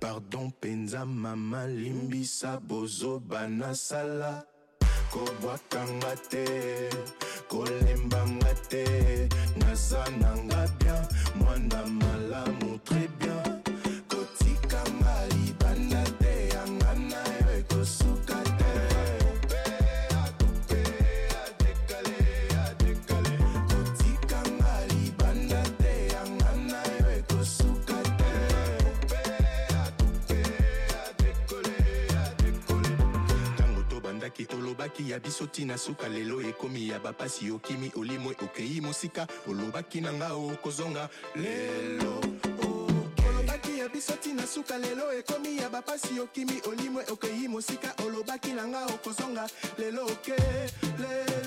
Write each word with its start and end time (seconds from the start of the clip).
pardon 0.00 0.46
mpenza 0.46 1.04
mama 1.06 1.66
limbisa 1.66 2.60
bozoba 2.60 3.48
nasala. 3.48 4.44
Kobwakanga 5.10 6.16
te 6.30 6.44
kolembanga 7.48 8.54
te 8.68 8.84
bien 9.58 11.08
mwana 11.34 11.86
malamu 11.86 12.78
bien 13.18 13.29
tolobaki 35.00 35.10
ya 35.10 35.18
biso 35.18 35.44
ntina 35.44 35.78
suka 35.78 36.08
lelo 36.08 36.40
ekomi 36.40 36.88
ya 36.88 36.98
bapasi 36.98 37.50
okimi 37.50 37.92
olimwe 37.96 38.36
okei 38.42 38.80
mosika 38.80 39.26
olobaki 39.48 40.00
na 40.00 40.12
nga 40.12 40.32
okozonga 40.34 41.08
lelo 41.36 42.20
olobaki 43.28 43.78
ya 43.78 43.88
biso 43.88 44.14
ntina 44.14 44.46
suka 44.46 44.78
lelo 44.78 45.12
ekomi 45.12 45.56
ya 45.56 45.68
bapasi 45.68 46.20
okimi 46.20 46.60
olimwe 46.68 47.04
okei 47.12 47.48
mosika 47.48 47.94
olobaki 48.04 48.52
na 48.52 48.66
nga 48.66 48.86
okozonga 48.86 49.48
lelo 49.78 50.06
oke. 50.06 50.36
Lelo 51.00 51.39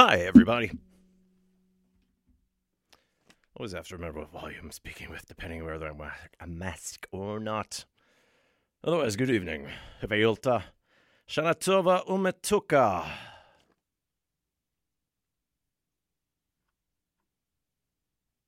Hi, 0.00 0.18
everybody. 0.18 0.70
Always 3.56 3.72
have 3.72 3.88
to 3.88 3.96
remember 3.96 4.20
what 4.20 4.30
volume 4.30 4.66
I'm 4.66 4.70
speaking 4.70 5.10
with, 5.10 5.26
depending 5.26 5.64
whether 5.64 5.88
I'm 5.88 5.98
wearing 5.98 6.14
a 6.38 6.46
mask 6.46 7.08
or 7.10 7.40
not. 7.40 7.84
Otherwise, 8.84 9.16
good 9.16 9.28
evening. 9.28 9.66
Heveilta. 10.00 10.62
Shanatova 11.28 12.06
umetuka. 12.06 13.10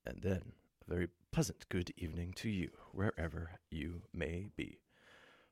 And 0.07 0.23
then, 0.23 0.53
a 0.87 0.95
very 0.95 1.09
pleasant 1.33 1.69
good 1.69 1.93
evening 1.97 2.33
to 2.37 2.49
you, 2.49 2.71
wherever 2.93 3.59
you 3.73 4.03
may 4.15 4.51
be. 4.55 4.79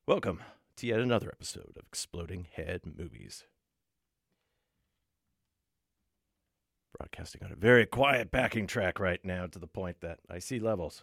Welcome 0.07 0.45
to 0.77 0.87
yet 0.87 1.01
another 1.01 1.31
episode 1.33 1.73
of 1.77 1.83
Exploding 1.89 2.47
Head 2.55 2.83
Movies. 2.85 3.47
Broadcasting 6.97 7.43
on 7.45 7.53
a 7.53 7.57
very 7.57 7.87
quiet 7.87 8.31
backing 8.31 8.67
track 8.67 8.99
right 8.99 9.25
now 9.25 9.47
to 9.47 9.59
the 9.59 9.67
point 9.67 10.01
that 10.01 10.19
I 10.31 10.39
see 10.39 10.59
levels. 10.59 11.03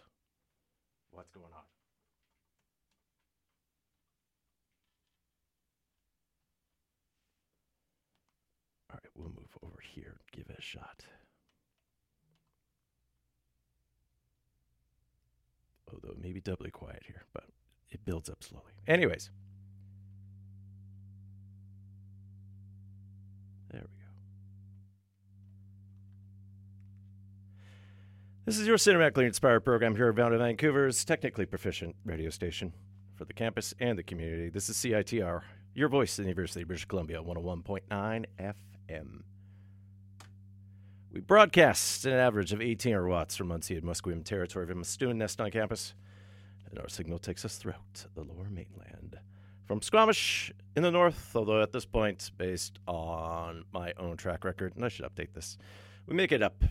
What's 1.10 1.30
going 1.30 1.46
on? 1.46 1.60
All 8.90 8.98
right, 9.02 9.10
we'll 9.14 9.28
move 9.28 9.56
over 9.62 9.80
here 9.80 10.18
and 10.18 10.32
give 10.32 10.50
it 10.50 10.58
a 10.58 10.62
shot. 10.62 11.04
Although 15.92 16.16
maybe 16.20 16.40
doubly 16.40 16.70
quiet 16.70 17.04
here, 17.06 17.24
but 17.32 17.44
it 17.90 18.04
builds 18.04 18.28
up 18.28 18.42
slowly. 18.42 18.72
Anyways. 18.86 19.30
This 28.46 28.60
is 28.60 28.68
your 28.68 28.76
cinematically 28.76 29.26
inspired 29.26 29.64
program 29.64 29.96
here 29.96 30.08
at 30.08 30.14
Vancouver's 30.14 31.04
technically 31.04 31.46
proficient 31.46 31.96
radio 32.04 32.30
station 32.30 32.72
for 33.16 33.24
the 33.24 33.32
campus 33.32 33.74
and 33.80 33.98
the 33.98 34.04
community. 34.04 34.50
This 34.50 34.68
is 34.68 34.76
CITR, 34.76 35.40
your 35.74 35.88
voice 35.88 36.16
in 36.20 36.26
the 36.26 36.28
University 36.28 36.62
of 36.62 36.68
British 36.68 36.84
Columbia, 36.84 37.20
101.9 37.20 38.24
FM. 38.38 39.22
We 41.12 41.18
broadcast 41.18 42.06
an 42.06 42.12
average 42.12 42.52
of 42.52 42.62
18 42.62 43.08
watts 43.08 43.34
from 43.34 43.48
unceded 43.48 43.82
Musqueam 43.82 44.24
territory 44.24 44.70
of 44.70 44.76
Mastun 44.76 45.16
Nest 45.16 45.40
on 45.40 45.50
campus, 45.50 45.94
and 46.70 46.78
our 46.78 46.88
signal 46.88 47.18
takes 47.18 47.44
us 47.44 47.56
throughout 47.56 48.06
the 48.14 48.22
lower 48.22 48.48
mainland. 48.48 49.18
From 49.64 49.82
Squamish 49.82 50.52
in 50.76 50.84
the 50.84 50.92
north, 50.92 51.34
although 51.34 51.62
at 51.62 51.72
this 51.72 51.84
point, 51.84 52.30
based 52.38 52.78
on 52.86 53.64
my 53.72 53.92
own 53.96 54.16
track 54.16 54.44
record, 54.44 54.76
and 54.76 54.84
I 54.84 54.88
should 54.88 55.04
update 55.04 55.32
this, 55.34 55.58
we 56.06 56.14
make 56.14 56.30
it 56.30 56.44
up 56.44 56.62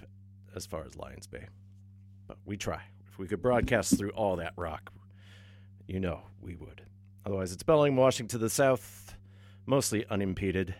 as 0.55 0.65
far 0.65 0.85
as 0.85 0.95
Lions 0.95 1.27
Bay. 1.27 1.47
But 2.27 2.37
we 2.45 2.57
try. 2.57 2.81
If 3.07 3.19
we 3.19 3.27
could 3.27 3.41
broadcast 3.41 3.97
through 3.97 4.11
all 4.11 4.35
that 4.37 4.53
rock, 4.55 4.91
you 5.87 5.99
know 5.99 6.21
we 6.41 6.55
would. 6.55 6.81
Otherwise, 7.25 7.51
it's 7.51 7.63
Bellingham, 7.63 7.97
Washington 7.97 8.37
to 8.37 8.37
the 8.37 8.49
south, 8.49 9.15
mostly 9.65 10.05
unimpeded. 10.07 10.75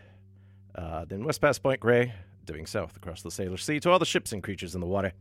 Uh, 0.74 1.04
then 1.04 1.24
West 1.24 1.40
past 1.40 1.62
Point 1.62 1.80
Grey, 1.80 2.12
dipping 2.44 2.66
south 2.66 2.96
across 2.96 3.22
the 3.22 3.30
Salish 3.30 3.62
Sea 3.62 3.80
to 3.80 3.90
all 3.90 3.98
the 3.98 4.04
ships 4.04 4.32
and 4.32 4.42
creatures 4.42 4.74
in 4.74 4.80
the 4.80 4.86
water. 4.86 5.12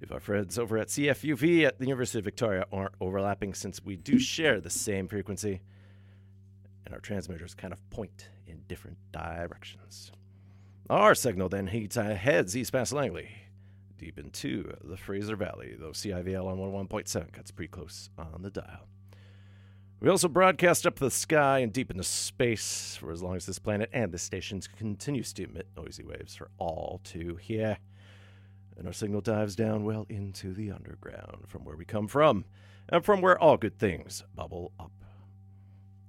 If 0.00 0.12
our 0.12 0.20
friends 0.20 0.58
over 0.58 0.78
at 0.78 0.88
CFUV 0.88 1.64
at 1.64 1.78
the 1.78 1.86
University 1.86 2.18
of 2.18 2.24
Victoria 2.24 2.66
aren't 2.72 2.94
overlapping, 3.00 3.54
since 3.54 3.82
we 3.84 3.96
do 3.96 4.18
share 4.18 4.60
the 4.60 4.70
same 4.70 5.08
frequency, 5.08 5.60
and 6.84 6.94
our 6.94 7.00
transmitters 7.00 7.54
kind 7.54 7.72
of 7.72 7.90
point 7.90 8.28
in 8.46 8.62
different 8.68 8.96
directions. 9.12 10.12
Our 10.88 11.14
signal 11.14 11.48
then 11.48 11.66
heads 11.66 12.56
east 12.56 12.72
past 12.72 12.92
Langley, 12.92 13.28
deep 13.98 14.18
into 14.18 14.72
the 14.82 14.96
Fraser 14.96 15.36
Valley, 15.36 15.74
though 15.78 15.90
CIVL 15.90 16.46
on 16.46 16.58
101.7 16.58 17.32
cuts 17.32 17.50
pretty 17.50 17.68
close 17.68 18.10
on 18.18 18.42
the 18.42 18.50
dial. 18.50 18.88
We 20.00 20.08
also 20.08 20.28
broadcast 20.28 20.86
up 20.86 21.00
the 21.00 21.10
sky 21.10 21.58
and 21.58 21.72
deep 21.72 21.90
into 21.90 22.04
space 22.04 22.96
for 23.00 23.10
as 23.10 23.20
long 23.20 23.34
as 23.34 23.46
this 23.46 23.58
planet 23.58 23.90
and 23.92 24.12
this 24.12 24.22
station 24.22 24.60
continues 24.76 25.32
to 25.32 25.44
emit 25.44 25.66
noisy 25.76 26.04
waves 26.04 26.36
for 26.36 26.50
all 26.56 27.00
to 27.04 27.34
hear. 27.36 27.78
And 28.76 28.86
our 28.86 28.92
signal 28.92 29.20
dives 29.20 29.56
down 29.56 29.84
well 29.84 30.06
into 30.08 30.54
the 30.54 30.70
underground 30.70 31.48
from 31.48 31.64
where 31.64 31.76
we 31.76 31.84
come 31.84 32.06
from, 32.06 32.44
and 32.88 33.04
from 33.04 33.20
where 33.20 33.36
all 33.36 33.56
good 33.56 33.76
things 33.76 34.22
bubble 34.36 34.70
up. 34.78 34.92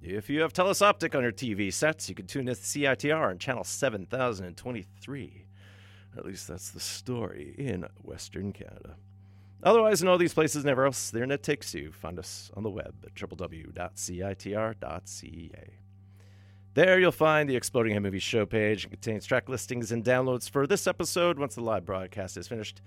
If 0.00 0.30
you 0.30 0.40
have 0.42 0.52
Telus 0.52 0.80
Optik 0.80 1.16
on 1.16 1.22
your 1.22 1.32
TV 1.32 1.72
sets, 1.72 2.08
you 2.08 2.14
can 2.14 2.26
tune 2.28 2.48
in 2.48 2.54
to 2.54 2.60
CITR 2.60 3.28
on 3.28 3.38
channel 3.38 3.64
7023. 3.64 5.46
At 6.20 6.26
least 6.26 6.48
that's 6.48 6.68
the 6.68 6.80
story 6.80 7.54
in 7.56 7.86
Western 8.02 8.52
Canada. 8.52 8.96
Otherwise, 9.62 10.02
in 10.02 10.08
all 10.08 10.18
these 10.18 10.34
places 10.34 10.62
and 10.62 10.70
everywhere 10.70 10.88
else, 10.88 11.08
the 11.08 11.16
internet 11.16 11.42
takes 11.42 11.72
you. 11.72 11.90
Find 11.92 12.18
us 12.18 12.50
on 12.54 12.62
the 12.62 12.68
web 12.68 12.94
at 13.06 13.14
www.citr.ca. 13.14 13.70
There 16.74 17.00
you'll 17.00 17.10
find 17.10 17.48
the 17.48 17.56
Exploding 17.56 17.94
Head 17.94 18.02
Movies 18.02 18.22
show 18.22 18.44
page. 18.44 18.84
It 18.84 18.90
contains 18.90 19.24
track 19.24 19.48
listings 19.48 19.92
and 19.92 20.04
downloads 20.04 20.50
for 20.50 20.66
this 20.66 20.86
episode 20.86 21.38
once 21.38 21.54
the 21.54 21.62
live 21.62 21.86
broadcast 21.86 22.36
is 22.36 22.46
finished. 22.46 22.82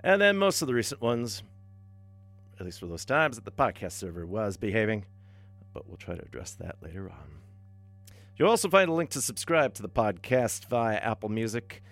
And 0.00 0.20
then 0.20 0.36
most 0.36 0.60
of 0.60 0.68
the 0.68 0.74
recent 0.74 1.00
ones, 1.00 1.42
at 2.60 2.66
least 2.66 2.80
for 2.80 2.86
those 2.86 3.06
times 3.06 3.36
that 3.36 3.46
the 3.46 3.52
podcast 3.52 3.92
server 3.92 4.26
was 4.26 4.58
behaving. 4.58 5.06
But 5.72 5.88
we'll 5.88 5.96
try 5.96 6.14
to 6.14 6.22
address 6.22 6.52
that 6.60 6.76
later 6.82 7.08
on. 7.08 7.40
You'll 8.36 8.50
also 8.50 8.68
find 8.68 8.90
a 8.90 8.92
link 8.92 9.08
to 9.10 9.22
subscribe 9.22 9.72
to 9.74 9.82
the 9.82 9.88
podcast 9.88 10.66
via 10.66 10.96
Apple 10.96 11.30
Music. 11.30 11.82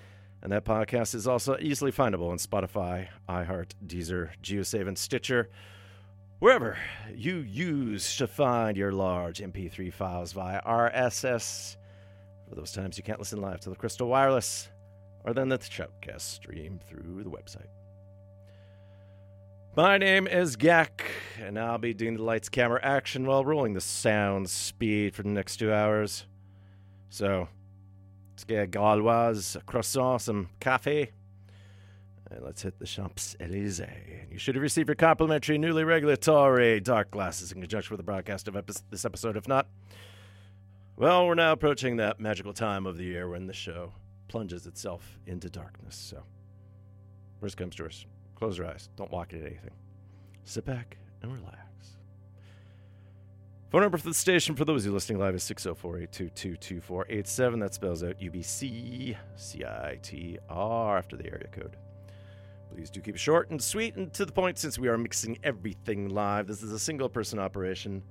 And 0.44 0.52
that 0.52 0.67
podcast 0.67 1.14
is 1.14 1.26
also 1.26 1.56
easily 1.58 1.91
findable 1.91 2.31
on 2.31 2.37
Spotify, 2.37 3.08
iHeart, 3.26 3.70
Deezer, 3.87 4.29
GeoSave, 4.43 4.87
and 4.87 4.99
Stitcher, 4.99 5.49
wherever 6.38 6.76
you 7.14 7.37
use 7.37 8.14
to 8.19 8.26
find 8.26 8.76
your 8.76 8.93
large 8.93 9.38
MP3 9.38 9.91
files 9.91 10.32
via 10.32 10.61
RSS. 10.62 11.76
For 12.46 12.56
those 12.56 12.73
times 12.73 12.99
you 12.99 13.02
can't 13.02 13.19
listen 13.19 13.41
live 13.41 13.61
to 13.61 13.70
the 13.70 13.76
Crystal 13.76 14.06
Wireless, 14.06 14.69
or 15.25 15.32
then 15.32 15.49
the 15.49 15.56
Shoutcast 15.56 16.20
stream 16.20 16.79
through 16.90 17.23
the 17.25 17.31
website. 17.31 17.70
My 19.75 19.97
name 19.97 20.26
is 20.26 20.56
Gak, 20.56 21.06
and 21.40 21.58
I'll 21.58 21.79
be 21.79 21.94
doing 21.94 22.19
the 22.19 22.23
lights, 22.23 22.50
camera, 22.50 22.81
action 22.82 23.26
while 23.26 23.47
rolling 23.47 23.73
the 23.73 23.81
sound 23.81 24.50
speed 24.50 25.14
for 25.14 25.23
the 25.23 25.31
next 25.31 25.56
two 25.56 25.73
hours. 25.73 26.26
So, 27.08 27.49
A 29.56 29.60
croissant, 29.66 30.20
some 30.20 30.48
cafe. 30.60 31.10
And 32.31 32.40
uh, 32.40 32.46
let's 32.46 32.62
hit 32.62 32.78
the 32.78 32.86
Champs 32.86 33.36
Elysees. 33.38 33.81
You 34.31 34.38
should 34.38 34.54
have 34.54 34.62
received 34.62 34.88
your 34.88 34.94
complimentary 34.94 35.58
newly 35.58 35.84
regulatory 35.84 36.81
dark 36.81 37.10
glasses 37.10 37.52
in 37.52 37.60
conjunction 37.60 37.92
with 37.92 37.98
the 37.98 38.04
broadcast 38.04 38.48
of 38.48 38.56
epi- 38.56 38.75
this 38.90 39.04
episode. 39.04 39.36
If 39.36 39.46
not, 39.46 39.69
well, 40.96 41.26
we're 41.26 41.34
now 41.34 41.52
approaching 41.52 41.96
that 41.96 42.20
magical 42.20 42.52
time 42.52 42.86
of 42.86 42.96
the 42.96 43.04
year 43.04 43.28
when 43.28 43.46
the 43.46 43.52
show 43.52 43.92
plunges 44.28 44.66
itself 44.66 45.19
into 45.26 45.50
darkness. 45.50 45.96
So, 45.96 46.22
worst 47.40 47.56
comes 47.56 47.76
to 47.76 47.84
worst. 47.84 48.06
Close 48.34 48.58
your 48.58 48.66
eyes. 48.66 48.88
Don't 48.96 49.10
walk 49.10 49.32
into 49.32 49.46
anything. 49.46 49.70
Sit 50.44 50.64
back 50.64 50.96
and 51.22 51.32
relax. 51.32 51.63
Phone 53.75 53.82
number 53.82 53.99
for 53.99 54.06
the 54.06 54.15
station 54.15 54.55
for 54.55 54.65
those 54.65 54.85
who 54.85 54.93
are 54.93 54.94
listening 54.94 55.19
live 55.19 55.35
is 55.35 55.43
604 55.43 55.97
822 55.97 56.56
2487. 56.59 57.59
That 57.59 57.75
spells 57.75 58.05
out 58.05 58.21
UBC 58.21 59.17
CITR 59.37 60.97
after 60.97 61.17
the 61.17 61.26
area 61.26 61.49
code. 61.50 61.76
Please 62.73 62.88
do 62.88 63.00
keep 63.00 63.17
it 63.17 63.19
short 63.19 63.50
and 63.50 63.61
sweet 63.61 63.97
and 63.97 64.12
to 64.12 64.25
the 64.25 64.31
point 64.31 64.59
since 64.59 64.79
we 64.79 64.87
are 64.87 64.97
mixing 64.97 65.41
everything 65.43 66.11
live. 66.11 66.47
This 66.47 66.62
is 66.62 66.71
a 66.71 66.79
single 66.79 67.09
person 67.09 67.41
operation. 67.41 68.05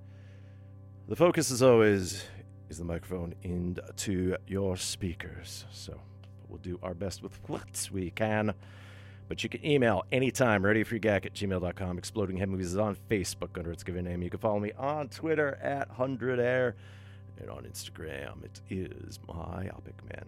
The 1.07 1.15
focus, 1.15 1.49
as 1.49 1.63
always, 1.63 2.25
is 2.69 2.77
the 2.77 2.83
microphone 2.83 3.33
into 3.43 4.35
your 4.45 4.75
speakers. 4.75 5.63
So 5.71 5.97
we'll 6.49 6.59
do 6.59 6.77
our 6.83 6.93
best 6.93 7.23
with 7.23 7.39
what 7.47 7.89
we 7.89 8.09
can. 8.09 8.53
But 9.27 9.43
you 9.43 9.49
can 9.49 9.65
email 9.65 10.03
anytime, 10.11 10.63
readyforyourgak 10.63 11.25
at 11.25 11.33
gmail.com. 11.33 11.97
Exploding 11.97 12.37
Head 12.37 12.49
Movies 12.49 12.67
is 12.67 12.77
on 12.77 12.97
Facebook 13.09 13.57
under 13.57 13.71
its 13.71 13.83
given 13.83 14.05
name. 14.05 14.21
You 14.21 14.29
can 14.29 14.39
follow 14.39 14.59
me 14.59 14.71
on 14.77 15.09
Twitter 15.09 15.57
at 15.61 15.95
100air. 15.97 16.73
And 17.39 17.49
on 17.49 17.63
Instagram, 17.63 18.43
it 18.43 18.61
is 18.69 19.19
Myopic 19.27 19.95
Man. 20.11 20.25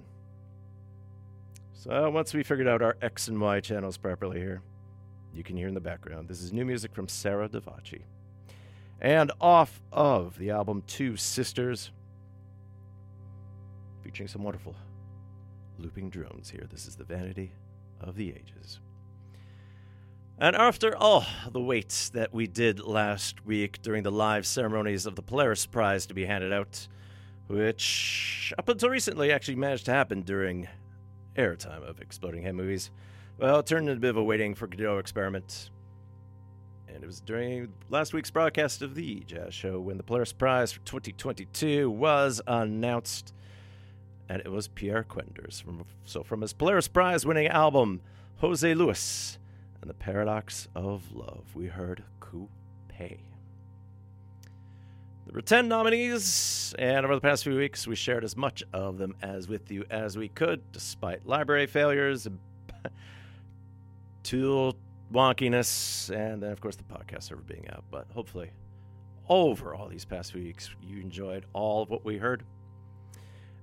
So 1.74 2.10
once 2.10 2.34
we 2.34 2.42
figured 2.42 2.68
out 2.68 2.82
our 2.82 2.98
X 3.02 3.28
and 3.28 3.40
Y 3.40 3.60
channels 3.60 3.98
properly 3.98 4.40
here, 4.40 4.62
you 5.36 5.44
can 5.44 5.56
hear 5.56 5.68
in 5.68 5.75
the 5.75 5.82
background. 5.82 6.28
This 6.28 6.42
is 6.42 6.52
new 6.52 6.66
music 6.66 6.96
from 6.96 7.08
Sarah 7.08 7.48
Davachi. 7.48 8.02
And 9.02 9.32
off 9.40 9.82
of 9.92 10.38
the 10.40 10.50
album 10.50 10.82
Two 10.88 11.16
Sisters, 11.18 11.92
featuring 14.04 14.28
some 14.28 14.44
wonderful 14.44 14.74
looping 15.78 16.10
drones 16.10 16.50
here. 16.50 16.66
This 16.72 16.88
is 16.88 16.96
The 16.96 17.04
Vanity 17.04 17.52
of 18.00 18.16
the 18.16 18.30
Ages. 18.30 18.80
And 20.38 20.54
after 20.54 20.96
all 20.98 21.25
the 21.50 21.62
wait 21.62 22.10
that 22.13 22.34
we 22.34 22.46
did 22.46 22.82
last 22.82 23.46
week 23.46 23.82
during 23.82 24.04
the 24.04 24.12
live 24.12 24.46
ceremonies 24.46 25.06
of 25.06 25.15
the 25.15 25.22
Polaris 25.22 25.65
Prize 25.65 26.06
to 26.08 26.13
be 26.13 26.25
handed 26.25 26.51
out, 26.51 26.89
which 27.48 28.54
up 28.58 28.68
until 28.68 28.89
recently 28.89 29.32
actually 29.32 29.56
managed 29.56 29.86
to 29.86 29.94
happen 29.94 30.24
during 30.24 30.68
airtime 31.38 31.88
of 31.88 32.01
Exploding 32.01 32.44
Head 32.44 32.56
Movies, 32.56 32.92
well, 33.38 33.60
it 33.60 33.65
turned 33.65 33.88
into 33.88 33.98
a 33.98 34.01
bit 34.01 34.10
of 34.10 34.18
a 34.18 34.24
waiting 34.24 34.56
for 34.56 34.68
Godot 34.68 34.98
experiment. 34.98 35.70
And 36.89 37.01
it 37.01 37.08
was 37.08 37.22
during 37.22 37.72
last 37.89 38.13
week's 38.13 38.32
broadcast 38.32 38.82
of 38.82 38.94
the 38.94 39.22
Jazz 39.22 39.54
Show 39.54 39.80
when 39.80 39.96
the 39.96 40.04
Polaris 40.04 40.34
Prize 40.34 40.74
for 40.74 40.82
2022 40.82 41.89
was 41.89 42.42
announced. 42.46 43.34
And 44.27 44.42
it 44.42 44.51
was 44.51 44.68
Pierre 44.68 45.06
Kwenders. 45.08 45.63
From, 45.63 45.86
so, 46.04 46.24
from 46.24 46.42
his 46.42 46.51
Polaris 46.51 46.89
Prize 46.89 47.25
winning 47.25 47.48
album, 47.48 48.01
Jose 48.38 48.74
Luis 48.74 49.38
and 49.86 49.89
the 49.92 49.94
Paradox 49.94 50.68
of 50.74 51.13
Love, 51.13 51.46
we 51.54 51.68
heard 51.68 52.04
Coupé. 52.20 52.48
There 52.98 53.20
were 55.32 55.42
10 55.42 55.68
nominees, 55.68 56.74
and 56.80 57.06
over 57.06 57.13
the 57.13 57.22
past 57.22 57.44
few 57.44 57.56
weeks, 57.56 57.86
we 57.86 57.96
shared 57.96 58.24
as 58.24 58.36
much 58.36 58.63
of 58.74 58.98
them 58.98 59.15
as 59.22 59.48
with 59.48 59.70
you 59.72 59.86
as 59.92 60.18
we 60.18 60.27
could, 60.27 60.72
despite 60.72 61.27
library 61.27 61.68
failures, 61.68 62.27
tool 64.24 64.75
wonkiness, 65.13 66.10
and 66.10 66.42
then, 66.42 66.51
of 66.51 66.60
course, 66.62 66.77
the 66.77 66.84
podcast 66.84 67.24
server 67.24 67.44
being 67.44 67.70
out. 67.70 67.84
But 67.92 68.08
hopefully, 68.12 68.50
over 69.30 69.75
all 69.75 69.88
these 69.88 70.04
past 70.04 70.34
weeks, 70.34 70.72
you 70.82 71.00
enjoyed 71.00 71.46
all 71.54 71.84
of 71.84 71.92
what 71.92 72.04
we 72.04 72.18
heard. 72.18 72.42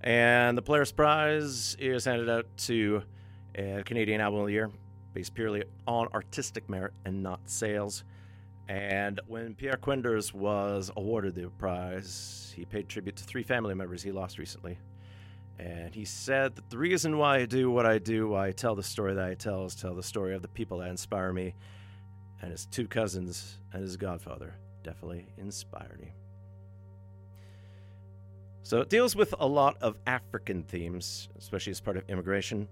And 0.02 0.56
the 0.56 0.62
Polaris 0.62 0.92
Prize 0.92 1.76
is 1.80 2.04
handed 2.04 2.30
out 2.30 2.46
to 2.58 3.02
a 3.56 3.82
Canadian 3.84 4.20
Album 4.20 4.38
of 4.38 4.46
the 4.46 4.52
Year, 4.52 4.70
based 5.12 5.34
purely 5.34 5.64
on 5.86 6.08
artistic 6.14 6.68
merit 6.68 6.92
and 7.04 7.22
not 7.22 7.40
sales. 7.48 8.04
And 8.68 9.20
when 9.26 9.54
Pierre 9.54 9.76
Kwenders 9.76 10.32
was 10.32 10.90
awarded 10.96 11.34
the 11.34 11.48
prize, 11.50 12.52
he 12.56 12.64
paid 12.64 12.88
tribute 12.88 13.16
to 13.16 13.24
three 13.24 13.42
family 13.42 13.74
members 13.74 14.02
he 14.02 14.12
lost 14.12 14.38
recently. 14.38 14.78
And 15.58 15.94
he 15.94 16.04
said 16.04 16.56
that 16.56 16.70
the 16.70 16.78
reason 16.78 17.18
why 17.18 17.38
I 17.38 17.46
do 17.46 17.70
what 17.70 17.86
I 17.86 17.98
do, 17.98 18.28
why 18.28 18.48
I 18.48 18.52
tell 18.52 18.74
the 18.74 18.82
story 18.82 19.14
that 19.14 19.24
I 19.24 19.34
tell, 19.34 19.64
is 19.64 19.74
tell 19.74 19.94
the 19.94 20.02
story 20.02 20.34
of 20.34 20.42
the 20.42 20.48
people 20.48 20.78
that 20.78 20.88
inspire 20.88 21.32
me. 21.32 21.54
And 22.40 22.50
his 22.50 22.66
two 22.66 22.88
cousins 22.88 23.58
and 23.72 23.82
his 23.82 23.96
godfather 23.96 24.54
definitely 24.82 25.26
inspired 25.36 26.00
me. 26.00 26.14
So 28.64 28.80
it 28.80 28.88
deals 28.88 29.14
with 29.14 29.34
a 29.38 29.46
lot 29.46 29.76
of 29.80 29.96
African 30.06 30.62
themes, 30.62 31.28
especially 31.38 31.72
as 31.72 31.80
part 31.80 31.96
of 31.96 32.04
immigration. 32.08 32.68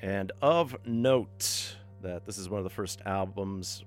And 0.00 0.32
of 0.40 0.76
note, 0.86 1.76
that 2.02 2.24
this 2.24 2.38
is 2.38 2.48
one 2.48 2.58
of 2.58 2.64
the 2.64 2.70
first 2.70 3.00
albums, 3.04 3.84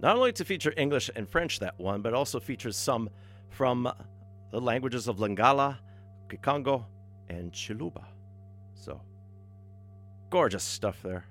not 0.00 0.16
only 0.16 0.32
to 0.32 0.44
feature 0.44 0.74
English 0.76 1.10
and 1.14 1.28
French 1.28 1.60
that 1.60 1.78
one, 1.78 2.02
but 2.02 2.12
also 2.14 2.38
features 2.40 2.76
some 2.76 3.08
from 3.48 3.90
the 4.50 4.60
languages 4.60 5.08
of 5.08 5.16
Lingala, 5.16 5.78
Kikongo, 6.28 6.84
and 7.28 7.52
Chiluba. 7.52 8.04
So, 8.74 9.00
gorgeous 10.30 10.64
stuff 10.64 11.00
there. 11.02 11.24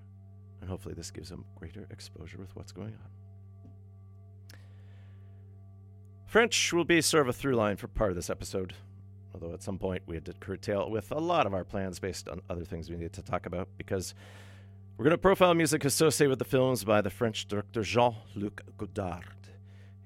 And 0.62 0.70
hopefully, 0.70 0.96
this 0.96 1.12
gives 1.12 1.30
them 1.30 1.46
greater 1.56 1.86
exposure 1.92 2.38
with 2.38 2.56
what's 2.56 2.72
going 2.72 2.94
on. 2.94 4.58
French 6.26 6.74
will 6.74 6.86
be 6.86 7.02
sort 7.02 7.22
of 7.22 7.28
a 7.28 7.34
through 7.34 7.56
line 7.56 7.76
for 7.76 7.88
part 7.88 8.10
of 8.10 8.16
this 8.16 8.30
episode, 8.30 8.74
although 9.34 9.54
at 9.54 9.64
some 9.64 9.78
point 9.78 10.04
we 10.06 10.16
had 10.16 10.26
to 10.26 10.34
curtail 10.34 10.90
with 10.90 11.12
a 11.12 11.20
lot 11.20 11.46
of 11.46 11.54
our 11.54 11.64
plans 11.64 12.00
based 12.00 12.30
on 12.30 12.42
other 12.50 12.64
things 12.64 12.90
we 12.90 12.96
needed 12.96 13.14
to 13.14 13.22
talk 13.22 13.46
about 13.46 13.68
because 13.78 14.14
we're 14.98 15.06
going 15.06 15.12
to 15.12 15.18
profile 15.18 15.54
music 15.54 15.86
associated 15.86 16.30
with 16.30 16.40
the 16.40 16.46
films 16.46 16.84
by 16.84 17.02
the 17.02 17.10
French 17.10 17.48
director 17.48 17.82
Jean 17.82 18.16
Luc 18.36 18.62
Godard. 18.78 19.26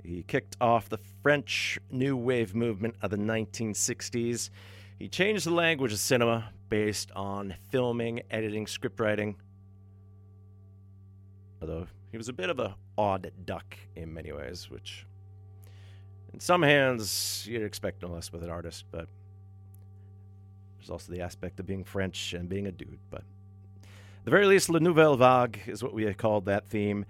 He 0.02 0.24
kicked 0.24 0.56
off 0.62 0.88
the 0.88 1.00
French 1.22 1.78
New 1.92 2.16
Wave 2.16 2.56
movement 2.56 2.96
of 3.02 3.12
the 3.12 3.18
1960s. 3.18 4.50
He 4.98 5.10
changed 5.10 5.46
the 5.46 5.52
language 5.52 5.92
of 5.92 6.00
cinema 6.00 6.52
based 6.70 7.12
on 7.12 7.56
filming, 7.70 8.22
editing, 8.32 8.66
scriptwriting. 8.66 9.36
Although 11.62 11.88
he 12.12 12.18
was 12.18 12.30
a 12.30 12.34
bit 12.34 12.50
of 12.50 12.60
a 12.60 12.76
odd 12.98 13.32
duck 13.44 13.78
in 13.96 14.14
many 14.14 14.32
ways, 14.32 14.70
which 14.70 15.06
in 16.34 16.40
some 16.40 16.62
hands 16.62 17.46
you'd 17.50 17.64
expect 17.64 18.02
no 18.02 18.10
less 18.10 18.32
with 18.32 18.44
an 18.44 18.50
artist, 18.50 18.86
but 18.92 19.08
there's 20.78 20.90
also 20.90 21.12
the 21.12 21.22
aspect 21.22 21.60
of 21.60 21.66
being 21.66 21.84
French 21.84 22.34
and 22.34 22.48
being 22.48 22.68
a 22.68 22.72
dude. 22.72 23.00
But 23.10 23.22
at 23.22 24.26
the 24.26 24.32
very 24.32 24.46
least, 24.46 24.70
La 24.70 24.80
Nouvelle 24.80 25.18
Vague 25.18 25.62
is 25.68 25.84
what 25.84 25.94
we 25.94 26.12
called 26.14 26.46
that 26.46 26.68
theme. 26.68 27.06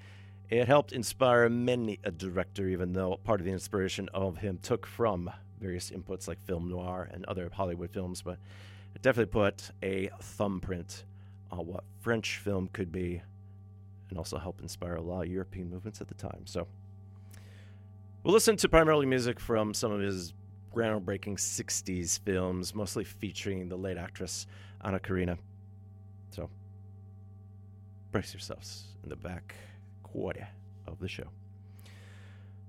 It 0.50 0.68
helped 0.68 0.94
inspire 0.94 1.50
many 1.50 2.00
a 2.04 2.12
director, 2.12 2.68
even 2.68 2.94
though 2.94 3.20
part 3.24 3.42
of 3.42 3.46
the 3.46 3.52
inspiration 3.52 4.10
of 4.14 4.38
him 4.38 4.60
took 4.62 4.86
from 4.86 5.30
various 5.60 5.90
inputs 5.92 6.28
like 6.28 6.40
film 6.46 6.70
noir 6.70 7.10
and 7.12 7.26
other 7.26 7.50
Hollywood 7.54 7.92
films, 7.92 8.22
but 8.22 8.38
it 8.96 9.02
definitely 9.02 9.32
put 9.32 9.72
a 9.84 10.10
thumbprint 10.22 11.04
on 11.52 11.66
what 11.68 11.84
French 12.00 12.38
film 12.38 12.70
could 12.74 12.92
be 12.92 13.22
and 14.10 14.18
also 14.18 14.38
help 14.38 14.62
inspire 14.62 14.96
a 14.96 15.02
lot 15.02 15.24
of 15.24 15.28
European 15.28 15.70
movements 15.70 16.00
at 16.02 16.08
the 16.08 16.14
time. 16.14 16.42
So 16.46 16.68
we'll 18.28 18.34
listen 18.34 18.58
to 18.58 18.68
primarily 18.68 19.06
music 19.06 19.40
from 19.40 19.74
some 19.74 19.90
of 19.90 20.02
his 20.02 20.34
groundbreaking 20.76 21.38
60s 21.38 22.20
films, 22.20 22.76
mostly 22.76 23.06
featuring 23.06 23.70
the 23.70 23.78
late 23.78 23.98
actress 23.98 24.48
Anna 24.84 25.00
Karina. 25.00 25.38
So 26.32 26.50
brace 28.12 28.34
yourselves 28.34 28.84
in 29.02 29.10
the 29.10 29.16
back 29.16 29.56
quarter 30.04 30.46
of 30.88 31.00
the 31.00 31.08
show. 31.08 31.30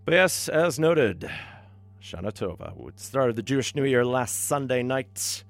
But 0.04 0.14
yes, 0.14 0.48
as 0.48 0.78
noted, 0.78 1.28
Shana 2.00 2.32
Tova, 2.32 2.76
which 2.76 2.98
started 2.98 3.34
the 3.34 3.42
Jewish 3.42 3.74
New 3.74 3.84
Year 3.84 4.04
last 4.04 4.44
Sunday 4.44 4.84
night. 4.84 5.42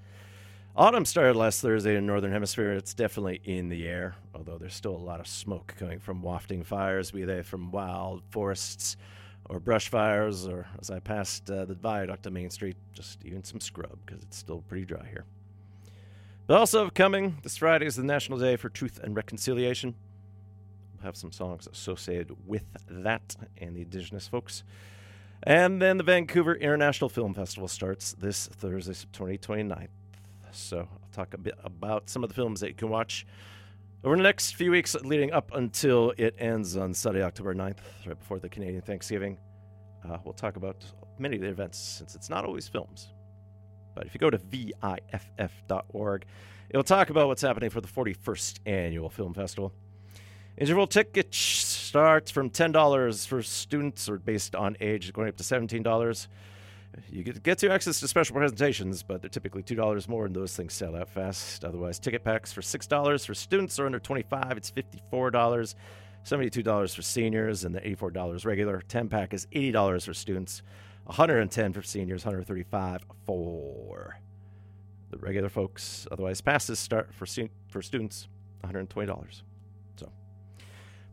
Autumn 0.74 1.04
started 1.04 1.36
last 1.36 1.60
Thursday 1.60 1.96
in 1.96 2.06
the 2.06 2.10
Northern 2.10 2.32
Hemisphere. 2.32 2.72
It's 2.72 2.94
definitely 2.94 3.42
in 3.44 3.68
the 3.68 3.86
air, 3.86 4.14
although 4.34 4.56
there's 4.56 4.74
still 4.74 4.96
a 4.96 4.96
lot 4.96 5.20
of 5.20 5.26
smoke 5.26 5.74
coming 5.78 5.98
from 5.98 6.22
wafting 6.22 6.64
fires, 6.64 7.10
be 7.10 7.26
they 7.26 7.42
from 7.42 7.70
wild 7.70 8.22
forests 8.30 8.96
or 9.48 9.60
brush 9.60 9.88
fires, 9.88 10.46
or 10.46 10.66
as 10.80 10.90
I 10.90 10.98
passed 10.98 11.50
uh, 11.50 11.64
the 11.64 11.74
viaduct 11.74 12.26
on 12.26 12.34
Main 12.34 12.50
Street, 12.50 12.76
just 12.92 13.24
even 13.24 13.44
some 13.44 13.60
scrub 13.60 13.98
because 14.04 14.22
it's 14.22 14.36
still 14.36 14.62
pretty 14.68 14.84
dry 14.84 15.06
here. 15.08 15.24
But 16.46 16.58
also 16.58 16.90
coming 16.90 17.38
this 17.42 17.56
Friday 17.56 17.86
is 17.86 17.96
the 17.96 18.02
National 18.02 18.38
Day 18.38 18.56
for 18.56 18.68
Truth 18.68 19.00
and 19.02 19.14
Reconciliation. 19.16 19.94
We'll 20.96 21.04
have 21.04 21.16
some 21.16 21.32
songs 21.32 21.66
associated 21.70 22.36
with 22.46 22.64
that 22.88 23.36
and 23.58 23.76
the 23.76 23.82
Indigenous 23.82 24.28
folks. 24.28 24.64
And 25.42 25.80
then 25.80 25.98
the 25.98 26.04
Vancouver 26.04 26.54
International 26.54 27.08
Film 27.08 27.34
Festival 27.34 27.68
starts 27.68 28.12
this 28.14 28.48
Thursday, 28.48 28.94
September 28.94 29.36
29th. 29.36 29.88
So 30.50 30.78
I'll 30.78 31.08
talk 31.12 31.34
a 31.34 31.38
bit 31.38 31.54
about 31.62 32.10
some 32.10 32.24
of 32.24 32.28
the 32.28 32.34
films 32.34 32.60
that 32.60 32.68
you 32.68 32.74
can 32.74 32.88
watch 32.88 33.26
over 34.04 34.16
the 34.16 34.22
next 34.22 34.54
few 34.54 34.70
weeks 34.70 34.94
leading 35.02 35.32
up 35.32 35.50
until 35.54 36.12
it 36.16 36.34
ends 36.38 36.76
on 36.76 36.94
Sunday, 36.94 37.22
October 37.22 37.54
9th, 37.54 37.78
right 38.06 38.18
before 38.18 38.38
the 38.38 38.48
Canadian 38.48 38.82
Thanksgiving. 38.82 39.38
Uh, 40.08 40.18
we'll 40.24 40.34
talk 40.34 40.56
about 40.56 40.84
many 41.18 41.36
of 41.36 41.42
the 41.42 41.48
events 41.48 41.78
since 41.78 42.14
it's 42.14 42.30
not 42.30 42.44
always 42.44 42.68
films. 42.68 43.08
But 43.94 44.06
if 44.06 44.14
you 44.14 44.20
go 44.20 44.30
to 44.30 44.38
VIFF.org, 44.38 46.24
it'll 46.70 46.84
talk 46.84 47.10
about 47.10 47.26
what's 47.26 47.42
happening 47.42 47.70
for 47.70 47.80
the 47.80 47.88
41st 47.88 48.60
Annual 48.66 49.10
Film 49.10 49.34
Festival. 49.34 49.72
Interval 50.56 50.86
tickets 50.86 51.36
start 51.38 52.30
from 52.30 52.50
$10 52.50 53.26
for 53.26 53.42
students 53.42 54.08
or 54.08 54.18
based 54.18 54.54
on 54.54 54.76
age, 54.80 55.12
going 55.12 55.28
up 55.28 55.36
to 55.36 55.42
$17. 55.42 56.26
You 57.10 57.22
get, 57.22 57.42
get 57.42 57.58
to 57.58 57.70
access 57.70 58.00
to 58.00 58.08
special 58.08 58.34
presentations, 58.34 59.02
but 59.02 59.22
they're 59.22 59.28
typically 59.28 59.62
$2 59.62 60.08
more, 60.08 60.26
and 60.26 60.34
those 60.34 60.56
things 60.56 60.74
sell 60.74 60.96
out 60.96 61.08
fast. 61.08 61.64
Otherwise, 61.64 61.98
ticket 61.98 62.24
packs 62.24 62.52
for 62.52 62.60
$6 62.60 63.26
for 63.26 63.34
students 63.34 63.78
or 63.78 63.86
under 63.86 63.98
25 63.98 64.56
it's 64.56 64.70
$54. 64.70 65.74
$72 66.24 66.94
for 66.94 67.02
seniors, 67.02 67.64
and 67.64 67.74
the 67.74 67.80
$84 67.80 68.44
regular. 68.44 68.82
10 68.82 69.08
pack 69.08 69.32
is 69.32 69.46
$80 69.46 70.04
for 70.04 70.14
students, 70.14 70.62
110 71.04 71.72
for 71.72 71.82
seniors, 71.82 72.24
135 72.24 73.06
for 73.24 74.18
the 75.10 75.18
regular 75.18 75.48
folks. 75.48 76.06
Otherwise, 76.10 76.40
passes 76.40 76.78
start 76.78 77.14
for 77.14 77.26
for 77.68 77.82
students, 77.82 78.28
$120. 78.64 79.42
So, 79.96 80.12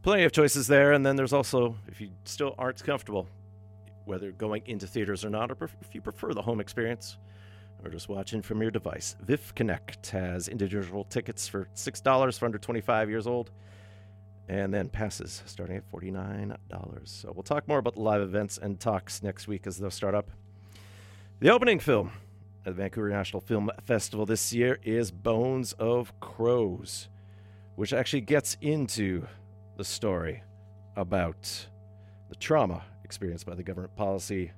plenty 0.01 0.23
of 0.23 0.31
choices 0.31 0.67
there. 0.67 0.91
And 0.91 1.05
then 1.05 1.15
there's 1.15 1.33
also, 1.33 1.77
if 1.87 2.01
you 2.01 2.09
still 2.25 2.55
aren't 2.57 2.83
comfortable, 2.83 3.29
whether 4.05 4.31
going 4.31 4.63
into 4.65 4.87
theaters 4.87 5.25
or 5.25 5.29
not, 5.29 5.51
or 5.51 5.57
if 5.81 5.93
you 5.93 6.01
prefer 6.01 6.33
the 6.33 6.41
home 6.41 6.59
experience, 6.59 7.17
or 7.83 7.89
just 7.89 8.09
watching 8.09 8.41
from 8.41 8.61
your 8.61 8.71
device, 8.71 9.15
VIFF 9.21 9.53
Connect 9.55 10.09
has 10.09 10.47
individual 10.47 11.03
tickets 11.05 11.47
for 11.47 11.67
$6 11.75 12.39
for 12.39 12.45
under 12.45 12.57
25 12.57 13.09
years 13.09 13.27
old 13.27 13.51
and 14.47 14.73
then 14.73 14.89
passes 14.89 15.41
starting 15.45 15.75
at 15.77 15.91
$49. 15.91 16.57
So 17.05 17.31
we'll 17.33 17.43
talk 17.43 17.67
more 17.67 17.79
about 17.79 17.95
the 17.95 18.01
live 18.01 18.21
events 18.21 18.57
and 18.57 18.79
talks 18.79 19.23
next 19.23 19.47
week 19.47 19.65
as 19.65 19.77
they'll 19.77 19.89
start 19.89 20.13
up. 20.15 20.29
The 21.39 21.49
opening 21.49 21.79
film 21.79 22.11
at 22.65 22.75
the 22.75 22.81
Vancouver 22.83 23.09
National 23.09 23.41
Film 23.41 23.71
Festival 23.83 24.25
this 24.25 24.53
year 24.53 24.79
is 24.83 25.11
Bones 25.11 25.73
of 25.73 26.17
Crows, 26.19 27.09
which 27.75 27.91
actually 27.91 28.21
gets 28.21 28.55
into 28.61 29.25
the 29.77 29.83
story 29.83 30.43
about 30.95 31.67
the 32.29 32.35
trauma 32.35 32.83
experienced 33.05 33.45
by 33.45 33.55
the 33.55 33.63
government 33.63 33.95
policy 33.95 34.51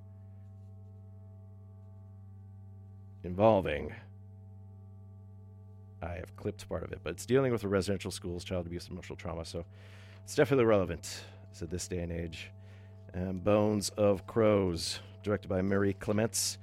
involving 3.23 3.93
I 6.01 6.13
have 6.13 6.35
clipped 6.35 6.67
part 6.69 6.83
of 6.83 6.91
it, 6.91 6.99
but 7.03 7.11
it's 7.11 7.25
dealing 7.25 7.51
with 7.51 7.61
the 7.61 7.67
residential 7.67 8.11
schools, 8.11 8.43
child 8.43 8.67
abuse, 8.67 8.85
and 8.85 8.93
emotional 8.93 9.15
trauma. 9.15 9.43
So 9.45 9.65
it's 10.23 10.35
definitely 10.35 10.65
relevant 10.65 11.23
to 11.57 11.65
this 11.65 11.87
day 11.87 11.99
and 11.99 12.11
age. 12.11 12.51
And 13.13 13.43
Bones 13.43 13.89
of 13.97 14.27
Crows, 14.27 14.99
directed 15.23 15.47
by 15.47 15.61
Marie 15.61 15.93
Clements, 15.93 16.59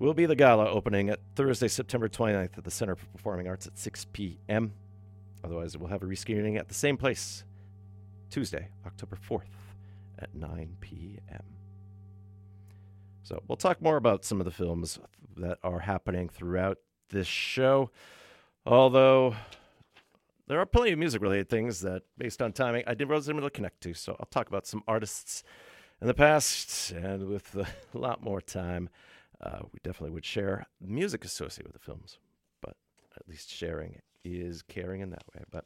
will 0.00 0.12
be 0.12 0.26
the 0.26 0.34
gala 0.34 0.68
opening 0.68 1.08
at 1.08 1.20
Thursday, 1.36 1.68
September 1.68 2.08
29th 2.08 2.58
at 2.58 2.64
the 2.64 2.70
Center 2.70 2.96
for 2.96 3.06
Performing 3.06 3.46
Arts 3.46 3.66
at 3.68 3.78
6 3.78 4.06
p.m. 4.12 4.72
Otherwise, 5.44 5.78
we'll 5.78 5.90
have 5.90 6.02
a 6.02 6.06
rescreening 6.06 6.58
at 6.58 6.66
the 6.66 6.74
same 6.74 6.96
place 6.96 7.44
Tuesday, 8.28 8.68
October 8.84 9.16
4th 9.30 9.63
at 10.18 10.34
9 10.34 10.76
p.m. 10.80 11.42
So 13.22 13.42
we'll 13.48 13.56
talk 13.56 13.80
more 13.80 13.96
about 13.96 14.24
some 14.24 14.40
of 14.40 14.44
the 14.44 14.50
films 14.50 14.98
that 15.36 15.58
are 15.62 15.80
happening 15.80 16.28
throughout 16.28 16.78
this 17.08 17.26
show. 17.26 17.90
Although 18.66 19.34
there 20.46 20.60
are 20.60 20.66
plenty 20.66 20.92
of 20.92 20.98
music 20.98 21.22
related 21.22 21.48
things 21.48 21.80
that, 21.80 22.02
based 22.18 22.42
on 22.42 22.52
timing, 22.52 22.84
I 22.86 22.94
didn't 22.94 23.10
wasn't 23.10 23.38
able 23.38 23.48
to 23.48 23.54
connect 23.54 23.80
to. 23.82 23.94
So 23.94 24.16
I'll 24.20 24.26
talk 24.26 24.48
about 24.48 24.66
some 24.66 24.82
artists 24.86 25.42
in 26.00 26.06
the 26.06 26.14
past, 26.14 26.90
and 26.90 27.28
with 27.28 27.56
a 27.56 27.66
lot 27.98 28.22
more 28.22 28.40
time, 28.40 28.90
uh, 29.40 29.60
we 29.72 29.78
definitely 29.82 30.10
would 30.10 30.24
share 30.24 30.66
music 30.80 31.24
associated 31.24 31.72
with 31.72 31.80
the 31.80 31.84
films. 31.84 32.18
But 32.60 32.76
at 33.16 33.26
least 33.28 33.50
sharing 33.50 34.00
is 34.22 34.62
caring 34.62 35.00
in 35.00 35.10
that 35.10 35.24
way. 35.34 35.44
But 35.50 35.64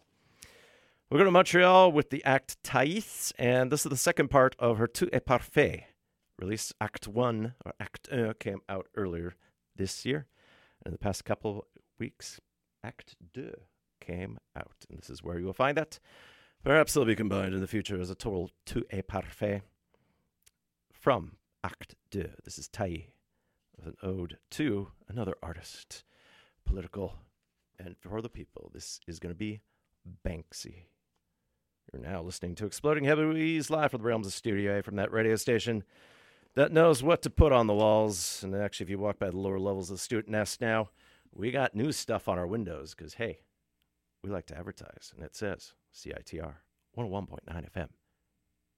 we're 1.10 1.16
going 1.16 1.26
to 1.26 1.30
Montreal 1.30 1.90
with 1.90 2.10
the 2.10 2.22
act 2.24 2.62
Thaïs, 2.62 3.32
and 3.38 3.72
this 3.72 3.86
is 3.86 3.90
the 3.90 3.96
second 3.96 4.28
part 4.28 4.54
of 4.58 4.76
her 4.76 4.86
Tout 4.86 5.08
est 5.10 5.24
parfait 5.24 5.86
release. 6.38 6.74
Act 6.82 7.08
1, 7.08 7.54
or 7.64 7.72
Act 7.80 8.08
1, 8.12 8.34
came 8.38 8.60
out 8.68 8.88
earlier 8.94 9.34
this 9.74 10.04
year. 10.04 10.26
In 10.84 10.92
the 10.92 10.98
past 10.98 11.24
couple 11.24 11.66
weeks, 11.98 12.40
Act 12.84 13.16
2 13.32 13.52
came 14.02 14.38
out, 14.54 14.84
and 14.90 14.98
this 14.98 15.08
is 15.08 15.22
where 15.22 15.38
you 15.38 15.46
will 15.46 15.54
find 15.54 15.78
that. 15.78 15.98
Perhaps 16.62 16.92
they'll 16.92 17.06
be 17.06 17.16
combined 17.16 17.54
in 17.54 17.62
the 17.62 17.66
future 17.66 17.98
as 17.98 18.10
a 18.10 18.14
total 18.14 18.50
Tout 18.66 18.84
est 18.90 19.08
parfait 19.08 19.62
from 20.92 21.36
Act 21.64 21.94
2. 22.10 22.28
This 22.44 22.58
is 22.58 22.68
Thaïs 22.68 23.06
with 23.78 23.86
an 23.86 23.96
ode 24.02 24.36
to 24.50 24.88
another 25.08 25.36
artist, 25.42 26.04
political, 26.66 27.14
and 27.78 27.96
for 27.98 28.20
the 28.20 28.28
people. 28.28 28.70
This 28.74 29.00
is 29.06 29.18
going 29.18 29.34
to 29.34 29.38
be 29.38 29.62
Banksy. 30.26 30.82
You're 31.92 32.02
now 32.02 32.20
listening 32.20 32.54
to 32.56 32.66
Exploding 32.66 33.04
Head 33.04 33.16
Movies 33.16 33.70
live 33.70 33.92
from 33.92 34.02
the 34.02 34.06
realms 34.08 34.26
of 34.26 34.34
Studio 34.34 34.78
A 34.78 34.82
from 34.82 34.96
that 34.96 35.10
radio 35.10 35.36
station 35.36 35.84
that 36.54 36.70
knows 36.70 37.02
what 37.02 37.22
to 37.22 37.30
put 37.30 37.50
on 37.50 37.66
the 37.66 37.72
walls. 37.72 38.42
And 38.42 38.54
actually, 38.54 38.84
if 38.84 38.90
you 38.90 38.98
walk 38.98 39.18
by 39.18 39.30
the 39.30 39.38
lower 39.38 39.58
levels 39.58 39.90
of 39.90 39.96
the 39.96 40.02
Student 40.02 40.28
Nest 40.28 40.60
now, 40.60 40.90
we 41.32 41.50
got 41.50 41.74
new 41.74 41.90
stuff 41.92 42.28
on 42.28 42.38
our 42.38 42.46
windows 42.46 42.94
because, 42.94 43.14
hey, 43.14 43.40
we 44.22 44.28
like 44.28 44.44
to 44.46 44.58
advertise. 44.58 45.14
And 45.16 45.24
it 45.24 45.34
says 45.34 45.72
CITR 45.94 46.56
101.9 46.94 47.38
FM. 47.48 47.88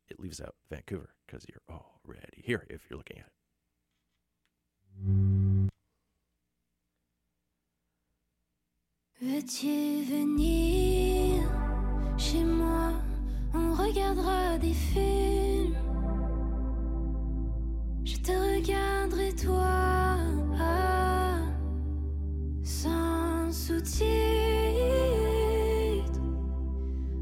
It 0.08 0.20
leaves 0.20 0.40
out 0.40 0.54
Vancouver 0.70 1.10
because 1.26 1.44
you're 1.48 1.62
already 1.68 2.42
here 2.44 2.64
if 2.70 2.86
you're 2.88 2.96
looking 2.96 3.18
at 3.18 3.26
it. 3.26 3.32
Veux-tu 9.20 10.04
venir 10.04 11.42
chez 12.16 12.49
moi 13.92 14.02
On 14.02 14.12
regardera 14.12 14.58
des 14.58 14.72
films. 14.72 15.76
Je 18.04 18.16
te 18.16 18.32
regarderai 18.32 19.32
toi 19.34 20.16
sans 22.62 23.52
sous-titres. 23.52 24.00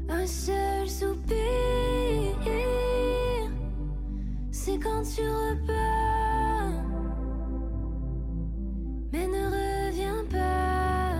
Un 0.09 0.25
seul 0.25 0.89
soupir, 0.89 1.35
c'est 4.51 4.79
quand 4.79 5.03
tu 5.03 5.21
repars. 5.21 6.83
Mais 9.11 9.27
ne 9.27 9.45
reviens 9.47 10.23
pas, 10.29 11.19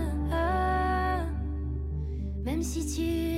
même 2.44 2.62
si 2.62 2.86
tu 2.94 3.29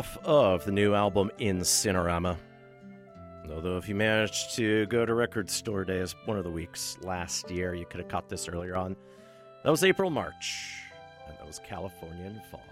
Off 0.00 0.16
of 0.24 0.64
the 0.64 0.72
new 0.72 0.94
album 0.94 1.30
In 1.36 1.58
Cinerama. 1.58 2.38
Although, 3.52 3.76
if 3.76 3.86
you 3.86 3.94
managed 3.94 4.56
to 4.56 4.86
go 4.86 5.04
to 5.04 5.12
Record 5.12 5.50
Store 5.50 5.84
Day 5.84 5.98
as 5.98 6.14
one 6.24 6.38
of 6.38 6.44
the 6.44 6.50
weeks 6.50 6.96
last 7.02 7.50
year, 7.50 7.74
you 7.74 7.84
could 7.84 8.00
have 8.00 8.08
caught 8.08 8.26
this 8.26 8.48
earlier 8.48 8.76
on. 8.76 8.96
That 9.62 9.68
was 9.68 9.84
April 9.84 10.08
March, 10.08 10.72
and 11.28 11.36
that 11.36 11.46
was 11.46 11.60
Californian 11.68 12.40
Fall. 12.50 12.64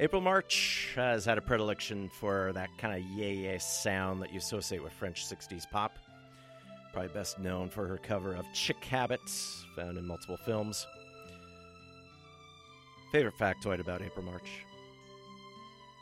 April 0.00 0.20
March 0.20 0.88
has 0.96 1.24
had 1.24 1.38
a 1.38 1.40
predilection 1.40 2.10
for 2.18 2.50
that 2.54 2.70
kind 2.76 3.00
of 3.00 3.08
yay 3.10 3.32
yay 3.32 3.58
sound 3.58 4.20
that 4.20 4.32
you 4.32 4.38
associate 4.38 4.82
with 4.82 4.92
French 4.92 5.24
60s 5.24 5.70
pop. 5.70 5.96
Probably 6.92 7.14
best 7.14 7.38
known 7.38 7.70
for 7.70 7.86
her 7.86 7.98
cover 7.98 8.34
of 8.34 8.46
Chick 8.52 8.82
Habits, 8.84 9.64
found 9.76 9.96
in 9.96 10.08
multiple 10.08 10.38
films. 10.38 10.88
Favorite 13.12 13.34
factoid 13.38 13.78
about 13.78 14.02
April 14.02 14.26
March? 14.26 14.64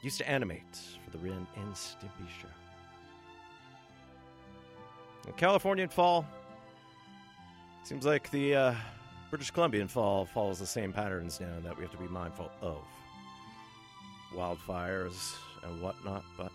Used 0.02 0.18
to 0.18 0.28
animate 0.28 0.78
for 1.04 1.10
the 1.10 1.18
Ren 1.18 1.46
and 1.56 1.74
Stimpy 1.74 2.28
show. 2.40 2.48
In 5.26 5.34
Californian 5.34 5.88
fall 5.88 6.26
seems 7.84 8.06
like 8.06 8.30
the 8.30 8.54
uh, 8.54 8.74
British 9.28 9.50
Columbian 9.50 9.88
fall 9.88 10.24
follows 10.24 10.58
the 10.58 10.66
same 10.66 10.92
patterns 10.92 11.40
now 11.40 11.60
that 11.62 11.76
we 11.76 11.82
have 11.82 11.92
to 11.92 11.98
be 11.98 12.08
mindful 12.08 12.50
of 12.62 12.78
wildfires 14.34 15.34
and 15.64 15.82
whatnot, 15.82 16.24
but 16.36 16.50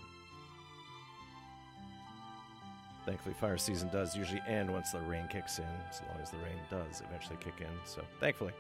thankfully 3.06 3.36
fire 3.40 3.58
season 3.58 3.90
does 3.90 4.16
usually 4.16 4.42
end 4.48 4.72
once 4.72 4.92
the 4.92 5.00
rain 5.02 5.28
kicks 5.30 5.60
in, 5.60 5.66
as 5.90 6.02
long 6.10 6.20
as 6.22 6.32
the 6.32 6.38
rain 6.38 6.58
does 6.72 7.02
eventually 7.08 7.38
kick 7.40 7.54
in. 7.60 7.68
So 7.86 8.02
thankfully, 8.20 8.54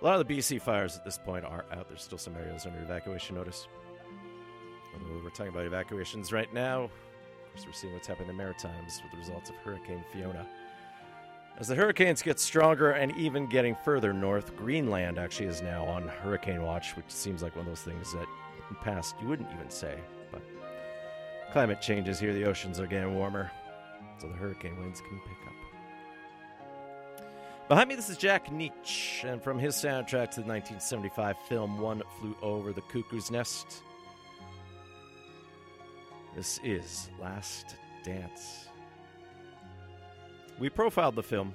a 0.00 0.04
lot 0.04 0.20
of 0.20 0.26
the 0.26 0.38
BC 0.38 0.60
fires 0.60 0.96
at 0.96 1.04
this 1.04 1.18
point 1.18 1.44
are 1.44 1.64
out. 1.72 1.88
There's 1.88 2.02
still 2.02 2.18
some 2.18 2.36
areas 2.36 2.66
under 2.66 2.80
evacuation 2.80 3.36
notice. 3.36 3.66
We're 5.22 5.30
talking 5.30 5.48
about 5.48 5.64
evacuations 5.64 6.32
right 6.32 6.52
now, 6.52 6.90
of 7.52 7.56
course, 7.56 7.66
we're 7.66 7.72
seeing 7.74 7.92
what's 7.92 8.06
happening 8.06 8.30
in 8.30 8.36
the 8.36 8.42
Maritimes 8.42 9.02
with 9.02 9.12
the 9.12 9.18
results 9.18 9.50
of 9.50 9.56
Hurricane 9.56 10.02
Fiona. 10.10 10.46
As 11.58 11.68
the 11.68 11.74
hurricanes 11.74 12.22
get 12.22 12.40
stronger 12.40 12.92
and 12.92 13.14
even 13.16 13.46
getting 13.46 13.76
further 13.84 14.14
north, 14.14 14.56
Greenland 14.56 15.18
actually 15.18 15.46
is 15.46 15.60
now 15.60 15.84
on 15.84 16.08
hurricane 16.08 16.62
watch, 16.62 16.96
which 16.96 17.10
seems 17.10 17.42
like 17.42 17.54
one 17.54 17.66
of 17.66 17.70
those 17.70 17.82
things 17.82 18.12
that 18.14 18.22
in 18.22 18.64
the 18.70 18.74
past 18.76 19.16
you 19.20 19.28
wouldn't 19.28 19.52
even 19.52 19.68
say. 19.68 19.98
But 20.30 20.40
climate 21.52 21.82
changes 21.82 22.18
here, 22.18 22.32
the 22.32 22.46
oceans 22.46 22.80
are 22.80 22.86
getting 22.86 23.14
warmer, 23.14 23.50
so 24.18 24.28
the 24.28 24.34
hurricane 24.34 24.80
winds 24.80 25.02
can 25.02 25.20
pick 25.20 25.46
up. 25.46 25.52
Behind 27.68 27.88
me, 27.88 27.96
this 27.96 28.08
is 28.08 28.16
Jack 28.16 28.48
Nitzsche, 28.48 29.24
and 29.24 29.42
from 29.42 29.58
his 29.58 29.74
soundtrack 29.74 30.30
to 30.30 30.40
the 30.40 30.48
1975 30.48 31.36
film 31.48 31.78
One 31.78 32.02
Flew 32.18 32.34
Over 32.40 32.72
the 32.72 32.82
Cuckoo's 32.82 33.30
Nest, 33.30 33.82
this 36.34 36.58
is 36.64 37.10
Last 37.20 37.76
Dance. 38.02 38.68
We 40.58 40.70
profiled 40.70 41.14
the 41.14 41.22
film 41.22 41.54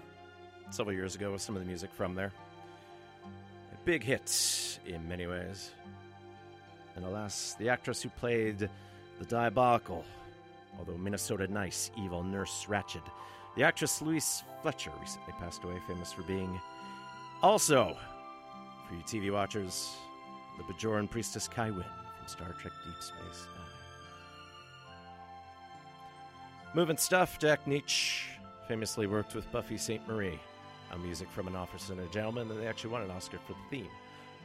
several 0.69 0.95
years 0.95 1.15
ago 1.15 1.31
with 1.31 1.41
some 1.41 1.55
of 1.55 1.61
the 1.61 1.67
music 1.67 1.91
from 1.93 2.13
there. 2.13 2.31
A 3.25 3.85
big 3.85 4.03
hit 4.03 4.79
in 4.85 5.07
many 5.07 5.27
ways. 5.27 5.71
And 6.95 7.05
alas, 7.05 7.55
the 7.59 7.69
actress 7.69 8.01
who 8.01 8.09
played 8.09 8.69
the 9.19 9.25
diabolical, 9.25 10.03
although 10.77 10.97
Minnesota 10.97 11.47
nice, 11.47 11.91
evil 11.97 12.23
nurse 12.23 12.65
Ratched, 12.67 13.03
the 13.55 13.63
actress 13.63 14.01
Louise 14.01 14.43
Fletcher 14.61 14.91
recently 14.99 15.33
passed 15.39 15.63
away, 15.63 15.77
famous 15.87 16.11
for 16.11 16.23
being 16.23 16.59
also, 17.41 17.95
for 18.87 18.95
you 18.95 19.01
TV 19.01 19.31
watchers, 19.31 19.95
the 20.57 20.63
Bajoran 20.63 21.09
priestess 21.09 21.47
Kai 21.47 21.69
Wynn 21.69 21.83
from 22.17 22.27
Star 22.27 22.51
Trek 22.53 22.73
Deep 22.85 23.01
Space 23.01 23.47
Nine. 23.55 23.66
Moving 26.77 26.97
stuff, 26.97 27.39
Jack 27.39 27.65
Nitzsche 27.65 28.21
famously 28.67 29.07
worked 29.07 29.33
with 29.33 29.51
Buffy 29.51 29.79
Sainte-Marie 29.79 30.39
on 30.93 31.01
music 31.01 31.27
from 31.31 31.47
An 31.47 31.55
Officer 31.55 31.93
and 31.93 32.03
a 32.03 32.07
Gentleman, 32.09 32.51
and 32.51 32.61
they 32.61 32.67
actually 32.67 32.91
won 32.91 33.01
an 33.01 33.09
Oscar 33.09 33.39
for 33.47 33.53
the 33.53 33.77
theme, 33.77 33.89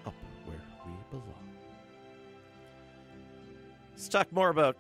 Up 0.06 0.14
Where 0.46 0.56
We 0.86 0.92
Belong. 1.10 1.50
Let's 3.90 4.08
talk 4.08 4.32
more 4.32 4.48
about 4.48 4.78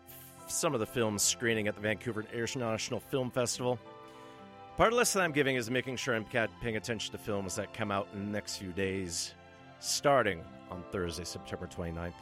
some 0.48 0.72
of 0.72 0.80
the 0.80 0.86
films 0.86 1.22
screening 1.22 1.68
at 1.68 1.74
the 1.74 1.82
Vancouver 1.82 2.24
International 2.32 3.00
Film 3.00 3.30
Festival. 3.30 3.78
Part 4.78 4.86
of 4.86 4.92
the 4.94 4.98
lesson 5.00 5.20
I'm 5.20 5.32
giving 5.32 5.56
is 5.56 5.70
making 5.70 5.96
sure 5.96 6.14
I'm 6.14 6.24
paying 6.24 6.78
attention 6.78 7.12
to 7.12 7.18
films 7.18 7.54
that 7.56 7.74
come 7.74 7.90
out 7.90 8.08
in 8.14 8.24
the 8.24 8.32
next 8.32 8.56
few 8.56 8.72
days, 8.72 9.34
starting 9.78 10.40
on 10.70 10.82
Thursday, 10.90 11.24
September 11.24 11.66
29th. 11.66 12.14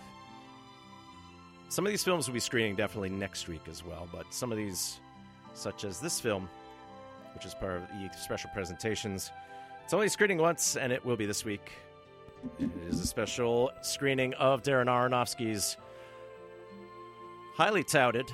Some 1.68 1.86
of 1.86 1.92
these 1.92 2.02
films 2.02 2.26
will 2.26 2.34
be 2.34 2.40
screening 2.40 2.74
definitely 2.74 3.10
next 3.10 3.46
week 3.46 3.68
as 3.70 3.84
well, 3.84 4.08
but 4.10 4.34
some 4.34 4.50
of 4.50 4.58
these, 4.58 4.98
such 5.54 5.84
as 5.84 6.00
this 6.00 6.20
film, 6.20 6.48
which 7.34 7.44
is 7.44 7.54
part 7.54 7.82
of 7.82 7.88
the 7.88 8.10
special 8.18 8.50
presentations, 8.52 9.30
it's 9.84 9.94
only 9.94 10.08
screening 10.08 10.38
once, 10.38 10.76
and 10.76 10.92
it 10.92 11.04
will 11.04 11.16
be 11.16 11.26
this 11.26 11.44
week. 11.44 11.72
It 12.58 12.70
is 12.88 13.00
a 13.00 13.06
special 13.06 13.70
screening 13.82 14.34
of 14.34 14.62
Darren 14.62 14.86
Aronofsky's 14.86 15.76
highly 17.54 17.82
touted 17.82 18.32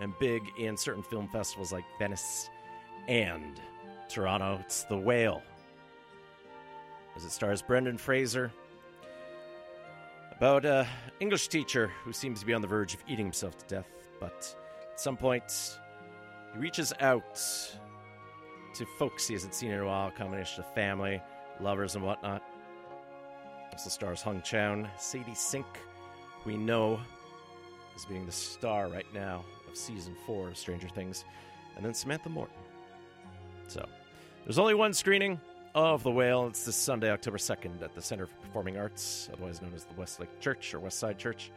and 0.00 0.12
big 0.18 0.42
in 0.58 0.76
certain 0.76 1.02
film 1.02 1.28
festivals 1.28 1.72
like 1.72 1.84
Venice 1.98 2.48
and 3.08 3.60
Toronto. 4.08 4.58
It's 4.60 4.84
The 4.84 4.96
Whale. 4.96 5.42
As 7.14 7.24
it 7.24 7.30
stars 7.30 7.62
Brendan 7.62 7.98
Fraser, 7.98 8.50
about 10.36 10.64
a 10.64 10.86
English 11.20 11.48
teacher 11.48 11.90
who 12.04 12.12
seems 12.12 12.40
to 12.40 12.46
be 12.46 12.52
on 12.52 12.60
the 12.60 12.68
verge 12.68 12.94
of 12.94 13.00
eating 13.08 13.26
himself 13.26 13.56
to 13.58 13.66
death, 13.66 13.88
but 14.20 14.54
at 14.92 15.00
some 15.00 15.16
point 15.16 15.78
he 16.56 16.62
reaches 16.62 16.92
out 17.00 17.38
to 18.74 18.86
folks 18.98 19.26
he 19.26 19.34
hasn't 19.34 19.54
seen 19.54 19.70
in 19.70 19.80
a 19.80 19.84
while, 19.84 20.08
a 20.08 20.10
combination 20.10 20.64
of 20.64 20.74
family, 20.74 21.20
lovers, 21.60 21.94
and 21.94 22.04
whatnot. 22.04 22.42
Also 23.72 23.90
stars 23.90 24.22
Hong 24.22 24.40
Chau, 24.42 24.84
Sadie 24.98 25.34
Sink, 25.34 25.66
we 26.44 26.56
know 26.56 26.98
as 27.94 28.04
being 28.06 28.24
the 28.24 28.32
star 28.32 28.88
right 28.88 29.06
now 29.12 29.44
of 29.68 29.76
season 29.76 30.14
four 30.26 30.48
of 30.48 30.56
Stranger 30.56 30.88
Things, 30.88 31.24
and 31.76 31.84
then 31.84 31.92
Samantha 31.92 32.28
Morton. 32.28 32.56
So, 33.68 33.86
there's 34.44 34.58
only 34.58 34.74
one 34.74 34.94
screening 34.94 35.40
of 35.74 36.02
The 36.02 36.10
Whale. 36.10 36.46
It's 36.46 36.64
this 36.64 36.76
Sunday, 36.76 37.10
October 37.10 37.38
2nd, 37.38 37.82
at 37.82 37.94
the 37.94 38.00
Center 38.00 38.26
for 38.26 38.36
Performing 38.46 38.78
Arts, 38.78 39.28
otherwise 39.32 39.60
known 39.60 39.74
as 39.74 39.84
the 39.84 39.94
Westlake 39.94 40.40
Church 40.40 40.72
or 40.72 40.80
West 40.80 40.98
Side 40.98 41.18
Church, 41.18 41.50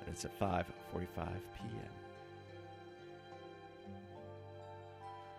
and 0.00 0.14
it's 0.14 0.24
at 0.24 0.38
5:45 0.38 0.66
p.m. 1.06 2.01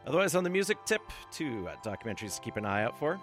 Otherwise, 0.06 0.36
on 0.36 0.44
the 0.44 0.50
music 0.50 0.78
tip, 0.86 1.02
two 1.32 1.68
uh, 1.68 1.76
documentaries 1.84 2.36
to 2.36 2.42
keep 2.42 2.58
an 2.58 2.66
eye 2.66 2.84
out 2.84 2.98
for. 3.00 3.20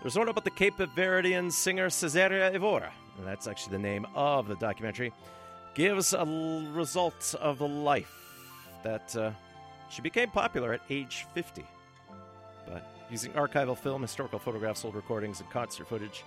There's 0.00 0.16
one 0.16 0.28
about 0.28 0.44
the 0.44 0.50
Cape 0.50 0.78
Verdean 0.78 1.52
singer 1.52 1.88
Cesaria 1.88 2.54
Evora, 2.54 2.90
and 3.18 3.26
that's 3.26 3.46
actually 3.46 3.72
the 3.72 3.82
name 3.82 4.06
of 4.14 4.48
the 4.48 4.56
documentary. 4.56 5.12
Gives 5.74 6.14
a 6.14 6.20
l- 6.20 6.62
result 6.72 7.34
of 7.38 7.58
the 7.58 7.68
life 7.68 8.10
that 8.82 9.14
uh, 9.14 9.32
she 9.90 10.00
became 10.00 10.30
popular 10.30 10.72
at 10.72 10.80
age 10.88 11.26
50. 11.34 11.64
But 12.66 12.90
using 13.10 13.32
archival 13.32 13.76
film, 13.76 14.00
historical 14.00 14.38
photographs, 14.38 14.84
old 14.86 14.94
recordings, 14.94 15.40
and 15.40 15.50
concert 15.50 15.86
footage. 15.86 16.24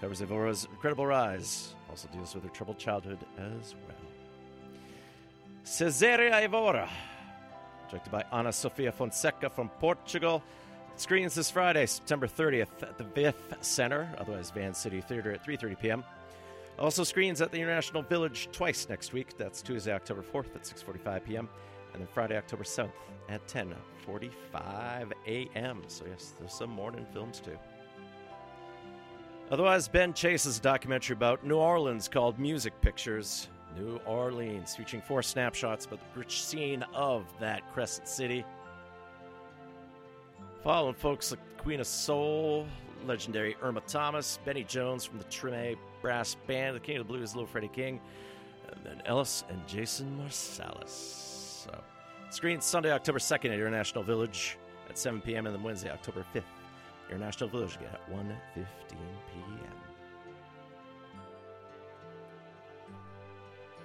Covers 0.00 0.20
Evora's 0.20 0.66
incredible 0.70 1.06
rise. 1.06 1.74
Also 1.88 2.08
deals 2.08 2.34
with 2.34 2.44
her 2.44 2.50
troubled 2.50 2.78
childhood 2.78 3.18
as 3.38 3.74
well. 3.86 3.96
Cesaria 5.64 6.42
Evora, 6.42 6.90
directed 7.88 8.10
by 8.10 8.24
Ana 8.32 8.52
Sofia 8.52 8.92
Fonseca 8.92 9.50
from 9.50 9.68
Portugal. 9.80 10.42
Screens 10.96 11.34
this 11.34 11.50
Friday, 11.50 11.86
September 11.86 12.26
30th 12.26 12.82
at 12.82 12.98
the 12.98 13.04
VIFF 13.04 13.36
Center, 13.60 14.08
otherwise 14.18 14.50
Vancity 14.50 15.00
Theater 15.00 15.32
at 15.32 15.44
3.30 15.44 15.80
p.m. 15.80 16.04
Also 16.78 17.04
screens 17.04 17.40
at 17.40 17.50
the 17.50 17.58
International 17.58 18.02
Village 18.02 18.48
twice 18.52 18.88
next 18.88 19.12
week. 19.12 19.36
That's 19.36 19.62
Tuesday, 19.62 19.92
October 19.92 20.22
4th 20.22 20.54
at 20.54 20.62
6.45 20.62 21.24
p.m. 21.24 21.48
and 21.92 22.00
then 22.00 22.08
Friday, 22.12 22.36
October 22.36 22.64
7th 22.64 22.90
at 23.28 23.46
10.45 23.48 25.12
a.m. 25.26 25.82
So 25.86 26.04
yes, 26.08 26.34
there's 26.38 26.52
some 26.52 26.70
morning 26.70 27.06
films 27.12 27.40
too. 27.40 27.58
Otherwise, 29.50 29.88
Ben 29.88 30.14
Chase's 30.14 30.58
documentary 30.58 31.14
about 31.14 31.44
New 31.44 31.56
Orleans 31.56 32.08
called 32.08 32.38
Music 32.38 32.72
Pictures. 32.80 33.48
New 33.76 33.96
Orleans, 34.06 34.76
featuring 34.76 35.02
four 35.02 35.22
snapshots 35.22 35.86
about 35.86 36.00
the 36.00 36.18
rich 36.18 36.42
scene 36.42 36.84
of 36.94 37.24
that 37.40 37.70
Crescent 37.72 38.08
City. 38.08 38.44
Following 40.62 40.94
folks 40.94 41.30
like 41.30 41.40
Queen 41.58 41.80
of 41.80 41.86
Soul, 41.86 42.66
legendary 43.06 43.56
Irma 43.62 43.82
Thomas, 43.86 44.38
Benny 44.44 44.64
Jones 44.64 45.04
from 45.04 45.18
the 45.18 45.24
Treme 45.24 45.76
Brass 46.00 46.36
Band, 46.46 46.76
the 46.76 46.80
King 46.80 46.98
of 46.98 47.06
the 47.06 47.12
Blues, 47.12 47.34
Little 47.34 47.46
Freddie 47.46 47.68
King, 47.68 48.00
and 48.70 48.80
then 48.84 49.02
Ellis 49.06 49.44
and 49.48 49.66
Jason 49.66 50.18
Marsalis. 50.22 50.88
So, 50.88 51.82
screen 52.30 52.60
Sunday, 52.60 52.92
October 52.92 53.18
2nd 53.18 53.46
at 53.46 53.52
International 53.52 54.04
Village 54.04 54.58
at 54.88 54.98
7 54.98 55.20
p.m. 55.20 55.46
and 55.46 55.54
then 55.54 55.62
Wednesday, 55.62 55.90
October 55.90 56.24
5th, 56.34 56.42
International 57.10 57.48
Village 57.48 57.76
again 57.76 57.90
at 57.92 58.10
1.15 58.10 58.34
p.m. 58.54 59.83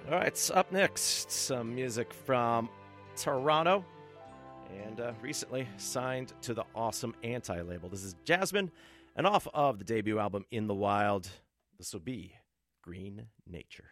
All 0.08 0.16
right, 0.16 0.36
so 0.36 0.54
up 0.54 0.72
next, 0.72 1.30
some 1.30 1.72
music 1.74 2.12
from 2.12 2.68
Toronto 3.16 3.84
and 4.84 5.00
uh, 5.00 5.12
recently 5.20 5.68
signed 5.76 6.32
to 6.42 6.54
the 6.54 6.64
awesome 6.74 7.14
Anti 7.22 7.60
label. 7.62 7.88
This 7.88 8.02
is 8.02 8.16
Jasmyn, 8.24 8.70
and 9.14 9.26
off 9.26 9.46
of 9.54 9.78
the 9.78 9.84
debut 9.84 10.18
album 10.18 10.46
In 10.50 10.66
the 10.66 10.74
Wild, 10.74 11.28
this 11.78 11.92
will 11.92 12.00
be 12.00 12.32
Green 12.82 13.26
Nature. 13.46 13.90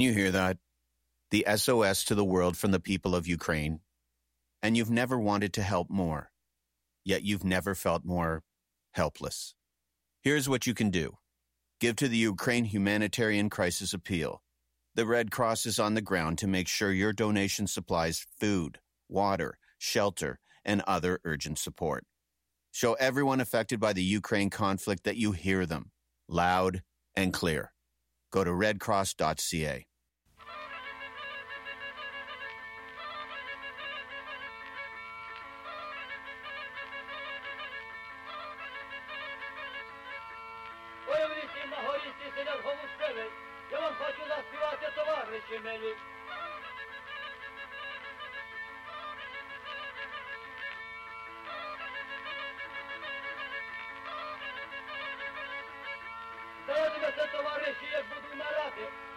Can 0.00 0.06
you 0.06 0.14
hear 0.14 0.30
that? 0.30 0.56
The 1.30 1.44
SOS 1.56 2.04
to 2.04 2.14
the 2.14 2.24
world 2.24 2.56
from 2.56 2.70
the 2.70 2.80
people 2.80 3.14
of 3.14 3.26
Ukraine. 3.26 3.80
And 4.62 4.74
you've 4.74 4.90
never 4.90 5.18
wanted 5.18 5.52
to 5.52 5.62
help 5.62 5.90
more, 5.90 6.30
yet 7.04 7.22
you've 7.22 7.44
never 7.44 7.74
felt 7.74 8.02
more 8.02 8.42
helpless. 8.92 9.54
Here's 10.22 10.48
what 10.48 10.66
you 10.66 10.72
can 10.72 10.88
do 10.88 11.18
give 11.80 11.96
to 11.96 12.08
the 12.08 12.16
Ukraine 12.16 12.64
Humanitarian 12.64 13.50
Crisis 13.50 13.92
Appeal. 13.92 14.40
The 14.94 15.04
Red 15.04 15.30
Cross 15.30 15.66
is 15.66 15.78
on 15.78 15.92
the 15.92 16.00
ground 16.00 16.38
to 16.38 16.46
make 16.46 16.66
sure 16.66 16.92
your 16.92 17.12
donation 17.12 17.66
supplies 17.66 18.24
food, 18.40 18.78
water, 19.06 19.58
shelter, 19.76 20.38
and 20.64 20.80
other 20.86 21.20
urgent 21.26 21.58
support. 21.58 22.06
Show 22.72 22.94
everyone 22.94 23.42
affected 23.42 23.78
by 23.78 23.92
the 23.92 24.02
Ukraine 24.02 24.48
conflict 24.48 25.04
that 25.04 25.18
you 25.18 25.32
hear 25.32 25.66
them 25.66 25.90
loud 26.26 26.80
and 27.14 27.34
clear. 27.34 27.74
Go 28.30 28.44
to 28.44 28.50
redcross.ca. 28.50 29.84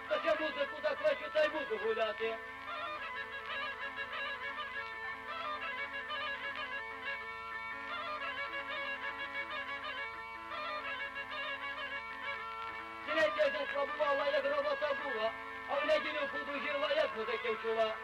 Хоча 0.08 0.36
музику 0.40 0.78
так 0.82 0.98
хочу, 1.02 1.32
та 1.34 1.44
й 1.44 1.48
буду 1.50 1.78
гуляти. 1.86 2.36
Третя 13.06 13.50
десь 13.50 13.70
побувала, 13.74 14.26
як 14.26 14.46
робота 14.46 14.96
була, 15.04 15.32
а 15.70 15.74
в 15.76 15.88
неділю 15.88 16.30
подужила, 16.32 16.90
як 16.96 17.18
музиків 17.18 17.60
чула. 17.62 17.96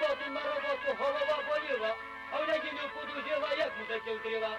суботу 0.00 0.30
на 0.30 0.40
роботу 0.40 0.96
голова 0.98 1.42
боліла, 1.48 1.96
а 2.30 2.42
в 2.42 2.48
неділю 2.48 2.90
подужила, 2.94 3.54
як 3.58 3.72
музики 3.78 4.14
втріла. 4.14 4.58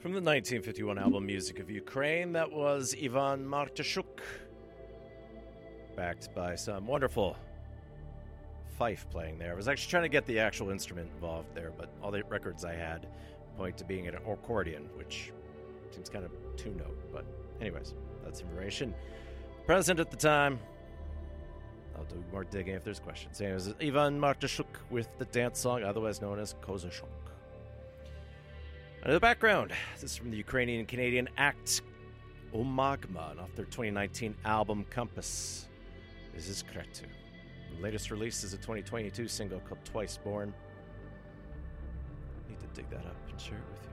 From 0.00 0.12
the 0.12 0.22
1951 0.22 0.96
album 0.96 1.26
Music 1.26 1.58
of 1.58 1.68
Ukraine, 1.68 2.32
that 2.32 2.50
was 2.50 2.94
Ivan 3.04 3.46
Martishchuk, 3.46 4.20
backed 5.94 6.34
by 6.34 6.54
some 6.54 6.86
wonderful 6.86 7.36
fife 8.78 9.06
playing 9.10 9.38
there. 9.38 9.52
I 9.52 9.54
was 9.54 9.68
actually 9.68 9.90
trying 9.90 10.04
to 10.04 10.08
get 10.08 10.24
the 10.24 10.38
actual 10.38 10.70
instrument 10.70 11.10
involved 11.14 11.54
there, 11.54 11.70
but 11.76 11.90
all 12.02 12.10
the 12.10 12.22
records 12.30 12.64
I 12.64 12.72
had 12.72 13.08
point 13.58 13.76
to 13.76 13.84
being 13.84 14.08
an 14.08 14.14
accordion, 14.14 14.88
which 14.94 15.32
seems 15.90 16.08
kind 16.08 16.24
of 16.24 16.30
two 16.56 16.70
note. 16.70 16.98
But, 17.12 17.26
anyways, 17.60 17.92
that's 18.24 18.40
information. 18.40 18.94
Present 19.66 20.00
at 20.00 20.10
the 20.10 20.16
time. 20.16 20.60
I'll 21.94 22.04
do 22.04 22.24
more 22.32 22.44
digging 22.44 22.74
if 22.74 22.84
there's 22.84 23.00
questions. 23.00 23.38
Anyways, 23.42 23.74
Ivan 23.82 24.18
Martishchuk 24.18 24.64
with 24.88 25.08
the 25.18 25.26
dance 25.26 25.58
song, 25.58 25.84
otherwise 25.84 26.22
known 26.22 26.38
as 26.38 26.54
Kozachok. 26.62 27.19
The 29.06 29.18
background, 29.18 29.72
this 29.94 30.12
is 30.12 30.16
from 30.18 30.30
the 30.30 30.36
Ukrainian 30.36 30.84
Canadian 30.84 31.26
act 31.38 31.80
Ummagma 32.54 33.40
off 33.40 33.48
their 33.56 33.64
2019 33.64 34.34
album 34.44 34.84
Compass. 34.90 35.68
This 36.34 36.48
is 36.48 36.62
Cretu. 36.62 37.06
The 37.74 37.82
latest 37.82 38.10
release 38.10 38.44
is 38.44 38.52
a 38.52 38.58
2022 38.58 39.26
single 39.26 39.58
called 39.60 39.82
Twice 39.86 40.18
Born. 40.18 40.52
Need 42.50 42.60
to 42.60 42.66
dig 42.74 42.90
that 42.90 43.06
up 43.06 43.16
and 43.30 43.40
share 43.40 43.56
it 43.56 43.64
with 43.72 43.88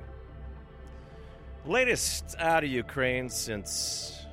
you. 1.66 1.72
Latest 1.72 2.36
out 2.40 2.66
of 2.66 2.70
Ukraine 2.70 3.30
since 3.30 4.26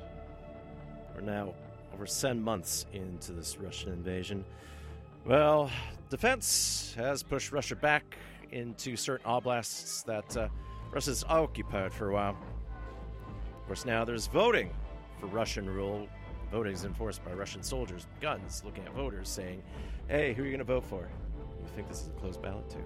we're 1.15 1.21
now 1.21 1.53
over 1.93 2.05
10 2.05 2.41
months 2.41 2.85
into 2.91 3.31
this 3.31 3.57
Russian 3.57 3.93
invasion. 3.93 4.43
Well, 5.25 5.71
defense 6.09 6.93
has 6.97 7.23
pushed 7.23 7.53
Russia 7.53 7.77
back 7.77 8.17
into 8.51 8.95
certain 8.95 9.25
oblasts 9.25 10.03
that 10.03 10.37
uh, 10.37 10.47
Russia's 10.95 11.25
occupied 11.27 11.93
for 11.93 12.09
a 12.09 12.13
while. 12.13 12.37
Of 13.59 13.67
course, 13.67 13.83
now 13.83 14.05
there's 14.05 14.27
voting 14.27 14.69
for 15.19 15.25
Russian 15.27 15.69
rule. 15.69 16.07
Voting 16.49 16.71
is 16.71 16.85
enforced 16.85 17.23
by 17.25 17.33
Russian 17.33 17.61
soldiers, 17.61 18.07
guns, 18.21 18.63
looking 18.63 18.85
at 18.85 18.93
voters, 18.93 19.27
saying, 19.27 19.61
"Hey, 20.07 20.33
who 20.33 20.43
are 20.43 20.45
you 20.45 20.51
going 20.51 20.59
to 20.59 20.63
vote 20.63 20.85
for? 20.85 21.01
You 21.01 21.67
think 21.75 21.89
this 21.89 22.03
is 22.03 22.07
a 22.07 22.11
closed 22.11 22.41
ballot 22.41 22.69
too?" 22.69 22.85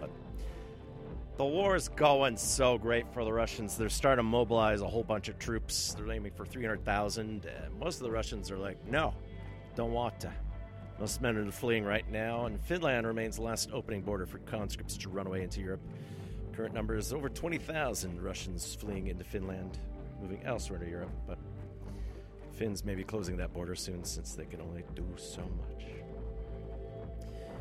But 0.00 0.10
the 1.36 1.44
war 1.44 1.76
is 1.76 1.88
going 1.88 2.36
so 2.36 2.76
great 2.78 3.06
for 3.14 3.24
the 3.24 3.32
Russians. 3.32 3.76
They're 3.76 3.88
starting 3.88 4.24
to 4.24 4.28
mobilize 4.28 4.80
a 4.80 4.88
whole 4.88 5.04
bunch 5.04 5.28
of 5.28 5.38
troops. 5.38 5.94
They're 5.94 6.10
aiming 6.10 6.32
for 6.32 6.44
300,000. 6.44 7.46
And 7.46 7.78
most 7.78 7.98
of 7.98 8.02
the 8.02 8.10
Russians 8.10 8.50
are 8.50 8.58
like, 8.58 8.84
"No, 8.88 9.14
don't 9.76 9.92
want 9.92 10.18
to." 10.18 10.32
Most 10.98 11.22
men 11.22 11.36
are 11.36 11.48
fleeing 11.52 11.84
right 11.84 12.10
now, 12.10 12.46
and 12.46 12.60
Finland 12.60 13.06
remains 13.06 13.36
the 13.36 13.42
last 13.42 13.70
opening 13.72 14.02
border 14.02 14.26
for 14.26 14.38
conscripts 14.38 14.96
to 14.96 15.08
run 15.08 15.28
away 15.28 15.44
into 15.44 15.60
Europe. 15.60 15.80
Current 16.56 16.74
number 16.74 16.96
is 16.96 17.12
over 17.12 17.28
20,000 17.28 18.22
Russians 18.22 18.76
fleeing 18.76 19.08
into 19.08 19.24
Finland, 19.24 19.76
moving 20.20 20.40
elsewhere 20.44 20.78
to 20.78 20.88
Europe, 20.88 21.10
but 21.26 21.38
Finns 22.52 22.84
may 22.84 22.94
be 22.94 23.02
closing 23.02 23.36
that 23.38 23.52
border 23.52 23.74
soon 23.74 24.04
since 24.04 24.34
they 24.34 24.44
can 24.44 24.60
only 24.60 24.84
do 24.94 25.04
so 25.16 25.40
much. 25.40 25.86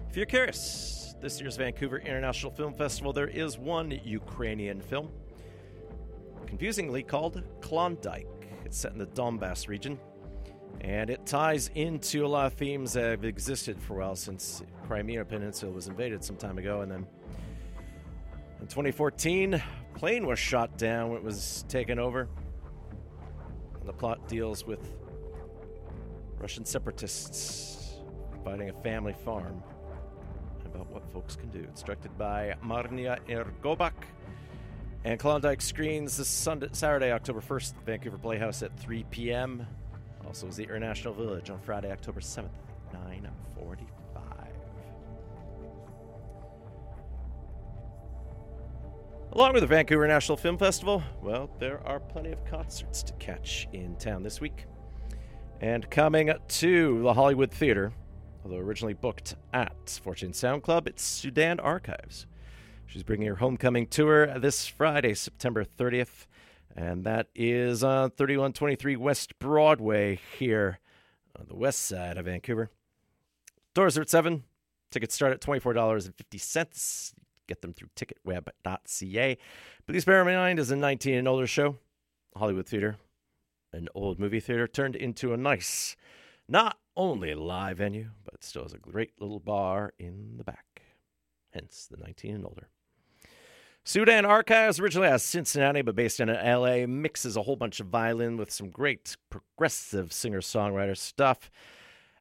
If 0.10 0.18
you're 0.18 0.28
curious, 0.28 1.16
this 1.20 1.41
year's 1.41 1.58
Vancouver 1.58 1.98
International 1.98 2.52
Film 2.52 2.76
Festival, 2.76 3.14
there 3.14 3.28
is 3.28 3.58
one 3.58 4.00
Ukrainian 4.04 4.80
film, 4.80 5.10
confusingly 6.46 7.02
called 7.02 7.41
Klondike. 7.62 8.28
It's 8.64 8.78
set 8.78 8.91
in 8.91 9.00
the 9.00 9.08
Donbass 9.08 9.68
region. 9.68 9.98
And 10.82 11.10
it 11.10 11.26
ties 11.26 11.72
into 11.74 12.26
a 12.26 12.28
lot 12.28 12.46
of 12.46 12.54
themes 12.54 12.94
that 12.94 13.10
have 13.10 13.26
existed 13.26 13.82
for 13.82 13.96
a 13.96 14.06
while 14.06 14.16
since 14.16 14.62
Crimea 14.86 15.26
Peninsula 15.26 15.72
was 15.72 15.88
invaded 15.88 16.24
some 16.24 16.36
time 16.36 16.60
ago. 16.60 16.82
And 16.82 16.91
then 16.91 17.08
in 18.64 18.68
2014, 18.68 19.55
a 19.55 19.64
plane 19.93 20.26
was 20.26 20.39
shot 20.39 20.78
down 20.78 21.09
when 21.09 21.18
it 21.18 21.24
was 21.24 21.66
taken 21.68 21.99
over. 21.99 22.30
And 23.78 23.89
the 23.89 23.91
plot 23.91 24.26
deals 24.30 24.66
with 24.66 24.80
Russian 26.39 26.64
separatists 26.64 27.99
fighting 28.45 28.70
a 28.70 28.74
family 28.82 29.11
farm 29.26 29.61
about 30.64 30.89
what 30.91 31.05
folks 31.11 31.36
can 31.36 31.49
do. 31.49 31.59
It's 31.70 31.84
directed 31.84 32.18
by 32.18 32.55
Marnia 32.64 33.20
Ergobak. 33.28 33.91
And 35.03 35.20
Klondike 35.20 35.61
screens 35.61 36.16
this 36.16 36.30
Sunday, 36.30 36.70
Saturday, 36.72 37.11
October 37.11 37.41
1st, 37.41 37.74
Vancouver 37.86 38.18
Playhouse 38.18 38.64
at 38.64 38.80
3 38.80 39.03
p.m. 39.11 39.68
Also 40.26 40.47
is 40.47 40.55
the 40.55 40.64
International 40.64 41.14
Village 41.14 41.49
on 41.49 41.59
Friday, 41.59 41.91
October 41.91 42.22
7th, 42.22 42.47
945. 42.93 43.93
Along 49.36 49.53
with 49.53 49.61
the 49.61 49.67
Vancouver 49.67 50.07
National 50.07 50.38
Film 50.38 50.59
Festival, 50.59 51.01
well, 51.23 51.49
there 51.57 51.81
are 51.88 51.99
plenty 51.99 52.31
of 52.31 52.45
concerts 52.45 53.01
to 53.01 53.13
catch 53.13 53.67
in 53.73 53.95
town 53.95 54.21
this 54.21 54.39
week. 54.39 54.67
And 55.59 55.89
coming 55.89 56.31
to 56.49 57.01
the 57.01 57.13
Hollywood 57.15 57.49
Theater, 57.49 57.93
although 58.43 58.59
originally 58.59 58.93
booked 58.93 59.34
at 59.51 59.99
Fortune 60.03 60.34
Sound 60.34 60.61
Club, 60.61 60.86
it's 60.86 61.01
Sudan 61.01 61.59
Archives. 61.59 62.27
She's 62.86 63.01
bringing 63.01 63.27
her 63.27 63.38
homecoming 63.38 63.88
tour 63.88 64.38
this 64.38 64.67
Friday, 64.67 65.15
September 65.15 65.65
30th, 65.65 66.27
and 66.75 67.03
that 67.03 67.25
is 67.34 67.84
on 67.84 68.11
3123 68.11 68.97
West 68.97 69.39
Broadway 69.39 70.19
here 70.38 70.77
on 71.39 71.47
the 71.47 71.55
west 71.55 71.81
side 71.81 72.19
of 72.19 72.25
Vancouver. 72.25 72.69
Doors 73.73 73.97
are 73.97 74.01
at 74.01 74.11
7. 74.11 74.43
Tickets 74.91 75.15
start 75.15 75.34
at 75.34 75.41
$24.50. 75.41 77.13
Get 77.54 77.62
them 77.62 77.74
through 77.74 77.89
ticketweb.ca. 77.95 79.38
Please 79.86 80.06
bear 80.06 80.28
in 80.28 80.36
mind, 80.36 80.58
as 80.58 80.72
a 80.72 80.76
19 80.76 81.14
and 81.14 81.28
older 81.28 81.45
show, 81.45 81.78
Hollywood 82.36 82.66
Theater, 82.66 82.95
an 83.72 83.89
old 83.93 84.20
movie 84.20 84.39
theater, 84.39 84.68
turned 84.68 84.95
into 84.95 85.34
a 85.34 85.38
nice, 85.38 85.95
not 86.49 86.80
only 86.97 87.36
live 87.36 87.78
venue, 87.78 88.10
but 88.26 88.43
still 88.43 88.64
has 88.64 88.74
a 88.74 88.80
great 88.80 89.22
little 89.22 89.39
bar 89.39 89.93
in 89.99 90.38
the 90.38 90.43
back. 90.43 90.82
Hence 91.51 91.88
the 91.91 91.97
19 91.97 92.34
and 92.34 92.45
older. 92.45 92.70
Sudan 93.84 94.26
Archives, 94.26 94.80
originally 94.80 95.10
out 95.10 95.16
of 95.16 95.22
Cincinnati, 95.22 95.84
but 95.84 95.95
based 95.95 96.20
in 96.20 96.30
LA, 96.30 96.88
mixes 96.88 97.38
a 97.38 97.43
whole 97.43 97.56
bunch 97.56 97.80
of 97.80 97.86
violin 97.86 98.36
with 98.36 98.49
some 98.49 98.72
great 98.72 99.16
progressive 99.30 100.12
singer 100.12 100.41
songwriter 100.41 100.97
stuff. 100.97 101.51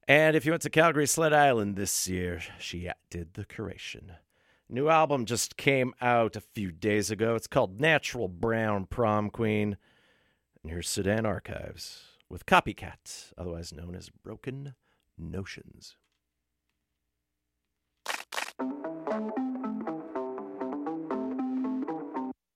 And 0.07 0.37
if 0.37 0.45
you 0.45 0.53
went 0.53 0.61
to 0.64 0.68
Calgary 0.68 1.07
Sled 1.07 1.33
Island 1.33 1.76
this 1.76 2.07
year, 2.07 2.43
she 2.59 2.91
did 3.09 3.33
the 3.33 3.47
curation. 3.47 4.16
New 4.73 4.89
album 4.89 5.27
just 5.27 5.59
came 5.59 5.93
out 6.01 6.35
a 6.35 6.41
few 6.41 6.73
days 6.73 7.11
ago. 7.11 7.35
It's 7.35 7.47
called 7.47 7.79
Natural 7.79 8.27
Brown 8.27 8.87
Prom 8.87 9.29
Queen. 9.29 9.77
And 10.62 10.73
here's 10.73 10.89
Sudan 10.89 11.27
Archives 11.27 12.05
with 12.31 12.47
Copycat, 12.47 13.35
otherwise 13.37 13.75
known 13.75 13.95
as 13.95 14.09
Broken 14.09 14.75
Notions. 15.18 15.99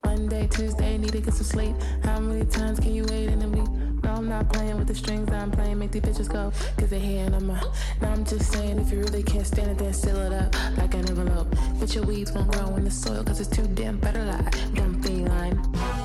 Monday, 0.02 0.48
Tuesday, 0.48 0.96
need 0.96 1.12
to 1.12 1.20
get 1.20 1.34
some 1.34 1.44
sleep. 1.44 1.76
How 2.02 2.18
many 2.18 2.46
times 2.46 2.80
can 2.80 2.94
you 2.94 3.04
wait 3.10 3.28
in 3.28 3.42
a 3.42 3.48
week? 3.48 3.85
I'm 4.16 4.30
not 4.30 4.50
playing 4.50 4.78
with 4.78 4.88
the 4.88 4.94
strings 4.94 5.30
I'm 5.30 5.50
playing. 5.50 5.78
Make 5.78 5.90
these 5.90 6.00
bitches 6.00 6.32
go, 6.32 6.50
cause 6.78 6.88
they 6.88 6.98
here 6.98 7.26
and 7.26 7.36
I'm 7.36 7.50
a. 7.50 7.60
Now 8.00 8.12
I'm 8.12 8.24
just 8.24 8.50
saying, 8.50 8.78
if 8.78 8.90
you 8.90 9.00
really 9.00 9.22
can't 9.22 9.46
stand 9.46 9.70
it, 9.70 9.78
then 9.78 9.92
seal 9.92 10.16
it 10.16 10.32
up 10.32 10.54
like 10.78 10.94
an 10.94 11.06
envelope. 11.06 11.54
But 11.78 11.94
your 11.94 12.04
weeds 12.04 12.32
won't 12.32 12.50
grow 12.50 12.74
in 12.76 12.84
the 12.84 12.90
soil, 12.90 13.22
cause 13.22 13.40
it's 13.40 13.54
too 13.54 13.66
damn 13.74 13.98
better 13.98 14.24
lie. 14.24 14.50
Dumb 14.74 15.02
feline. 15.02 15.95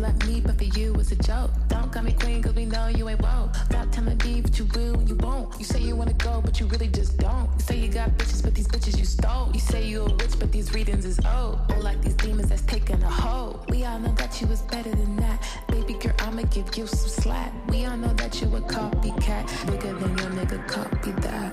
Bitches 0.00 0.26
me, 0.26 0.40
but 0.40 0.56
for 0.56 0.64
you 0.64 0.94
it's 0.94 1.12
a 1.12 1.16
joke. 1.16 1.50
Don't 1.68 1.92
call 1.92 2.02
me 2.02 2.12
queen, 2.12 2.42
cause 2.42 2.54
we 2.54 2.64
know 2.64 2.88
you 2.88 3.08
ain't 3.08 3.20
woke. 3.20 3.54
Stop 3.54 3.90
telling 3.92 4.16
me 4.24 4.40
what 4.40 4.58
you 4.58 4.64
will 4.74 4.94
and 4.94 5.08
you 5.08 5.14
won't. 5.16 5.58
You 5.58 5.64
say 5.64 5.80
you 5.80 5.94
wanna 5.94 6.14
go, 6.14 6.40
but 6.42 6.58
you 6.58 6.66
really 6.66 6.88
just 6.88 7.18
don't. 7.18 7.50
You 7.58 7.64
say 7.64 7.76
you 7.78 7.88
got 7.88 8.10
bitches, 8.16 8.42
but 8.42 8.54
these 8.54 8.68
bitches 8.68 8.98
you 8.98 9.04
stole. 9.04 9.50
You 9.52 9.60
say 9.60 9.86
you 9.86 10.02
a 10.02 10.12
witch, 10.12 10.38
but 10.38 10.52
these 10.52 10.72
readings 10.72 11.04
is 11.04 11.20
old. 11.26 11.58
Or 11.70 11.80
like 11.80 12.00
these 12.02 12.14
demons 12.14 12.48
that's 12.48 12.62
taking 12.62 13.02
a 13.02 13.10
hold. 13.10 13.68
We 13.70 13.84
all 13.84 13.98
know 13.98 14.12
that 14.14 14.40
you 14.40 14.46
was 14.46 14.62
better 14.62 14.90
than 14.90 15.16
that. 15.16 15.46
Baby 15.68 15.94
girl, 15.94 16.14
I'ma 16.20 16.42
give 16.42 16.76
you 16.76 16.86
some 16.86 17.08
slack. 17.22 17.52
We 17.68 17.84
all 17.84 17.96
know 17.96 18.12
that 18.14 18.40
you 18.40 18.48
a 18.56 18.60
copycat. 18.60 19.66
Bigger 19.66 19.92
than 19.92 20.18
your 20.18 20.30
nigga, 20.30 20.66
copy 20.66 21.12
that. 21.12 21.52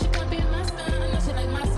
She 0.00 0.06
copy 0.08 0.36
my 0.50 0.62
style, 0.64 1.02
I 1.02 1.12
know 1.12 1.20
she 1.20 1.32
like 1.32 1.48
my 1.50 1.62
smile, 1.64 1.75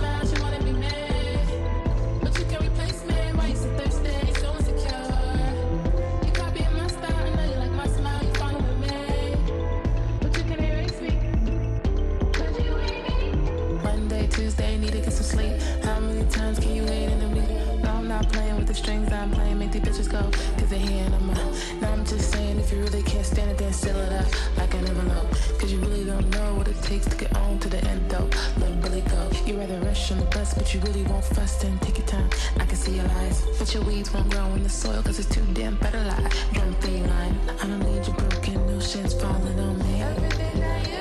bitches 19.99 20.11
go, 20.11 20.23
cause 20.59 20.71
they 20.71 20.79
hand 20.79 21.15
and 21.15 21.31
I'm. 21.31 21.81
Now 21.81 21.93
I'm 21.93 22.05
just 22.05 22.31
saying, 22.33 22.59
if 22.59 22.73
you 22.73 22.79
really 22.81 23.03
can't 23.03 23.27
stand 23.27 23.51
it, 23.51 23.59
then 23.59 23.73
seal 23.73 23.97
it 23.97 24.13
up 24.13 24.27
like 24.57 24.73
an 24.75 24.87
envelope. 24.87 25.31
Cause 25.59 25.73
you 25.73 25.79
really 25.81 26.05
don't 26.05 26.29
know 26.31 26.55
what 26.55 26.69
it 26.69 26.81
takes 26.83 27.07
to 27.07 27.17
get 27.17 27.35
on 27.37 27.59
to 27.61 27.69
the 27.69 27.83
end 27.85 28.11
though. 28.11 28.29
Let 28.59 28.81
Billy 28.83 29.03
go. 29.03 29.31
You 29.47 29.59
rather 29.59 29.79
rush 29.81 30.13
on 30.13 30.19
the 30.19 30.25
bus, 30.27 30.55
but 30.55 30.73
you 30.75 30.81
really 30.81 31.03
won't 31.05 31.25
fuss 31.25 31.65
and 31.65 31.81
take 31.83 31.99
your 31.99 32.07
time. 32.07 32.31
I 32.59 32.67
can 32.67 32.77
see 32.77 32.97
your 32.97 33.07
lies, 33.07 33.47
but 33.59 33.73
your 33.75 33.83
weeds 33.85 34.13
won't 34.13 34.31
grow 34.31 34.47
in 34.55 34.63
the 34.63 34.69
soil, 34.69 35.03
cause 35.03 35.19
it's 35.19 35.29
too 35.35 35.45
damn 35.53 35.77
better 35.77 36.01
lie. 36.01 36.31
Dumb 36.53 36.75
feline. 36.81 37.39
I 37.61 37.67
don't 37.67 37.81
need 37.81 38.07
your 38.07 38.17
broken 38.17 38.67
notions 38.67 39.15
falling 39.15 39.59
on 39.59 39.79
me. 39.79 40.03
Everything 40.03 40.98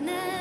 business. 0.00 0.39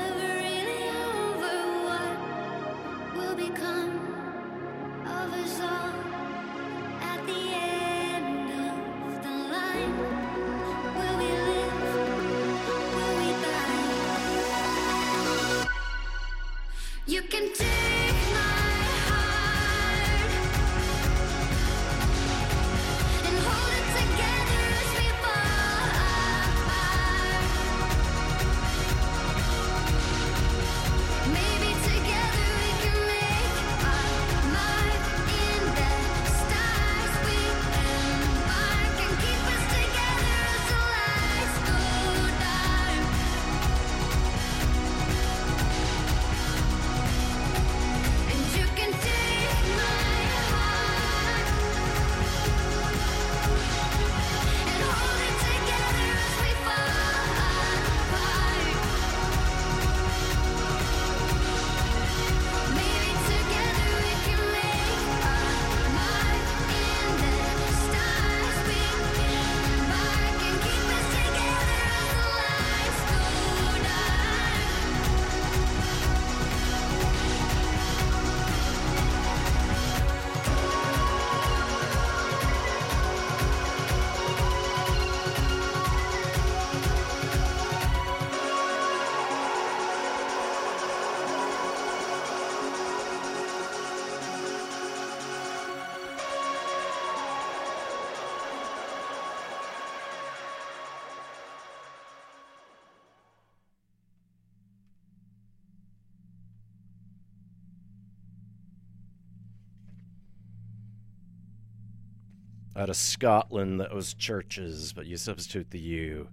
Out 112.80 112.88
of 112.88 112.95
Scotland, 112.95 113.82
that 113.82 113.93
was 113.93 114.13
churches, 114.13 114.93
but 114.93 115.05
you 115.05 115.17
substitute 115.17 115.69
the 115.69 115.80
U 115.80 116.30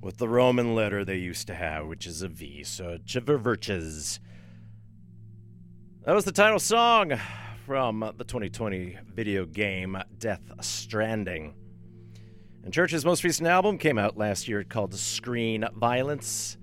with 0.00 0.18
the 0.18 0.28
Roman 0.28 0.76
letter 0.76 1.04
they 1.04 1.16
used 1.16 1.48
to 1.48 1.54
have, 1.54 1.88
which 1.88 2.06
is 2.06 2.22
a 2.22 2.28
V. 2.28 2.62
So, 2.62 2.98
Chivervirches. 3.04 4.20
That 6.06 6.14
was 6.14 6.24
the 6.24 6.30
title 6.30 6.60
song 6.60 7.14
from 7.66 8.12
the 8.16 8.22
2020 8.22 8.98
video 9.12 9.46
game 9.46 9.98
Death 10.16 10.42
Stranding. 10.60 11.54
And 12.62 12.72
Church's 12.72 13.04
most 13.04 13.24
recent 13.24 13.48
album 13.48 13.76
came 13.76 13.98
out 13.98 14.16
last 14.16 14.46
year 14.46 14.62
called 14.62 14.94
Screen 14.94 15.64
Violence. 15.74 16.56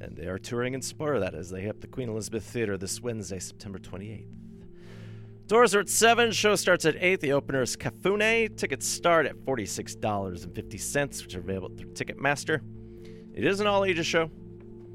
And 0.00 0.16
they 0.16 0.26
are 0.26 0.38
touring 0.38 0.72
in 0.72 0.80
support 0.80 1.16
of 1.16 1.20
that 1.20 1.34
as 1.34 1.50
they 1.50 1.60
hit 1.60 1.82
the 1.82 1.86
Queen 1.86 2.08
Elizabeth 2.08 2.44
Theater 2.44 2.78
this 2.78 2.98
Wednesday, 3.02 3.40
September 3.40 3.78
28th. 3.78 4.37
Doors 5.48 5.74
are 5.74 5.80
at 5.80 5.88
7, 5.88 6.30
show 6.32 6.54
starts 6.56 6.84
at 6.84 6.94
8. 7.02 7.20
The 7.20 7.32
opener 7.32 7.62
is 7.62 7.74
Kafune. 7.74 8.54
Tickets 8.54 8.86
start 8.86 9.24
at 9.24 9.34
$46.50, 9.46 11.22
which 11.22 11.34
are 11.34 11.38
available 11.38 11.74
through 11.74 11.90
Ticketmaster. 11.94 12.60
It 13.32 13.46
is 13.46 13.58
an 13.60 13.66
all 13.66 13.86
ages 13.86 14.06
show, 14.06 14.30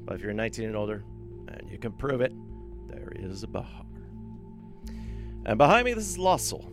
but 0.04 0.14
if 0.14 0.22
you're 0.22 0.32
19 0.32 0.66
and 0.66 0.76
older 0.76 1.02
and 1.48 1.68
you 1.68 1.76
can 1.76 1.90
prove 1.90 2.20
it, 2.20 2.32
there 2.86 3.12
is 3.16 3.42
a 3.42 3.48
bar. 3.48 3.66
And 5.44 5.58
behind 5.58 5.86
me, 5.86 5.92
this 5.92 6.08
is 6.08 6.18
Loscil. 6.18 6.70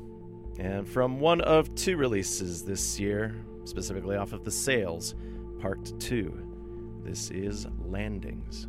And 0.60 0.88
from 0.88 1.20
one 1.20 1.42
of 1.42 1.74
two 1.74 1.98
releases 1.98 2.64
this 2.64 3.00
year, 3.00 3.36
specifically 3.66 4.16
off 4.16 4.32
of 4.32 4.44
the 4.44 4.52
Sails, 4.52 5.16
Part 5.60 6.00
2, 6.00 7.02
this 7.04 7.32
is 7.32 7.66
Landings. 7.80 8.68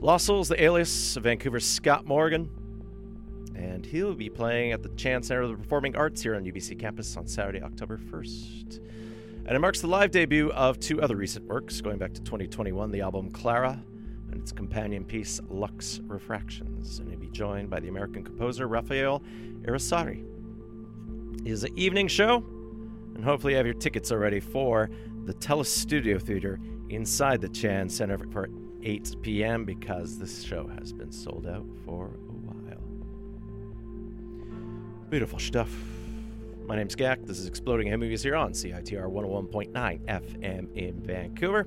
Loscil 0.00 0.40
is 0.40 0.48
the 0.48 0.62
alias 0.62 1.18
of 1.18 1.24
Vancouver's 1.24 1.66
Scott 1.66 2.06
Morgan, 2.06 2.48
and 3.54 3.84
he'll 3.84 4.14
be 4.14 4.28
playing 4.28 4.72
at 4.72 4.82
the 4.82 4.88
Chan 4.90 5.22
Center 5.24 5.42
of 5.42 5.50
the 5.50 5.56
Performing 5.56 5.96
Arts 5.96 6.22
here 6.22 6.34
on 6.34 6.44
UBC 6.44 6.78
campus 6.78 7.16
on 7.16 7.26
Saturday, 7.26 7.62
October 7.62 7.98
1st. 7.98 8.80
And 9.46 9.56
it 9.56 9.58
marks 9.58 9.80
the 9.80 9.86
live 9.86 10.10
debut 10.10 10.50
of 10.52 10.78
two 10.78 11.02
other 11.02 11.16
recent 11.16 11.46
works, 11.46 11.80
going 11.80 11.98
back 11.98 12.12
to 12.14 12.20
2021, 12.22 12.90
the 12.90 13.00
album 13.00 13.30
Clara 13.30 13.82
and 14.30 14.40
its 14.40 14.52
companion 14.52 15.04
piece 15.04 15.40
Lux 15.48 16.00
Refractions. 16.06 16.98
And 16.98 17.10
he'll 17.10 17.18
be 17.18 17.30
joined 17.30 17.70
by 17.70 17.80
the 17.80 17.88
American 17.88 18.22
composer 18.22 18.68
Rafael 18.68 19.22
Irisarri. 19.62 20.24
It 21.44 21.50
is 21.50 21.64
an 21.64 21.76
evening 21.76 22.08
show, 22.08 22.44
and 23.14 23.24
hopefully 23.24 23.54
you 23.54 23.56
have 23.56 23.66
your 23.66 23.74
tickets 23.74 24.12
already 24.12 24.40
for 24.40 24.90
the 25.24 25.34
Telus 25.34 25.66
Studio 25.66 26.18
Theater 26.18 26.58
inside 26.90 27.40
the 27.40 27.48
Chan 27.48 27.88
Center 27.88 28.18
for 28.30 28.48
8 28.82 29.16
p.m. 29.22 29.64
because 29.64 30.18
this 30.18 30.42
show 30.42 30.66
has 30.78 30.92
been 30.92 31.12
sold 31.12 31.46
out 31.46 31.66
for. 31.84 32.10
Beautiful 35.10 35.40
stuff. 35.40 35.74
My 36.68 36.76
name's 36.76 36.94
Gak. 36.94 37.26
This 37.26 37.40
is 37.40 37.48
Exploding 37.48 37.88
Head 37.88 37.98
Movies 37.98 38.22
here 38.22 38.36
on 38.36 38.52
CITR 38.52 39.10
101.9 39.10 39.72
FM 40.06 40.76
in 40.76 41.02
Vancouver. 41.02 41.66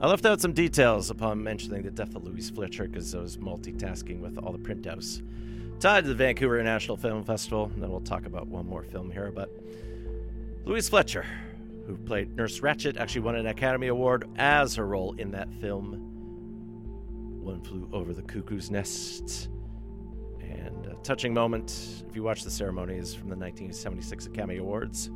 I 0.00 0.08
left 0.08 0.26
out 0.26 0.40
some 0.40 0.52
details 0.52 1.10
upon 1.10 1.44
mentioning 1.44 1.84
the 1.84 1.92
death 1.92 2.16
of 2.16 2.24
Louise 2.24 2.50
Fletcher 2.50 2.88
because 2.88 3.14
I 3.14 3.20
was 3.20 3.36
multitasking 3.36 4.18
with 4.18 4.36
all 4.36 4.50
the 4.50 4.58
printouts 4.58 5.22
tied 5.78 6.02
to 6.02 6.08
the 6.08 6.16
Vancouver 6.16 6.58
International 6.58 6.96
Film 6.96 7.22
Festival. 7.22 7.70
And 7.72 7.80
then 7.80 7.88
we'll 7.88 8.00
talk 8.00 8.26
about 8.26 8.48
one 8.48 8.66
more 8.66 8.82
film 8.82 9.12
here. 9.12 9.30
But 9.30 9.48
Louise 10.64 10.88
Fletcher, 10.88 11.24
who 11.86 11.96
played 11.98 12.34
Nurse 12.34 12.58
Ratched, 12.58 12.98
actually 12.98 13.20
won 13.20 13.36
an 13.36 13.46
Academy 13.46 13.86
Award 13.86 14.28
as 14.38 14.74
her 14.74 14.84
role 14.84 15.14
in 15.18 15.30
that 15.30 15.54
film. 15.60 16.00
One 17.44 17.60
flew 17.60 17.88
over 17.92 18.12
the 18.12 18.22
cuckoo's 18.22 18.72
nest. 18.72 19.50
And 21.06 21.08
touching 21.08 21.32
moment, 21.32 22.02
if 22.08 22.16
you 22.16 22.24
watch 22.24 22.42
the 22.42 22.50
ceremonies 22.50 23.14
from 23.14 23.28
the 23.28 23.36
1976 23.36 24.26
Academy 24.26 24.56
Awards. 24.56 25.08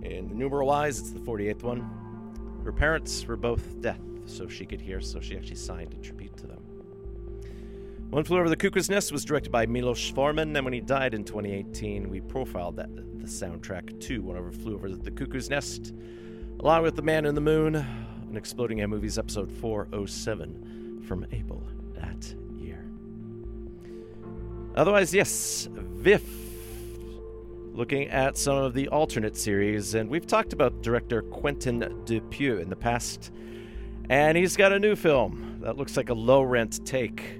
The 0.00 0.22
numeral 0.22 0.68
wise, 0.68 1.00
it's 1.00 1.10
the 1.10 1.18
48th 1.18 1.64
one. 1.64 2.60
Her 2.64 2.70
parents 2.70 3.26
were 3.26 3.36
both 3.36 3.80
deaf, 3.80 3.98
so 4.26 4.46
she 4.46 4.64
could 4.64 4.80
hear, 4.80 5.00
so 5.00 5.18
she 5.18 5.36
actually 5.36 5.56
signed 5.56 5.92
a 5.92 5.96
tribute 5.96 6.36
to 6.36 6.46
them. 6.46 6.60
One 8.10 8.22
Flew 8.22 8.38
Over 8.38 8.48
the 8.48 8.56
Cuckoo's 8.56 8.88
Nest 8.88 9.10
was 9.10 9.24
directed 9.24 9.50
by 9.50 9.66
Milos 9.66 10.08
Forman, 10.08 10.54
and 10.54 10.64
when 10.64 10.72
he 10.72 10.80
died 10.80 11.14
in 11.14 11.24
2018, 11.24 12.08
we 12.08 12.20
profiled 12.20 12.76
that 12.76 12.94
the 12.94 13.26
soundtrack 13.26 14.00
to 14.02 14.22
One 14.22 14.36
Over 14.36 14.52
Flew 14.52 14.74
Over 14.74 14.90
the 14.90 15.10
Cuckoo's 15.10 15.50
Nest, 15.50 15.94
along 16.60 16.84
with 16.84 16.94
The 16.94 17.02
Man 17.02 17.26
in 17.26 17.34
the 17.34 17.40
Moon, 17.40 17.74
an 17.74 18.36
Exploding 18.36 18.78
Head 18.78 18.90
Movies 18.90 19.18
episode 19.18 19.50
407 19.50 21.02
from 21.08 21.26
April 21.32 21.60
year. 21.96 22.45
Otherwise, 24.76 25.14
yes, 25.14 25.68
Viff. 25.72 26.22
Looking 27.72 28.08
at 28.08 28.38
some 28.38 28.56
of 28.56 28.72
the 28.72 28.88
alternate 28.88 29.36
series, 29.36 29.94
and 29.94 30.08
we've 30.08 30.26
talked 30.26 30.52
about 30.52 30.82
director 30.82 31.22
Quentin 31.22 31.80
Dupieux 32.06 32.60
in 32.60 32.70
the 32.70 32.76
past, 32.76 33.30
and 34.08 34.36
he's 34.36 34.56
got 34.56 34.72
a 34.72 34.78
new 34.78 34.96
film 34.96 35.58
that 35.62 35.76
looks 35.76 35.96
like 35.96 36.08
a 36.08 36.14
low 36.14 36.42
rent 36.42 36.86
take 36.86 37.38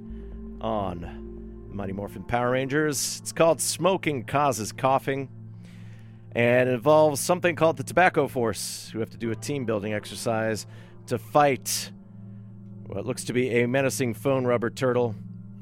on 0.60 1.68
Mighty 1.70 1.92
Morphin 1.92 2.22
Power 2.22 2.50
Rangers. 2.50 3.18
It's 3.22 3.32
called 3.32 3.60
Smoking 3.62 4.24
Causes 4.24 4.72
Coughing, 4.72 5.30
and 6.32 6.68
it 6.68 6.72
involves 6.72 7.20
something 7.20 7.56
called 7.56 7.78
the 7.78 7.84
Tobacco 7.84 8.28
Force, 8.28 8.90
who 8.92 9.00
have 9.00 9.10
to 9.10 9.18
do 9.18 9.30
a 9.30 9.36
team 9.36 9.64
building 9.64 9.94
exercise 9.94 10.66
to 11.06 11.18
fight 11.18 11.92
what 12.86 13.06
looks 13.06 13.24
to 13.24 13.32
be 13.32 13.62
a 13.62 13.66
menacing 13.66 14.12
phone 14.12 14.44
rubber 14.46 14.68
turtle, 14.68 15.14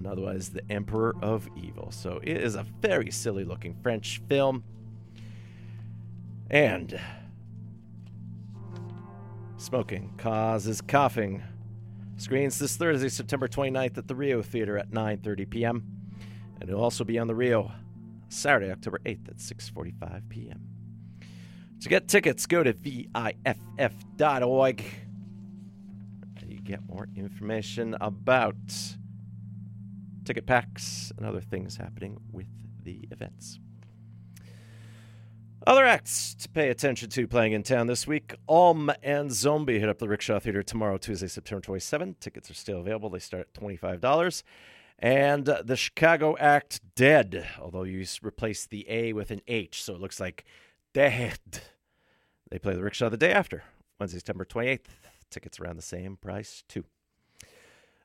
and 0.04 0.12
otherwise 0.12 0.50
the 0.50 0.60
Emperor 0.70 1.16
of 1.22 1.48
Evil. 1.56 1.90
So 1.90 2.20
it 2.22 2.36
is 2.36 2.56
a 2.56 2.66
very 2.82 3.10
silly 3.10 3.42
looking 3.42 3.74
French 3.82 4.20
film. 4.28 4.62
And 6.50 7.00
smoking 9.56 10.12
causes 10.18 10.82
coughing. 10.82 11.42
Screens 12.18 12.58
this 12.58 12.76
Thursday, 12.76 13.08
September 13.08 13.48
29th 13.48 13.96
at 13.96 14.06
the 14.06 14.14
Rio 14.14 14.42
Theater 14.42 14.76
at 14.76 14.90
9:30 14.90 15.48
p.m. 15.48 15.82
And 16.60 16.68
it'll 16.68 16.82
also 16.82 17.02
be 17.02 17.18
on 17.18 17.26
the 17.26 17.34
Rio 17.34 17.72
Saturday, 18.28 18.70
October 18.70 19.00
8th 19.06 19.28
at 19.28 19.36
6:45 19.38 20.28
p.m. 20.28 20.60
To 21.80 21.88
get 21.88 22.08
tickets, 22.08 22.44
go 22.44 22.62
to 22.62 22.74
viff.org. 22.74 23.24
You 26.46 26.60
get 26.60 26.86
more 26.86 27.08
information 27.16 27.96
about 28.00 28.54
ticket 30.24 30.46
packs 30.46 31.12
and 31.16 31.26
other 31.26 31.40
things 31.40 31.76
happening 31.76 32.18
with 32.32 32.48
the 32.82 33.08
events. 33.10 33.58
Other 35.66 35.86
acts 35.86 36.34
to 36.34 36.48
pay 36.50 36.68
attention 36.68 37.08
to 37.08 37.26
playing 37.26 37.52
in 37.52 37.62
town 37.62 37.86
this 37.86 38.06
week. 38.06 38.34
Alm 38.46 38.90
and 39.02 39.32
Zombie 39.32 39.78
hit 39.78 39.88
up 39.88 39.98
the 39.98 40.08
Rickshaw 40.08 40.38
Theater 40.38 40.62
tomorrow, 40.62 40.98
Tuesday, 40.98 41.26
September 41.26 41.62
27. 41.62 42.16
Tickets 42.20 42.50
are 42.50 42.54
still 42.54 42.80
available. 42.80 43.08
They 43.08 43.18
start 43.18 43.48
at 43.54 43.62
$25. 43.62 44.42
And 44.98 45.48
uh, 45.48 45.62
the 45.64 45.76
Chicago 45.76 46.36
act 46.38 46.80
Dehd, 46.94 47.46
although 47.58 47.84
you 47.84 48.04
replace 48.22 48.66
the 48.66 48.84
A 48.90 49.14
with 49.14 49.30
an 49.30 49.40
H, 49.48 49.82
so 49.82 49.94
it 49.94 50.00
looks 50.00 50.20
like 50.20 50.44
Dehd. 50.92 51.60
They 52.50 52.58
play 52.58 52.74
the 52.74 52.82
Rickshaw 52.82 53.08
the 53.08 53.16
day 53.16 53.32
after, 53.32 53.64
Wednesday, 53.98 54.18
September 54.18 54.44
28th. 54.44 54.86
Tickets 55.30 55.58
around 55.58 55.76
the 55.76 55.82
same 55.82 56.16
price, 56.16 56.62
too. 56.68 56.84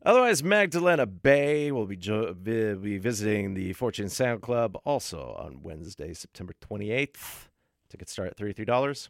Otherwise, 0.06 0.42
Magdalena 0.44 1.06
Bay 1.06 1.72
will 1.72 1.86
be, 1.86 1.98
jo- 1.98 2.34
be 2.34 2.98
visiting 2.98 3.54
the 3.54 3.74
Fortune 3.74 4.08
Sound 4.08 4.42
Club 4.42 4.78
also 4.86 5.36
on 5.38 5.62
Wednesday, 5.62 6.14
September 6.14 6.54
28th. 6.62 7.50
Tickets 7.90 8.12
start 8.12 8.30
at 8.30 8.38
$33. 8.38 9.10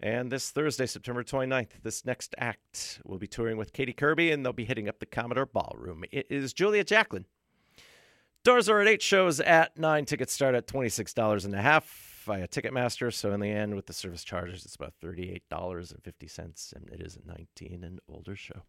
And 0.00 0.30
this 0.32 0.50
Thursday, 0.50 0.86
September 0.86 1.22
29th, 1.22 1.82
this 1.82 2.04
next 2.04 2.34
act 2.38 3.00
will 3.04 3.18
be 3.18 3.26
touring 3.26 3.56
with 3.56 3.72
Katie 3.72 3.92
Kirby, 3.92 4.30
and 4.30 4.44
they'll 4.44 4.52
be 4.52 4.64
hitting 4.64 4.88
up 4.88 4.98
the 4.98 5.06
Commodore 5.06 5.46
Ballroom. 5.46 6.04
It 6.10 6.26
is 6.30 6.52
Julia 6.52 6.84
Jacklin. 6.84 7.26
Doors 8.44 8.68
are 8.68 8.80
at 8.80 8.86
8, 8.86 9.02
shows 9.02 9.40
at 9.40 9.76
9. 9.78 10.04
Tickets 10.04 10.32
start 10.32 10.54
at 10.54 10.66
$26 10.66 11.44
and 11.44 11.54
a 11.54 11.60
half 11.60 12.22
via 12.24 12.46
Ticketmaster. 12.46 13.12
So 13.12 13.32
in 13.32 13.40
the 13.40 13.50
end, 13.50 13.74
with 13.74 13.86
the 13.86 13.92
service 13.92 14.22
charges, 14.22 14.64
it's 14.64 14.76
about 14.76 14.94
$38.50, 15.02 16.72
and 16.74 16.88
it 16.90 17.00
is 17.00 17.16
a 17.16 17.26
19 17.26 17.82
and 17.82 18.00
older 18.08 18.36
show. 18.36 18.62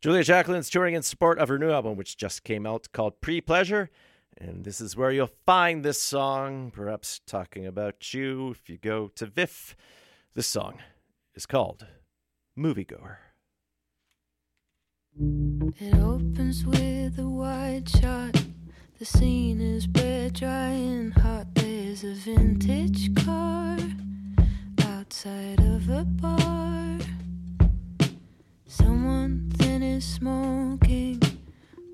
Julia 0.00 0.22
Jacklin's 0.22 0.70
touring 0.70 0.94
in 0.94 1.02
support 1.02 1.38
of 1.38 1.48
her 1.48 1.58
new 1.58 1.70
album, 1.70 1.96
which 1.96 2.16
just 2.16 2.44
came 2.44 2.66
out 2.66 2.88
called 2.92 3.20
Pre 3.20 3.40
Pleasure. 3.40 3.90
And 4.38 4.64
this 4.64 4.80
is 4.80 4.96
where 4.96 5.10
you'll 5.10 5.30
find 5.46 5.82
this 5.82 6.00
song, 6.00 6.70
perhaps 6.70 7.20
talking 7.26 7.66
about 7.66 8.12
you 8.12 8.50
if 8.50 8.68
you 8.68 8.76
go 8.76 9.08
to 9.14 9.26
VIFF. 9.26 9.74
This 10.34 10.46
song 10.46 10.78
is 11.34 11.46
called 11.46 11.86
Moviegoer. 12.58 13.16
It 15.18 15.94
opens 15.94 16.66
with 16.66 17.18
a 17.18 17.26
wide 17.26 17.88
shot. 17.88 18.36
The 18.98 19.06
scene 19.06 19.62
is 19.62 19.86
bare, 19.86 20.28
dry, 20.28 20.68
and 20.68 21.14
hot. 21.14 21.54
There's 21.54 22.04
a 22.04 22.12
vintage 22.12 23.14
car 23.24 23.78
outside 24.82 25.60
of 25.60 25.88
a 25.88 26.04
bar. 26.04 26.98
Someone 28.78 29.50
thin 29.56 29.82
is 29.82 30.04
smoking 30.04 31.18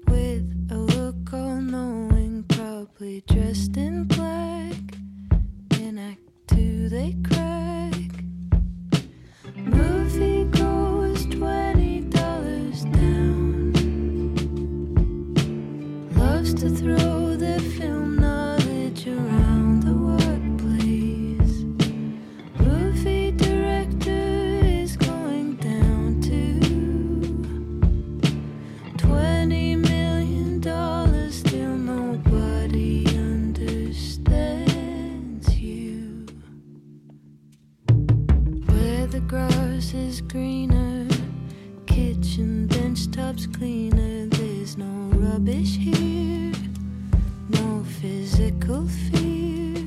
with 0.08 0.68
a 0.70 0.76
look 0.76 1.32
all 1.32 1.60
knowing, 1.60 2.44
probably 2.48 3.22
dressed 3.28 3.76
in 3.76 4.04
black. 4.04 4.74
In 5.78 5.96
Act 5.96 6.20
Two, 6.48 6.88
they 6.88 7.14
crack. 7.22 8.24
Movie 9.54 10.44
goes 10.46 11.24
twenty 11.26 12.00
dollars 12.00 12.82
down. 12.84 13.72
Loves 16.16 16.52
to 16.54 16.68
throw 16.68 17.36
their 17.36 17.60
film 17.60 18.11
is 39.94 40.20
greener, 40.22 41.06
kitchen 41.86 42.66
bench 42.66 43.10
tops 43.10 43.46
cleaner. 43.46 44.26
There's 44.26 44.76
no 44.76 44.86
rubbish 45.18 45.76
here, 45.76 46.52
no 47.50 47.84
physical 48.00 48.86
fear. 48.88 49.84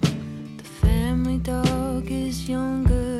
The 0.00 0.64
family 0.64 1.38
dog 1.38 2.10
is 2.10 2.48
younger 2.48 3.19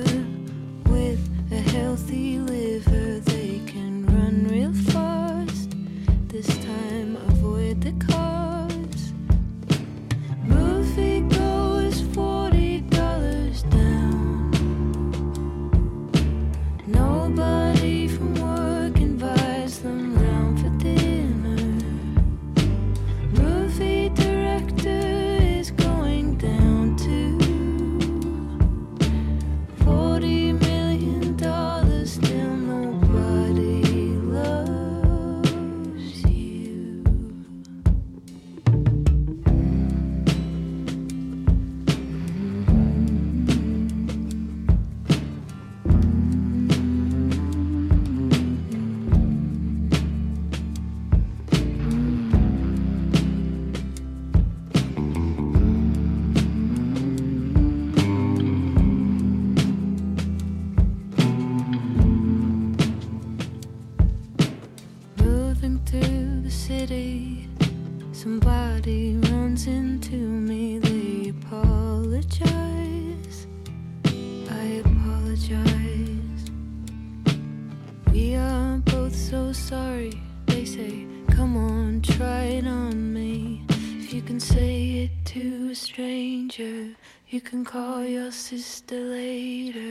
your 88.51 88.59
sister 88.59 88.97
later. 88.97 89.90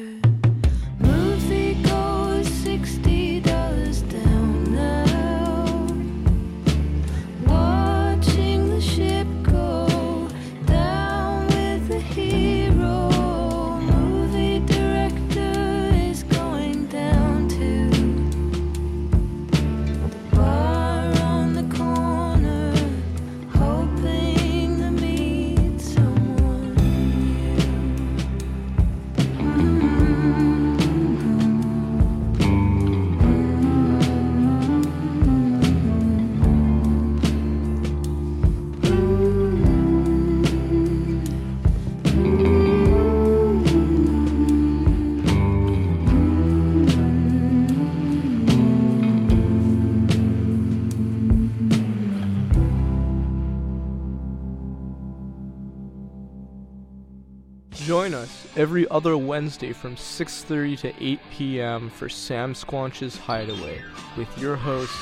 Every 58.60 58.86
other 58.90 59.18
Wednesday 59.18 59.72
from 59.72 59.96
6:30 59.96 60.78
to 60.82 61.04
8 61.04 61.20
p.m. 61.32 61.90
for 61.90 62.10
Sam 62.10 62.54
Squanch's 62.54 63.18
Hideaway 63.18 63.82
with 64.18 64.38
your 64.38 64.58
host 64.58 64.94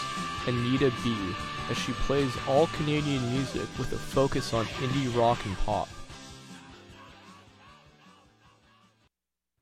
Anita 0.48 0.94
B 1.04 1.16
as 1.72 1.78
she 1.78 1.92
plays 1.94 2.32
all 2.48 2.68
Canadian 2.68 3.28
music 3.34 3.68
with 3.80 3.92
a 3.94 3.98
focus 3.98 4.54
on 4.54 4.66
indie 4.66 5.14
rock 5.18 5.44
and 5.46 5.58
pop. 5.58 5.90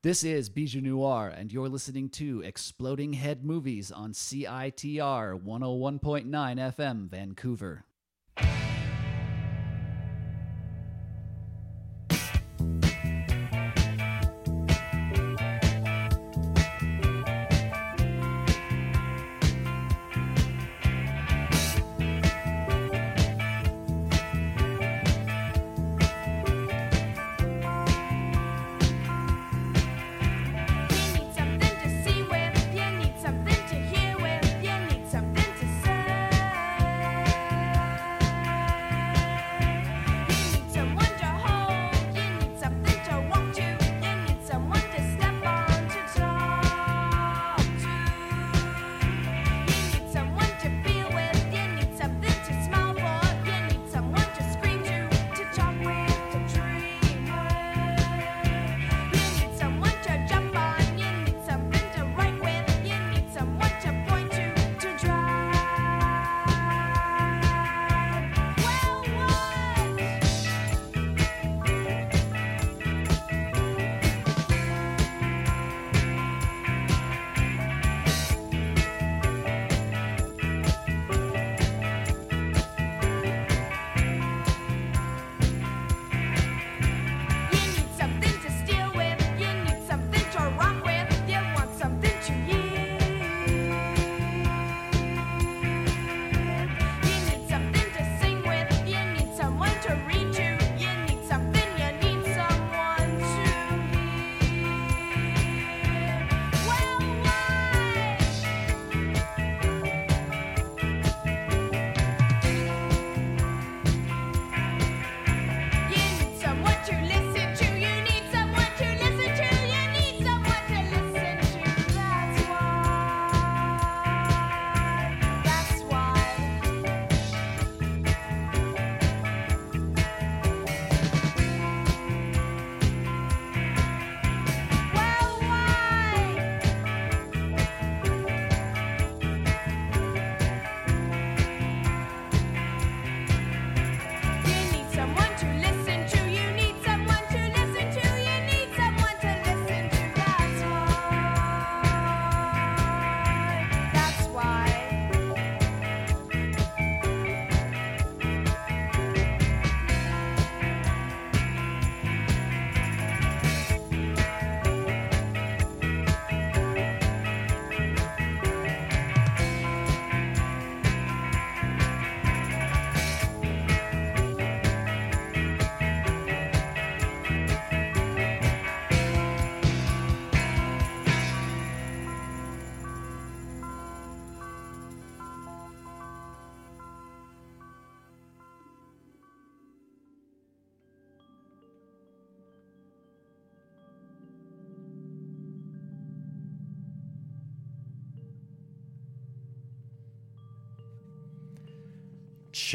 This 0.04 0.24
is 0.24 0.50
Bijou 0.50 0.82
Noir, 0.82 1.30
and 1.30 1.52
you're 1.52 1.70
listening 1.70 2.10
to 2.10 2.42
Exploding 2.42 3.14
Head 3.14 3.44
Movies 3.44 3.92
on 3.92 4.12
CITR 4.12 5.42
101.9 5.42 6.30
FM, 6.30 7.10
Vancouver. 7.10 7.86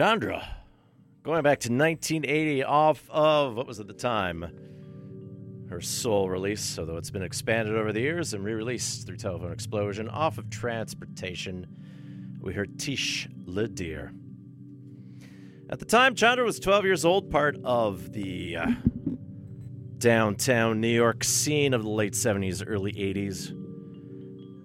Chandra. 0.01 0.57
Going 1.23 1.43
back 1.43 1.61
to 1.61 1.69
1980, 1.71 2.65
off 2.65 3.05
of, 3.11 3.55
what 3.55 3.67
was 3.67 3.81
at 3.81 3.87
the 3.87 3.93
time? 3.93 4.51
Her 5.69 5.83
sole 5.83 6.31
release, 6.31 6.79
although 6.79 6.97
it's 6.97 7.11
been 7.11 7.23
expanded 7.23 7.77
over 7.77 7.93
the 7.93 8.01
years 8.01 8.33
and 8.33 8.43
re 8.43 8.55
released 8.55 9.07
through 9.07 9.19
Telephone 9.19 9.53
Explosion, 9.53 10.09
off 10.09 10.39
of 10.39 10.49
Transportation. 10.49 11.67
We 12.41 12.55
heard 12.55 12.79
Tishe 12.79 13.29
Le 13.45 13.69
Dire. 13.69 14.15
At 15.69 15.81
the 15.81 15.85
time, 15.85 16.15
Chandra 16.15 16.47
was 16.47 16.59
12 16.59 16.87
years 16.87 17.05
old, 17.05 17.31
part 17.31 17.59
of 17.63 18.13
the 18.13 18.57
uh, 18.57 18.71
downtown 19.99 20.81
New 20.81 20.89
York 20.89 21.25
scene 21.25 21.75
of 21.75 21.83
the 21.83 21.91
late 21.91 22.15
70s, 22.15 22.65
early 22.67 22.95
80s. 22.95 23.55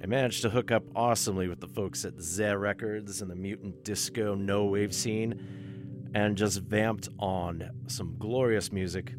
I 0.05 0.07
managed 0.07 0.43
to 0.43 0.51
hook 0.51 0.69
up 0.69 0.83
awesomely 0.95 1.47
with 1.47 1.59
the 1.59 1.67
folks 1.67 2.05
at 2.05 2.21
Z 2.21 2.43
Records 2.43 3.23
and 3.23 3.31
the 3.31 3.35
mutant 3.35 3.83
disco 3.83 4.35
no 4.35 4.65
wave 4.65 4.93
scene 4.93 6.11
and 6.13 6.37
just 6.37 6.59
vamped 6.59 7.09
on 7.17 7.71
some 7.87 8.15
glorious 8.19 8.71
music. 8.71 9.15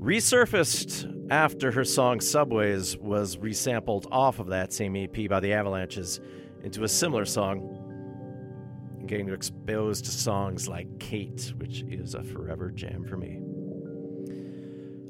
Resurfaced 0.00 1.28
after 1.30 1.70
her 1.70 1.84
song 1.84 2.20
Subways 2.20 2.96
was 2.96 3.36
resampled 3.36 4.06
off 4.10 4.40
of 4.40 4.48
that 4.48 4.72
same 4.72 4.96
EP 4.96 5.28
by 5.28 5.38
the 5.38 5.52
Avalanches 5.52 6.18
into 6.64 6.82
a 6.82 6.88
similar 6.88 7.24
song, 7.24 9.04
getting 9.06 9.28
exposed 9.28 10.06
to 10.06 10.10
songs 10.10 10.66
like 10.66 10.88
Kate, 10.98 11.52
which 11.58 11.82
is 11.82 12.16
a 12.16 12.24
forever 12.24 12.72
jam 12.72 13.04
for 13.04 13.16
me. 13.16 13.43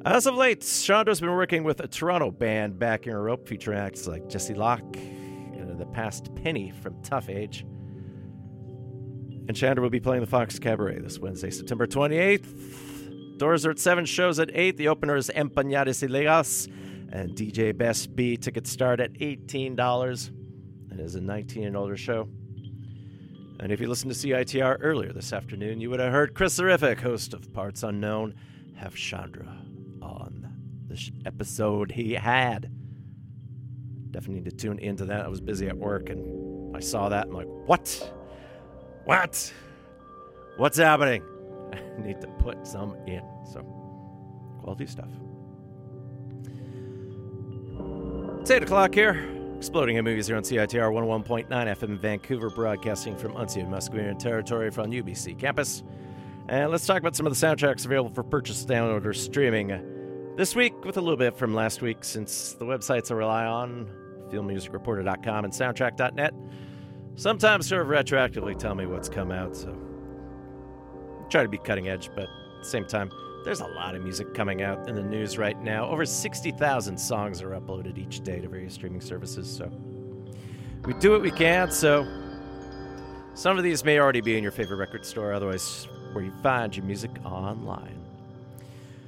As 0.05 0.27
of 0.27 0.35
late, 0.35 0.61
Chandra's 0.61 1.21
been 1.21 1.31
working 1.31 1.65
with 1.65 1.81
a 1.81 1.89
Toronto 1.89 2.31
band 2.31 2.79
backing 2.79 3.15
her 3.15 3.31
up, 3.31 3.49
featuring 3.49 3.79
acts 3.79 4.07
like 4.07 4.29
Jesse 4.29 4.53
Locke 4.53 4.97
and 4.97 5.71
uh, 5.71 5.75
the 5.77 5.87
past 5.87 6.35
Penny 6.35 6.73
from 6.83 7.01
Tough 7.01 7.31
Age. 7.31 7.65
And 9.49 9.57
Chandra 9.57 9.81
will 9.81 9.89
be 9.89 10.01
playing 10.01 10.21
the 10.21 10.27
Fox 10.27 10.59
Cabaret 10.59 10.99
this 10.99 11.19
Wednesday, 11.19 11.49
September 11.49 11.87
28th. 11.87 13.39
Doors 13.39 13.65
are 13.65 13.71
at 13.71 13.79
7, 13.79 14.05
shows 14.05 14.39
at 14.39 14.51
8. 14.53 14.77
The 14.77 14.89
opener 14.89 15.17
is 15.17 15.31
Empanadas 15.35 16.07
Ilegales 16.07 16.71
and 17.11 17.31
DJ 17.31 17.75
Best 17.75 18.15
B. 18.15 18.37
Tickets 18.37 18.71
start 18.71 19.01
at 19.01 19.15
$18 19.15 20.29
and 20.91 21.01
is 21.01 21.15
a 21.15 21.21
19 21.23 21.65
and 21.65 21.77
older 21.79 21.97
show. 21.97 22.29
And 23.59 23.73
if 23.73 23.81
you 23.81 23.89
listened 23.89 24.13
to 24.13 24.19
CITR 24.19 24.77
earlier 24.83 25.15
this 25.15 25.33
afternoon, 25.33 25.81
you 25.81 25.89
would 25.89 26.01
have 26.01 26.13
heard 26.13 26.35
Chris 26.35 26.57
Terrific, 26.57 27.01
host 27.01 27.33
of 27.33 27.51
Parts 27.55 27.83
Unknown, 27.83 28.35
have 28.77 28.95
Chandra 28.95 29.64
episode 31.27 31.93
he 31.93 32.13
had. 32.13 32.71
Definitely 34.11 34.43
need 34.43 34.51
to 34.51 34.57
tune 34.57 34.79
into 34.79 35.05
that. 35.07 35.25
I 35.25 35.29
was 35.29 35.41
busy 35.41 35.69
at 35.69 35.77
work 35.77 36.09
and 36.09 36.77
I 36.77 36.81
saw 36.81 37.09
that. 37.09 37.27
I'm 37.27 37.33
like, 37.35 37.49
what? 37.67 38.13
What? 39.05 39.53
What's 40.57 40.79
happening? 40.79 41.23
I 41.73 42.01
need 42.01 42.21
to 42.21 42.27
put 42.39 42.67
some 42.67 42.97
in. 43.07 43.23
So, 43.53 43.61
quality 44.61 44.87
stuff. 44.87 45.11
It's 48.41 48.51
8 48.51 48.63
o'clock 48.63 48.95
here. 48.95 49.31
Exploding 49.57 49.97
in 49.97 50.05
movies 50.05 50.27
here 50.27 50.37
on 50.37 50.43
CITR 50.43 50.93
101.9 50.93 51.49
FM 51.49 51.99
Vancouver, 51.99 52.51
broadcasting 52.51 53.17
from 53.17 53.33
unceded 53.33 53.69
Musqueam 53.69 54.19
territory 54.19 54.71
from 54.71 54.91
UBC 54.91 55.39
campus. 55.39 55.83
And 56.49 56.71
let's 56.71 56.85
talk 56.85 56.99
about 56.99 57.17
some 57.17 57.27
of 57.27 57.39
the 57.39 57.47
soundtracks 57.47 57.87
available 57.87 58.13
for 58.15 58.23
purchase, 58.23 58.67
download, 58.67 59.07
or 59.07 59.15
streaming. 59.15 59.71
This 60.37 60.57
week, 60.57 60.85
with 60.85 60.97
a 60.97 61.01
little 61.01 61.17
bit 61.17 61.39
from 61.39 61.55
last 61.55 61.81
week, 61.81 62.03
since 62.03 62.55
the 62.55 62.65
websites 62.65 63.13
I 63.13 63.15
rely 63.15 63.45
on, 63.47 63.89
filmmusicreporter.com 64.33 65.45
and 65.45 65.55
soundtrack.net, 65.55 66.35
sometimes 67.15 67.69
sort 67.69 67.83
of 67.83 67.87
retroactively 67.87 68.59
tell 68.59 68.75
me 68.75 68.85
what's 68.85 69.09
come 69.09 69.31
out. 69.31 69.55
So 69.55 69.79
I 71.21 71.29
try 71.29 71.45
to 71.45 71.49
be 71.49 71.59
cutting 71.59 71.89
edge, 71.89 72.11
but 72.17 72.25
at 72.25 72.65
the 72.65 72.69
same 72.69 72.85
time, 72.85 73.13
there's 73.45 73.61
a 73.61 73.67
lot 73.67 73.95
of 73.95 74.03
music 74.03 74.35
coming 74.35 74.61
out 74.61 74.89
in 74.89 74.97
the 74.97 75.05
news 75.05 75.39
right 75.39 75.61
now. 75.63 75.89
Over 75.89 76.05
60,000 76.05 76.99
songs 76.99 77.41
are 77.41 77.51
uploaded 77.51 77.97
each 77.97 78.23
day 78.23 78.41
to 78.41 78.49
various 78.49 78.75
streaming 78.75 79.03
services, 79.03 79.49
so 79.49 79.71
we 80.85 80.95
do 80.95 81.13
what 81.13 81.23
we 81.23 81.31
can. 81.31 81.71
So 81.71 82.05
some 83.35 83.57
of 83.57 83.63
these 83.63 83.85
may 83.85 84.01
already 84.01 84.21
be 84.21 84.37
in 84.37 84.43
your 84.43 84.51
favorite 84.51 84.79
record 84.79 85.07
store, 85.07 85.33
otherwise, 85.33 85.87
where 86.13 86.25
you 86.25 86.33
find 86.43 86.77
your 86.77 86.87
music 86.87 87.13
online. 87.25 87.94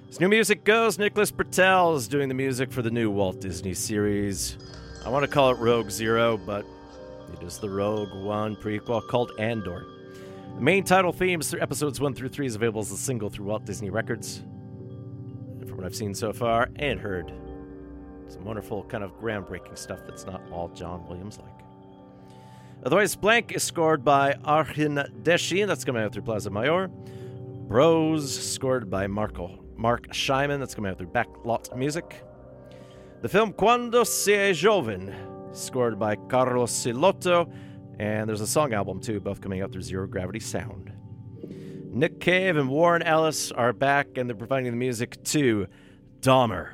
As 0.09 0.21
new 0.21 0.29
music 0.29 0.63
goes, 0.63 0.99
Nicholas 0.99 1.33
Britell 1.33 1.97
is 1.97 2.07
doing 2.07 2.29
the 2.29 2.35
music 2.35 2.71
for 2.71 2.81
the 2.81 2.93
new 2.93 3.11
Walt 3.11 3.41
Disney 3.41 3.75
series. 3.75 4.57
I 5.05 5.09
want 5.09 5.25
to 5.25 5.31
call 5.31 5.51
it 5.51 5.59
Rogue 5.59 5.91
Zero, 5.91 6.37
but 6.37 6.65
it 7.33 7.43
is 7.43 7.59
the 7.59 7.69
Rogue 7.69 8.15
One 8.15 8.55
prequel 8.55 9.07
called 9.09 9.33
Andor. 9.41 9.85
The 10.55 10.61
main 10.61 10.85
title 10.85 11.13
themes 11.13 11.51
through 11.51 11.61
episodes 11.61 12.01
1 12.01 12.15
through 12.15 12.29
3 12.29 12.47
is 12.47 12.55
available 12.55 12.83
as 12.83 12.93
a 12.93 12.97
single 12.97 13.29
through 13.29 13.47
Walt 13.47 13.65
Disney 13.65 13.91
Records. 13.91 14.39
And 14.39 15.69
from 15.69 15.77
what 15.77 15.85
I've 15.85 15.95
seen 15.95 16.15
so 16.15 16.33
far 16.33 16.71
and 16.77 17.01
heard, 17.01 17.33
some 18.29 18.45
wonderful, 18.45 18.85
kind 18.85 19.03
of 19.03 19.11
groundbreaking 19.21 19.77
stuff 19.77 20.01
that's 20.07 20.25
not 20.25 20.41
all 20.53 20.69
John 20.69 21.05
Williams 21.09 21.39
like. 21.39 21.61
Otherwise, 22.85 23.17
Blank 23.17 23.53
is 23.53 23.65
scored 23.65 24.05
by 24.05 24.35
Arhin 24.45 25.11
Deshi, 25.25 25.63
and 25.63 25.71
that's 25.71 25.85
coming 25.85 26.03
out 26.03 26.13
through 26.13 26.23
Plaza 26.23 26.49
Mayor. 26.49 26.89
Bros, 27.67 28.33
scored 28.53 28.89
by 28.89 29.09
Marco, 29.09 29.66
Marc 29.77 30.13
Shaiman, 30.13 30.61
that's 30.61 30.75
coming 30.75 30.91
out 30.91 30.99
through 30.99 31.09
Backlot 31.09 31.77
Music. 31.77 32.23
The 33.23 33.29
film 33.29 33.53
Quando 33.53 34.05
si 34.05 34.53
joven, 34.53 35.15
scored 35.53 35.99
by 35.99 36.17
Carlos 36.17 36.73
Silotto, 36.73 37.53
and 37.99 38.29
there's 38.29 38.41
a 38.41 38.47
song 38.47 38.73
album 38.73 39.01
too, 39.01 39.21
both 39.21 39.41
coming 39.41 39.63
out 39.63 39.73
through 39.73 39.83
Zero 39.83 40.07
Gravity 40.07 40.41
Sound. 40.41 40.93
Nick 41.91 42.21
Cave 42.21 42.57
and 42.57 42.69
Warren 42.69 43.03
Ellis 43.03 43.53
are 43.53 43.73
back, 43.73 44.19
and 44.19 44.29
they're 44.29 44.37
providing 44.37 44.71
the 44.71 44.77
music 44.77 45.23
to 45.25 45.67
Dahmer, 46.21 46.71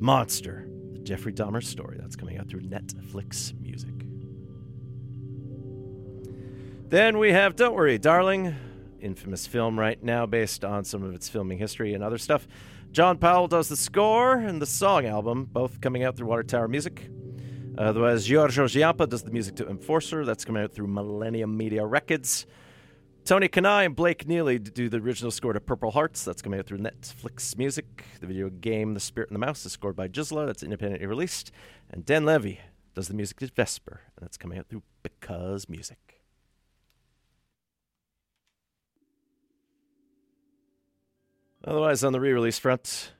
Monster, 0.00 0.68
the 0.92 0.98
Jeffrey 0.98 1.32
Dahmer 1.32 1.62
story. 1.62 1.96
That's 2.00 2.16
coming 2.16 2.38
out 2.38 2.48
through 2.48 2.62
Netflix 2.62 3.58
Music. 3.60 3.92
Then 6.88 7.18
we 7.18 7.32
have 7.32 7.54
Don't 7.56 7.74
Worry, 7.74 7.98
Darling, 7.98 8.54
infamous 9.04 9.46
film 9.46 9.78
right 9.78 10.02
now 10.02 10.26
based 10.26 10.64
on 10.64 10.84
some 10.84 11.02
of 11.02 11.14
its 11.14 11.28
filming 11.28 11.58
history 11.58 11.94
and 11.94 12.02
other 12.02 12.18
stuff. 12.18 12.48
John 12.90 13.18
Powell 13.18 13.48
does 13.48 13.68
the 13.68 13.76
score 13.76 14.36
and 14.36 14.62
the 14.62 14.66
song 14.66 15.04
album, 15.06 15.44
both 15.44 15.80
coming 15.80 16.04
out 16.04 16.16
through 16.16 16.28
Water 16.28 16.42
Tower 16.42 16.68
Music. 16.68 17.10
Otherwise, 17.76 18.24
Giorgio 18.24 18.66
Giampa 18.66 19.08
does 19.08 19.24
the 19.24 19.32
music 19.32 19.56
to 19.56 19.68
Enforcer. 19.68 20.24
That's 20.24 20.44
coming 20.44 20.62
out 20.62 20.72
through 20.72 20.86
Millennium 20.86 21.56
Media 21.56 21.84
Records. 21.84 22.46
Tony 23.24 23.48
Kanal 23.48 23.86
and 23.86 23.96
Blake 23.96 24.28
Neely 24.28 24.58
do 24.58 24.88
the 24.88 24.98
original 24.98 25.30
score 25.30 25.54
to 25.54 25.60
Purple 25.60 25.90
Hearts. 25.90 26.24
That's 26.24 26.42
coming 26.42 26.60
out 26.60 26.66
through 26.66 26.78
Netflix 26.78 27.56
Music. 27.56 28.04
The 28.20 28.26
video 28.26 28.50
game 28.50 28.94
The 28.94 29.00
Spirit 29.00 29.30
and 29.30 29.34
the 29.34 29.44
Mouse 29.44 29.64
is 29.64 29.72
scored 29.72 29.96
by 29.96 30.08
Gisela. 30.08 30.46
That's 30.46 30.62
independently 30.62 31.06
released. 31.06 31.50
And 31.90 32.04
Dan 32.04 32.24
Levy 32.24 32.60
does 32.94 33.08
the 33.08 33.14
music 33.14 33.40
to 33.40 33.46
Vesper. 33.46 34.02
And 34.16 34.24
that's 34.24 34.36
coming 34.36 34.58
out 34.58 34.68
through 34.68 34.82
Because 35.02 35.68
Music. 35.68 36.13
Otherwise, 41.66 42.04
on 42.04 42.12
the 42.12 42.20
re 42.20 42.32
release 42.32 42.58
front, 42.58 43.12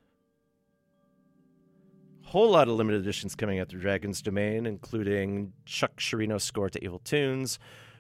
whole 2.25 2.51
lot 2.51 2.69
of 2.69 2.75
limited 2.75 3.01
editions 3.01 3.35
coming 3.35 3.59
out 3.59 3.69
through 3.69 3.81
Dragon's 3.81 4.21
Domain, 4.21 4.67
including 4.67 5.53
Chuck 5.65 5.99
Cirino's 5.99 6.45
score 6.45 6.69
to 6.69 6.85
Evil 6.85 6.99
Toons, 6.99 7.59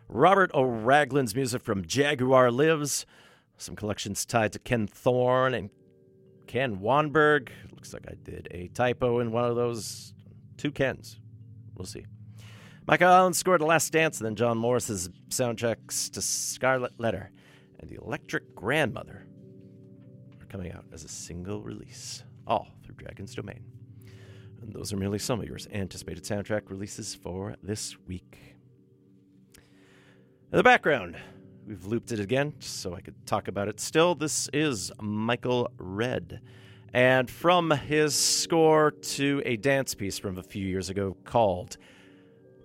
Robert 0.08 0.50
O. 0.52 0.62
Ragland's 0.62 1.34
music 1.34 1.62
from 1.62 1.86
Jaguar 1.86 2.50
Lives, 2.50 3.06
some 3.56 3.74
collections 3.74 4.26
tied 4.26 4.52
to 4.52 4.58
Ken 4.58 4.86
Thorne 4.86 5.54
and 5.54 5.70
Ken 6.46 6.76
Wannberg. 6.76 7.48
Looks 7.72 7.94
like 7.94 8.06
I 8.06 8.14
did 8.22 8.48
a 8.50 8.68
typo 8.68 9.20
in 9.20 9.32
one 9.32 9.44
of 9.44 9.56
those 9.56 10.12
two 10.58 10.70
Kens. 10.70 11.20
We'll 11.74 11.86
see. 11.86 12.04
Michael 12.86 13.08
Allen 13.08 13.32
scored 13.32 13.62
The 13.62 13.66
Last 13.66 13.92
Dance, 13.92 14.18
and 14.18 14.26
then 14.26 14.36
John 14.36 14.58
Morris's 14.58 15.08
soundtracks 15.30 16.10
to 16.12 16.20
Scarlet 16.20 16.92
Letter 16.98 17.30
and 17.80 17.88
The 17.88 17.96
Electric 17.96 18.54
Grandmother 18.54 19.23
coming 20.54 20.70
out 20.70 20.84
as 20.92 21.02
a 21.02 21.08
single 21.08 21.60
release, 21.60 22.22
all 22.46 22.68
through 22.84 22.94
Dragon's 22.94 23.34
Domain. 23.34 23.64
And 24.62 24.72
those 24.72 24.92
are 24.92 24.96
merely 24.96 25.18
some 25.18 25.40
of 25.40 25.48
your 25.48 25.58
anticipated 25.72 26.22
soundtrack 26.22 26.70
releases 26.70 27.12
for 27.12 27.56
this 27.60 27.96
week. 28.06 28.54
In 29.56 30.56
the 30.56 30.62
background, 30.62 31.16
we've 31.66 31.84
looped 31.86 32.12
it 32.12 32.20
again 32.20 32.54
so 32.60 32.94
I 32.94 33.00
could 33.00 33.26
talk 33.26 33.48
about 33.48 33.66
it 33.66 33.80
still. 33.80 34.14
This 34.14 34.48
is 34.52 34.92
Michael 35.00 35.72
Red. 35.76 36.40
And 36.92 37.28
from 37.28 37.72
his 37.72 38.14
score 38.14 38.92
to 38.92 39.42
a 39.44 39.56
dance 39.56 39.96
piece 39.96 40.20
from 40.20 40.38
a 40.38 40.42
few 40.44 40.64
years 40.64 40.88
ago 40.88 41.16
called 41.24 41.78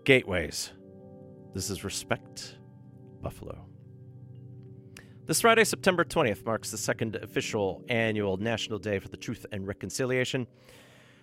Gateways, 0.04 0.74
this 1.56 1.72
is 1.72 1.84
Respect 1.84 2.60
Buffalo. 3.20 3.69
This 5.30 5.42
Friday, 5.42 5.64
September 5.64 6.04
20th, 6.04 6.44
marks 6.44 6.72
the 6.72 6.78
second 6.80 7.16
official 7.18 7.84
annual 7.88 8.38
National 8.38 8.80
Day 8.80 8.98
for 8.98 9.10
the 9.10 9.16
Truth 9.16 9.46
and 9.52 9.68
Reconciliation 9.68 10.48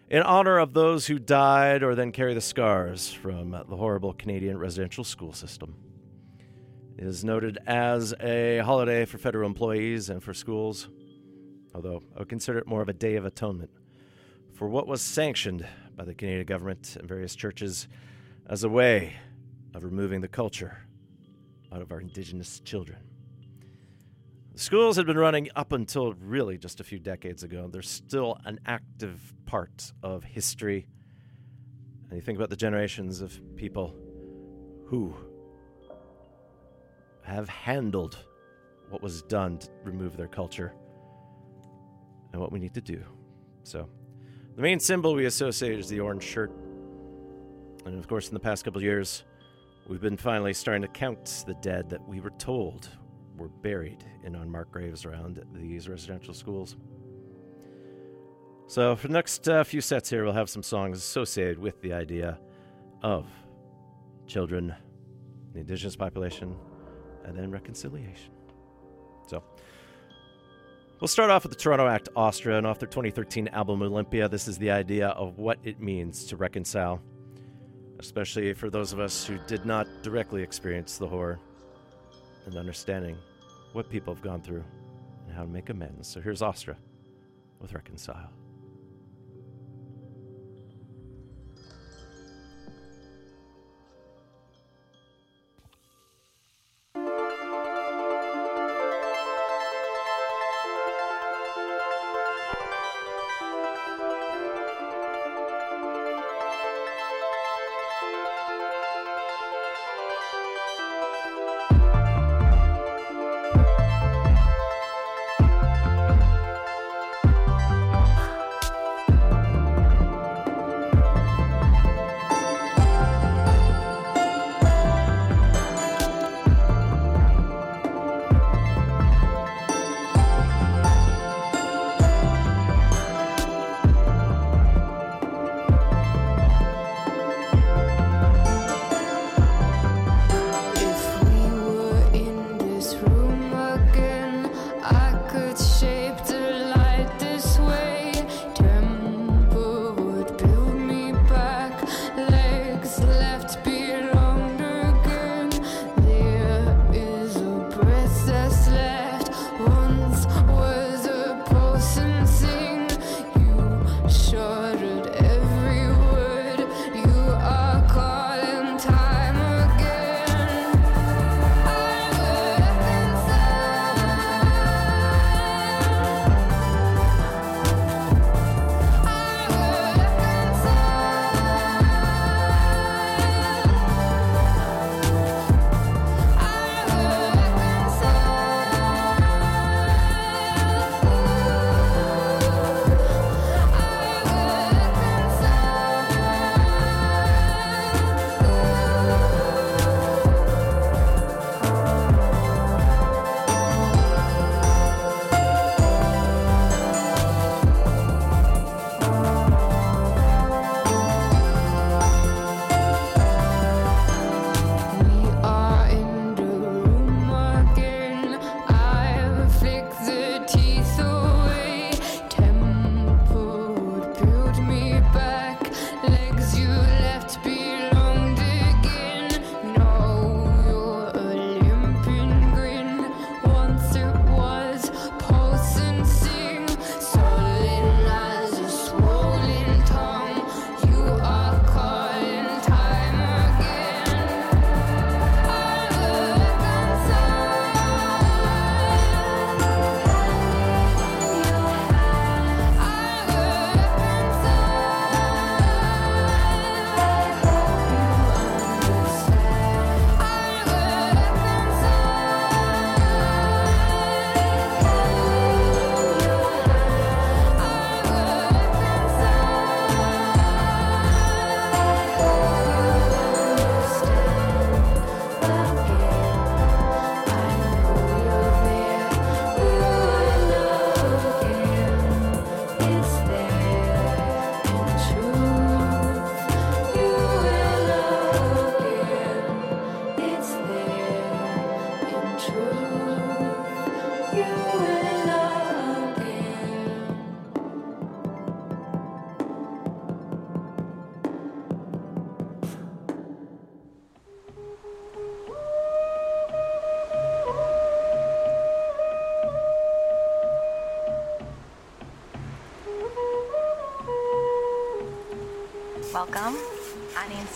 in 0.08 0.22
honor 0.22 0.58
of 0.58 0.74
those 0.74 1.08
who 1.08 1.18
died 1.18 1.82
or 1.82 1.96
then 1.96 2.12
carry 2.12 2.32
the 2.32 2.40
scars 2.40 3.12
from 3.12 3.50
the 3.50 3.76
horrible 3.76 4.12
Canadian 4.12 4.58
residential 4.58 5.02
school 5.02 5.32
system. 5.32 5.74
It 6.96 7.04
is 7.04 7.24
noted 7.24 7.58
as 7.66 8.14
a 8.20 8.58
holiday 8.58 9.06
for 9.06 9.18
federal 9.18 9.48
employees 9.48 10.08
and 10.08 10.22
for 10.22 10.32
schools, 10.32 10.88
although 11.74 12.00
I 12.14 12.20
would 12.20 12.28
consider 12.28 12.58
it 12.58 12.68
more 12.68 12.82
of 12.82 12.88
a 12.88 12.92
day 12.92 13.16
of 13.16 13.24
atonement 13.24 13.72
for 14.54 14.68
what 14.68 14.86
was 14.86 15.02
sanctioned 15.02 15.66
by 15.96 16.04
the 16.04 16.14
Canadian 16.14 16.46
government 16.46 16.94
and 16.96 17.08
various 17.08 17.34
churches 17.34 17.88
as 18.48 18.62
a 18.62 18.68
way 18.68 19.14
of 19.74 19.82
removing 19.82 20.20
the 20.20 20.28
culture 20.28 20.78
out 21.72 21.82
of 21.82 21.90
our 21.90 22.00
Indigenous 22.00 22.60
children. 22.60 22.98
Schools 24.58 24.96
had 24.96 25.04
been 25.04 25.18
running 25.18 25.50
up 25.54 25.72
until 25.72 26.14
really 26.14 26.56
just 26.56 26.80
a 26.80 26.84
few 26.84 26.98
decades 26.98 27.42
ago. 27.42 27.68
They're 27.70 27.82
still 27.82 28.38
an 28.46 28.58
active 28.64 29.34
part 29.44 29.92
of 30.02 30.24
history. 30.24 30.86
And 32.08 32.16
you 32.16 32.22
think 32.22 32.38
about 32.38 32.48
the 32.48 32.56
generations 32.56 33.20
of 33.20 33.38
people 33.54 33.94
who 34.86 35.14
have 37.22 37.50
handled 37.50 38.16
what 38.88 39.02
was 39.02 39.20
done 39.24 39.58
to 39.58 39.68
remove 39.84 40.16
their 40.16 40.26
culture 40.26 40.72
and 42.32 42.40
what 42.40 42.50
we 42.50 42.58
need 42.58 42.72
to 42.74 42.80
do. 42.80 43.02
So, 43.62 43.90
the 44.54 44.62
main 44.62 44.80
symbol 44.80 45.14
we 45.14 45.26
associate 45.26 45.78
is 45.78 45.90
the 45.90 46.00
orange 46.00 46.22
shirt. 46.22 46.50
And 47.84 47.98
of 47.98 48.08
course, 48.08 48.28
in 48.28 48.34
the 48.34 48.40
past 48.40 48.64
couple 48.64 48.82
years, 48.82 49.22
we've 49.86 50.00
been 50.00 50.16
finally 50.16 50.54
starting 50.54 50.80
to 50.80 50.88
count 50.88 51.44
the 51.46 51.54
dead 51.60 51.90
that 51.90 52.08
we 52.08 52.20
were 52.20 52.32
told 52.38 52.88
were 53.36 53.48
buried 53.48 54.04
in 54.24 54.34
unmarked 54.34 54.72
graves 54.72 55.04
around 55.04 55.44
these 55.52 55.88
residential 55.88 56.34
schools. 56.34 56.76
So, 58.68 58.96
for 58.96 59.06
the 59.06 59.12
next 59.12 59.48
uh, 59.48 59.62
few 59.62 59.80
sets 59.80 60.10
here, 60.10 60.24
we'll 60.24 60.32
have 60.32 60.50
some 60.50 60.62
songs 60.62 60.98
associated 60.98 61.58
with 61.58 61.80
the 61.82 61.92
idea 61.92 62.38
of 63.02 63.26
children, 64.26 64.74
the 65.52 65.60
indigenous 65.60 65.94
population, 65.94 66.56
and 67.24 67.38
then 67.38 67.52
reconciliation. 67.52 68.32
So, 69.28 69.44
we'll 71.00 71.06
start 71.06 71.30
off 71.30 71.44
with 71.44 71.52
the 71.52 71.58
Toronto 71.58 71.86
Act 71.86 72.08
Austra, 72.16 72.58
and 72.58 72.66
off 72.66 72.80
their 72.80 72.88
2013 72.88 73.48
album 73.48 73.82
Olympia. 73.82 74.28
This 74.28 74.48
is 74.48 74.58
the 74.58 74.72
idea 74.72 75.08
of 75.10 75.38
what 75.38 75.58
it 75.62 75.80
means 75.80 76.24
to 76.24 76.36
reconcile, 76.36 77.00
especially 78.00 78.52
for 78.52 78.68
those 78.68 78.92
of 78.92 78.98
us 78.98 79.24
who 79.24 79.38
did 79.46 79.64
not 79.64 79.86
directly 80.02 80.42
experience 80.42 80.98
the 80.98 81.06
horror 81.06 81.38
and 82.46 82.56
understanding 82.56 83.16
what 83.76 83.90
people 83.90 84.14
have 84.14 84.22
gone 84.22 84.40
through 84.40 84.64
and 85.26 85.36
how 85.36 85.42
to 85.42 85.48
make 85.48 85.68
amends. 85.68 86.08
So 86.08 86.18
here's 86.18 86.40
Austra 86.40 86.76
with 87.60 87.74
Reconcile. 87.74 88.30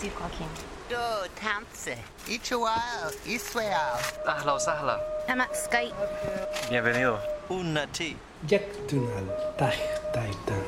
نسيت 0.00 0.12
Joaquin. 0.12 0.48
دو 0.90 1.26
تامسي 1.42 1.96
إيشوال 2.28 3.14
إسوال 3.26 3.72
أهلا 4.26 4.52
وسهلا 4.52 5.00
أنا 5.28 5.48
سكاي. 5.52 5.92
Bienvenido. 6.70 7.18
Una 7.50 7.86
tea. 7.86 8.16
Jack 8.46 8.62
Tunal 8.88 9.26
Tah 9.58 9.74
Taitan. 10.14 10.64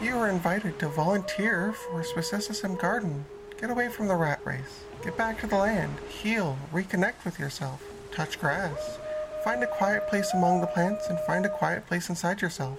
You 0.00 0.16
are 0.16 0.30
invited 0.30 0.78
to 0.78 0.88
volunteer 0.88 1.72
for 1.72 2.02
Swissessism 2.02 2.78
Garden. 2.80 3.24
Get 3.60 3.70
away 3.70 3.88
from 3.88 4.08
the 4.08 4.16
rat 4.16 4.40
race. 4.44 4.84
Get 5.04 5.16
back 5.16 5.40
to 5.40 5.46
the 5.46 5.56
land. 5.56 5.94
Heal. 6.08 6.56
Reconnect 6.72 7.24
with 7.24 7.38
yourself. 7.38 7.80
Touch 8.10 8.40
grass. 8.40 8.98
Find 9.47 9.63
a 9.63 9.67
quiet 9.67 10.09
place 10.09 10.33
among 10.33 10.59
the 10.59 10.67
plants 10.67 11.07
and 11.07 11.17
find 11.21 11.45
a 11.45 11.49
quiet 11.49 11.87
place 11.87 12.09
inside 12.09 12.41
yourself. 12.41 12.77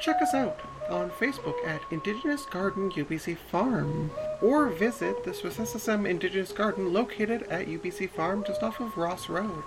Check 0.00 0.22
us 0.22 0.34
out 0.34 0.60
on 0.88 1.10
Facebook 1.10 1.56
at 1.66 1.82
Indigenous 1.90 2.46
Garden 2.46 2.92
UBC 2.92 3.36
Farm 3.36 4.12
or 4.40 4.68
visit 4.68 5.24
the 5.24 5.32
Swissessism 5.32 6.08
Indigenous 6.08 6.52
Garden 6.52 6.92
located 6.92 7.42
at 7.48 7.66
UBC 7.66 8.08
Farm 8.08 8.44
just 8.46 8.62
off 8.62 8.78
of 8.78 8.96
Ross 8.96 9.28
Road. 9.28 9.64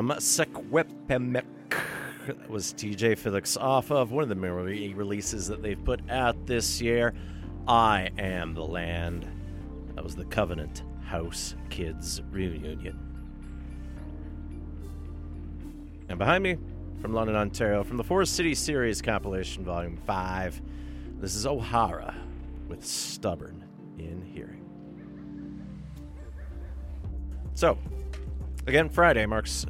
From. 0.00 0.08
That 2.26 2.48
was 2.48 2.72
TJ 2.72 3.18
Felix 3.18 3.58
off 3.58 3.90
of 3.90 4.12
one 4.12 4.22
of 4.22 4.30
the 4.30 4.34
memory 4.34 4.94
releases 4.94 5.46
that 5.48 5.62
they've 5.62 5.82
put 5.84 6.00
out 6.08 6.46
this 6.46 6.80
year. 6.80 7.12
I 7.68 8.08
Am 8.16 8.54
the 8.54 8.64
Land. 8.64 9.28
That 9.96 10.02
was 10.02 10.16
the 10.16 10.24
Covenant 10.24 10.84
House 11.04 11.54
Kidz 11.68 12.22
Reunion. 12.30 12.98
And 16.08 16.18
behind 16.18 16.44
me, 16.44 16.56
from 17.02 17.12
London, 17.12 17.36
Ontario, 17.36 17.84
from 17.84 17.98
the 17.98 18.04
Forest 18.04 18.36
City 18.36 18.54
Series 18.54 19.02
compilation, 19.02 19.64
Volume 19.66 19.98
5, 20.06 20.62
this 21.20 21.34
is 21.34 21.46
O'Haara 21.46 22.14
with 22.68 22.86
Stubborn 22.86 23.64
in 23.98 24.22
Healing. 24.22 24.64
So, 27.52 27.76
again, 28.66 28.88
Friday 28.88 29.26
marks 29.26 29.66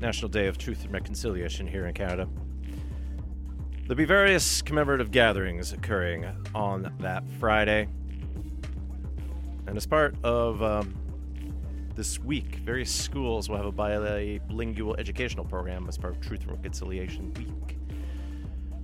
National 0.00 0.28
Day 0.28 0.46
of 0.46 0.56
Truth 0.56 0.84
and 0.84 0.92
Reconciliation 0.92 1.66
here 1.66 1.86
in 1.86 1.94
Canada. 1.94 2.28
There'll 3.82 3.98
be 3.98 4.04
various 4.04 4.62
commemorative 4.62 5.10
gatherings 5.10 5.72
occurring 5.72 6.24
on 6.54 6.94
that 7.00 7.24
Friday. 7.38 7.88
And 9.66 9.76
as 9.76 9.86
part 9.86 10.14
of 10.24 10.62
um, 10.62 10.94
this 11.96 12.18
week, 12.18 12.56
various 12.56 12.90
schools 12.90 13.48
will 13.48 13.56
have 13.56 13.66
a 13.66 13.72
bilingual 13.72 14.96
educational 14.96 15.44
program 15.44 15.86
as 15.88 15.98
part 15.98 16.14
of 16.14 16.20
Truth 16.20 16.42
and 16.42 16.52
Reconciliation 16.52 17.34
Week. 17.34 17.76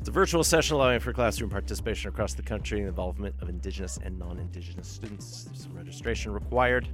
It's 0.00 0.08
a 0.08 0.12
virtual 0.12 0.44
session 0.44 0.76
allowing 0.76 1.00
for 1.00 1.12
classroom 1.12 1.50
participation 1.50 2.08
across 2.08 2.34
the 2.34 2.42
country 2.42 2.78
and 2.80 2.88
involvement 2.88 3.34
of 3.40 3.48
Indigenous 3.48 3.98
and 4.04 4.18
non 4.18 4.38
Indigenous 4.38 4.86
students. 4.86 5.44
There's 5.44 5.62
some 5.62 5.74
registration 5.74 6.32
required. 6.32 6.88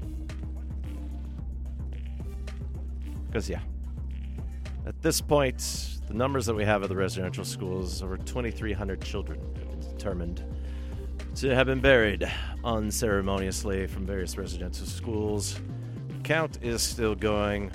Because, 3.27 3.49
yeah, 3.49 3.61
At 4.85 5.01
this 5.01 5.21
point, 5.21 6.01
the 6.09 6.15
numbers 6.15 6.47
that 6.47 6.55
we 6.55 6.65
have 6.65 6.83
at 6.83 6.89
the 6.89 6.97
residential 6.97 7.45
schools, 7.45 8.03
over 8.03 8.17
2,300 8.17 9.01
children 9.01 9.39
have 9.39 9.71
been 9.71 9.81
determined 9.81 10.45
to 11.37 11.55
have 11.55 11.67
been 11.67 11.81
buried 11.81 12.31
unceremoniously 12.65 13.87
from 13.87 14.05
various 14.05 14.37
residential 14.37 14.87
schools. 14.87 15.59
The 16.09 16.23
count 16.25 16.59
is 16.63 16.83
still 16.83 17.15
going. 17.15 17.71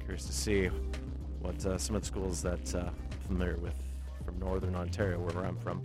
Curious 0.00 0.26
to 0.26 0.32
see 0.32 0.66
what 1.40 1.64
uh, 1.64 1.78
some 1.78 1.94
of 1.96 2.02
the 2.02 2.06
schools 2.06 2.42
that 2.42 2.74
uh, 2.74 2.78
I'm 2.78 3.18
familiar 3.26 3.56
with 3.58 3.74
from 4.24 4.38
northern 4.38 4.74
Ontario, 4.74 5.20
where 5.20 5.44
I'm 5.44 5.56
from, 5.58 5.82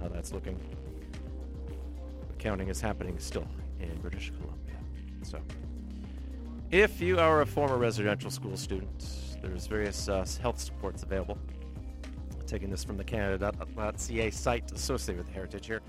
how 0.00 0.08
that's 0.08 0.32
looking. 0.32 0.58
The 2.28 2.36
counting 2.38 2.68
is 2.68 2.80
happening 2.80 3.18
still 3.18 3.46
in 3.78 3.94
British 4.00 4.32
Columbia. 4.40 4.76
So, 5.22 5.38
if 6.70 7.00
you 7.00 7.18
are 7.18 7.42
a 7.42 7.46
former 7.46 7.76
residential 7.76 8.30
school 8.30 8.56
student, 8.56 9.04
there's 9.42 9.66
various 9.66 10.08
uh, 10.08 10.24
health 10.40 10.58
supports 10.58 11.02
available. 11.02 11.38
Taking 12.46 12.70
this 12.70 12.84
from 12.84 12.96
the 12.96 13.04
Canada.ca 13.04 14.30
site 14.30 14.72
associated 14.72 15.24
with 15.24 15.32
Heritage 15.32 15.66
here. 15.66 15.80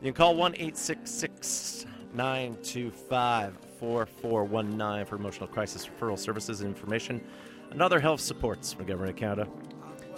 You 0.00 0.12
can 0.12 0.14
call 0.14 0.34
1 0.34 0.54
866 0.54 1.86
925 2.14 3.58
4419 3.78 5.06
for 5.06 5.16
emotional 5.16 5.46
crisis 5.46 5.86
referral 5.86 6.18
services 6.18 6.60
and 6.60 6.68
information 6.68 7.20
and 7.70 7.82
other 7.82 8.00
health 8.00 8.20
supports 8.20 8.72
from 8.72 8.84
the 8.84 8.92
Government 8.92 9.10
of 9.10 9.16
Canada. 9.16 9.48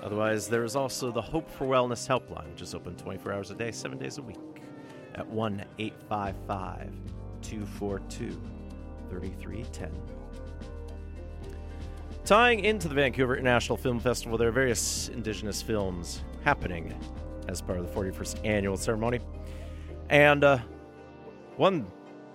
Otherwise, 0.02 0.48
there 0.48 0.64
is 0.64 0.76
also 0.76 1.10
the 1.10 1.20
Hope 1.20 1.50
for 1.50 1.66
Wellness 1.66 2.08
Helpline, 2.08 2.48
which 2.50 2.62
is 2.62 2.74
open 2.74 2.94
24 2.96 3.32
hours 3.32 3.50
a 3.50 3.54
day, 3.54 3.70
seven 3.70 3.98
days 3.98 4.18
a 4.18 4.22
week 4.22 4.38
at 5.14 5.26
1 5.26 5.64
855 5.78 6.90
242 7.42 8.40
3310. 9.10 10.19
Tying 12.24 12.64
into 12.64 12.86
the 12.86 12.94
Vancouver 12.94 13.36
International 13.36 13.76
Film 13.76 13.98
Festival, 13.98 14.38
there 14.38 14.48
are 14.48 14.52
various 14.52 15.08
Indigenous 15.08 15.62
films 15.62 16.22
happening 16.44 16.94
as 17.48 17.60
part 17.60 17.78
of 17.78 17.86
the 17.86 18.00
41st 18.00 18.46
annual 18.46 18.76
ceremony. 18.76 19.20
And 20.10 20.44
uh, 20.44 20.58
one 21.56 21.86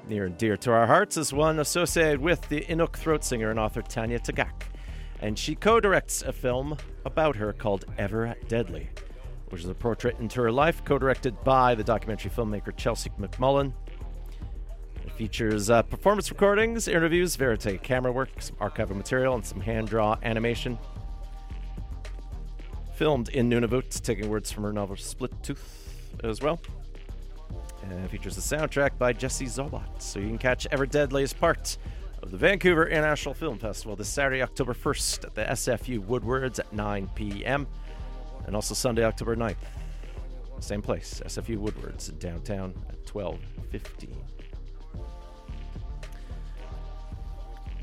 near 0.08 0.26
and 0.26 0.38
dear 0.38 0.58
to 0.58 0.72
our 0.72 0.86
hearts 0.86 1.18
is 1.18 1.34
one 1.34 1.60
associated 1.60 2.20
with 2.20 2.48
the 2.50 2.62
Inuk 2.62 2.96
throat 2.96 3.24
singer 3.24 3.50
and 3.50 3.60
author 3.60 3.82
Tanya 3.82 4.20
Tagaq. 4.20 4.64
And 5.22 5.40
she 5.40 5.56
co 5.56 5.80
directs 5.80 6.22
a 6.22 6.34
film 6.34 6.78
about 7.06 7.36
her 7.38 7.54
called 7.54 7.86
Ever 7.98 8.36
Deadly, 8.48 8.90
which 9.50 9.62
is 9.62 9.70
a 9.70 9.74
portrait 9.74 10.20
into 10.20 10.42
her 10.42 10.52
life, 10.52 10.84
co 10.84 11.00
directed 11.00 11.42
by 11.44 11.74
the 11.74 11.84
documentary 11.84 12.32
filmmaker 12.32 12.76
Chelsea 12.76 13.12
McMullan. 13.20 13.74
It 15.06 15.12
features 15.12 15.70
uh, 15.70 15.84
performance 15.84 16.32
recordings, 16.32 16.88
interviews, 16.88 17.36
verite 17.36 17.84
camera 17.84 18.12
work, 18.12 18.30
some 18.40 18.56
archival 18.56 18.96
material, 18.96 19.36
and 19.36 19.46
some 19.46 19.62
hand 19.62 19.88
draw 19.88 20.18
animation. 20.24 20.80
Filmed 22.96 23.30
in 23.30 23.50
Nunavut, 23.50 24.02
taking 24.02 24.30
words 24.30 24.52
from 24.52 24.64
her 24.64 24.74
novel 24.74 24.96
Split 24.96 25.32
Tooth 25.44 26.18
as 26.24 26.42
well. 26.42 26.60
And 27.84 28.04
it 28.04 28.10
features 28.10 28.38
a 28.38 28.42
soundtrack 28.42 28.98
by 28.98 29.14
Jesse 29.14 29.46
Zubot. 29.46 30.02
So 30.02 30.20
you 30.20 30.28
can 30.28 30.40
catch 30.40 30.66
Ever 30.72 30.88
Deadly 30.88 31.22
as 31.22 31.34
part 31.34 31.78
of 32.24 32.32
the 32.32 32.38
Vancouver 32.38 32.88
International 32.88 33.36
Film 33.36 33.60
Festival 33.60 33.96
this 33.96 34.10
Saturday, 34.10 34.42
October 34.42 34.74
1st 34.74 35.26
at 35.26 35.36
the 35.36 35.44
SFU 35.44 36.00
Woodwards 36.00 36.58
at 36.58 36.74
9 36.74 37.10
p.m. 37.14 37.68
And 38.48 38.56
also 38.56 38.74
Sunday, 38.74 39.04
October 39.04 39.36
9th. 39.36 39.58
Same 40.62 40.82
place, 40.82 41.22
SFU 41.26 41.58
Woodwards 41.58 42.08
downtown 42.08 42.74
at 42.90 43.06
12:15. 43.06 44.35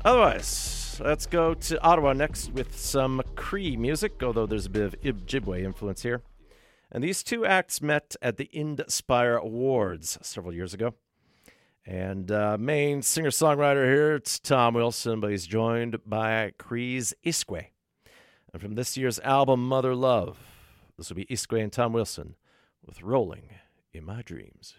Otherwise, 0.05 0.99
let's 1.03 1.25
go 1.25 1.53
to 1.53 1.81
Ottawa 1.81 2.11
next 2.11 2.51
with 2.51 2.77
some 2.77 3.21
Cree 3.35 3.77
music, 3.77 4.21
although 4.21 4.45
there's 4.45 4.65
a 4.65 4.69
bit 4.69 4.83
of 4.83 5.01
Ojibwe 5.01 5.63
influence 5.63 6.03
here. 6.03 6.21
And 6.91 7.01
these 7.01 7.23
two 7.23 7.45
acts 7.45 7.81
met 7.81 8.15
at 8.21 8.35
the 8.35 8.49
Indspire 8.53 9.41
Awards 9.41 10.17
several 10.21 10.53
years 10.53 10.73
ago. 10.73 10.93
And 11.85 12.31
uh, 12.31 12.57
main 12.59 13.01
singer 13.01 13.29
songwriter 13.29 13.85
here, 13.85 14.15
it's 14.15 14.39
Tom 14.39 14.73
Wilson, 14.73 15.21
but 15.21 15.31
he's 15.31 15.47
joined 15.47 15.97
by 16.05 16.51
Cree's 16.57 17.13
iskwē. 17.25 17.67
And 18.51 18.61
from 18.61 18.75
this 18.75 18.97
year's 18.97 19.19
album, 19.19 19.67
Mother 19.67 19.95
Love, 19.95 20.37
this 20.97 21.09
will 21.09 21.15
be 21.15 21.25
iskwē 21.25 21.63
and 21.63 21.71
Tom 21.71 21.93
Wilson 21.93 22.35
with 22.85 23.01
Rolling 23.01 23.49
in 23.93 24.05
My 24.05 24.21
Dreams. 24.21 24.75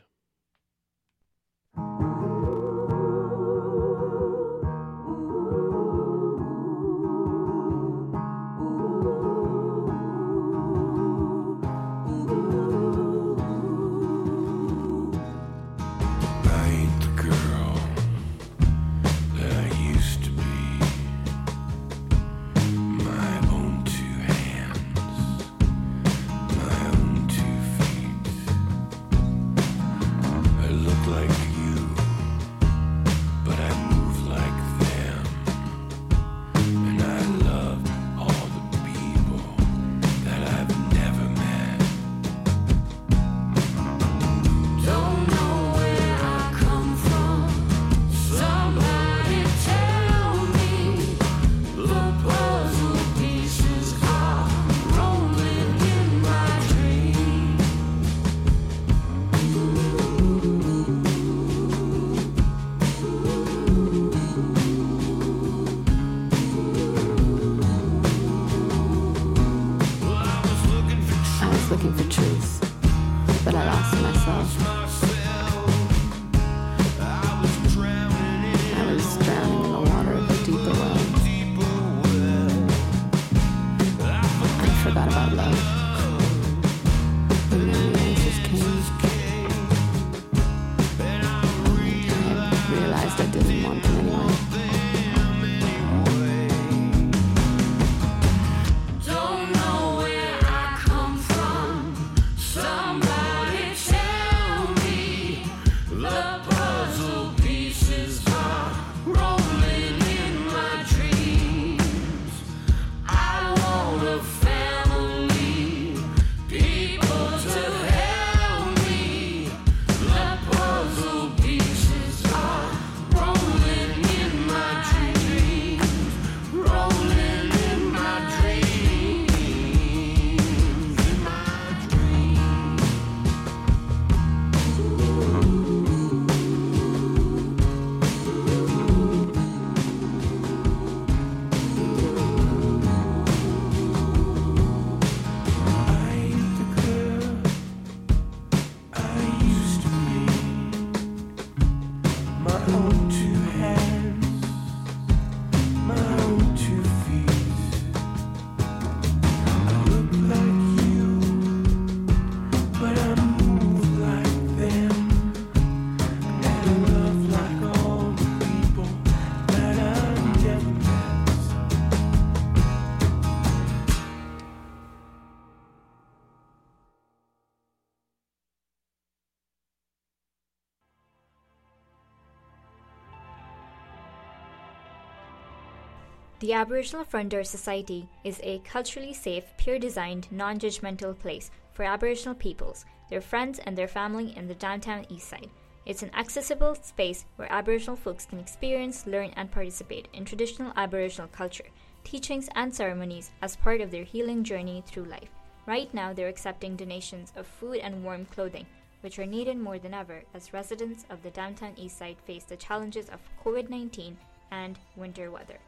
The 186.55 186.60
Aboriginal 186.60 187.05
Door 187.24 187.43
Society 187.43 188.09
is 188.22 188.39
a 188.44 188.60
culturally 188.60 189.12
safe, 189.12 189.43
peer 189.56 189.76
designed, 189.76 190.31
non 190.31 190.60
judgmental 190.60 191.18
place 191.18 191.51
for 191.72 191.82
Aboriginal 191.82 192.36
peoples, 192.36 192.85
their 193.10 193.20
friends, 193.20 193.59
and 193.59 193.76
their 193.76 193.89
family 193.89 194.36
in 194.36 194.47
the 194.47 194.55
downtown 194.55 195.05
east 195.09 195.28
side. 195.28 195.51
It's 195.85 196.05
an 196.05 196.14
accessible 196.14 196.76
space 196.76 197.24
where 197.35 197.51
Aboriginal 197.52 197.97
folks 197.97 198.24
can 198.24 198.39
experience, 198.39 199.05
learn, 199.05 199.31
and 199.35 199.51
participate 199.51 200.06
in 200.12 200.24
traditional 200.24 200.72
Aboriginal 200.76 201.26
culture, 201.26 201.66
teachings, 202.05 202.48
and 202.55 202.72
ceremonies 202.72 203.32
as 203.43 203.56
part 203.56 203.81
of 203.81 203.90
their 203.90 204.05
healing 204.05 204.44
journey 204.44 204.85
through 204.86 205.06
life. 205.06 205.31
Right 205.66 205.93
now, 205.93 206.12
they're 206.12 206.28
accepting 206.28 206.76
donations 206.76 207.32
of 207.35 207.48
food 207.48 207.78
and 207.78 208.05
warm 208.05 208.26
clothing, 208.26 208.66
which 209.01 209.18
are 209.18 209.26
needed 209.26 209.59
more 209.59 209.81
than 209.81 209.93
ever 209.93 210.22
as 210.35 210.52
residents 210.52 211.05
of 211.10 211.20
the 211.24 211.31
downtown 211.31 211.72
east 211.76 211.98
side 211.98 212.18
face 212.24 212.44
the 212.44 212.56
challenges 212.56 213.09
of 213.09 213.18
COVID 213.44 213.70
19 213.70 214.16
and 214.52 214.78
winter 214.94 215.32
weather. 215.32 215.59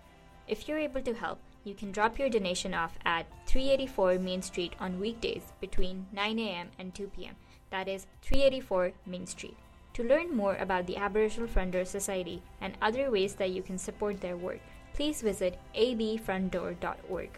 If 0.49 0.69
you're 0.69 0.79
able 0.79 1.03
to 1.03 1.15
help, 1.15 1.41
you 1.65 1.75
can 1.75 1.91
drop 1.91 2.19
your 2.19 2.29
donation 2.29 2.73
off 2.73 2.97
at 3.05 3.27
384 3.47 4.19
Main 4.21 4.43
Street 4.43 4.75
on 4.79 5.01
weekdays 5.01 5.43
between 5.61 6.07
9 6.13 6.39
a.m. 6.39 6.69
and 6.79 6.95
2 6.95 7.09
p.m. 7.09 7.35
That 7.71 7.89
is 7.89 8.07
384 8.23 8.93
Main 9.07 9.27
Street. 9.27 9.57
To 9.95 10.05
learn 10.05 10.37
more 10.37 10.55
about 10.57 10.87
the 10.87 10.99
Aboriginal 10.99 11.49
Front 11.49 11.73
Door 11.73 11.87
Society 11.87 12.43
and 12.61 12.79
other 12.81 13.11
ways 13.11 13.35
that 13.35 13.51
you 13.51 13.63
can 13.63 13.79
support 13.79 14.21
their 14.21 14.37
work, 14.37 14.61
please 14.95 15.21
visit 15.21 15.59
abfrontdoor.org. 15.75 17.31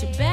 kids, 0.00 0.16
but 0.16 0.29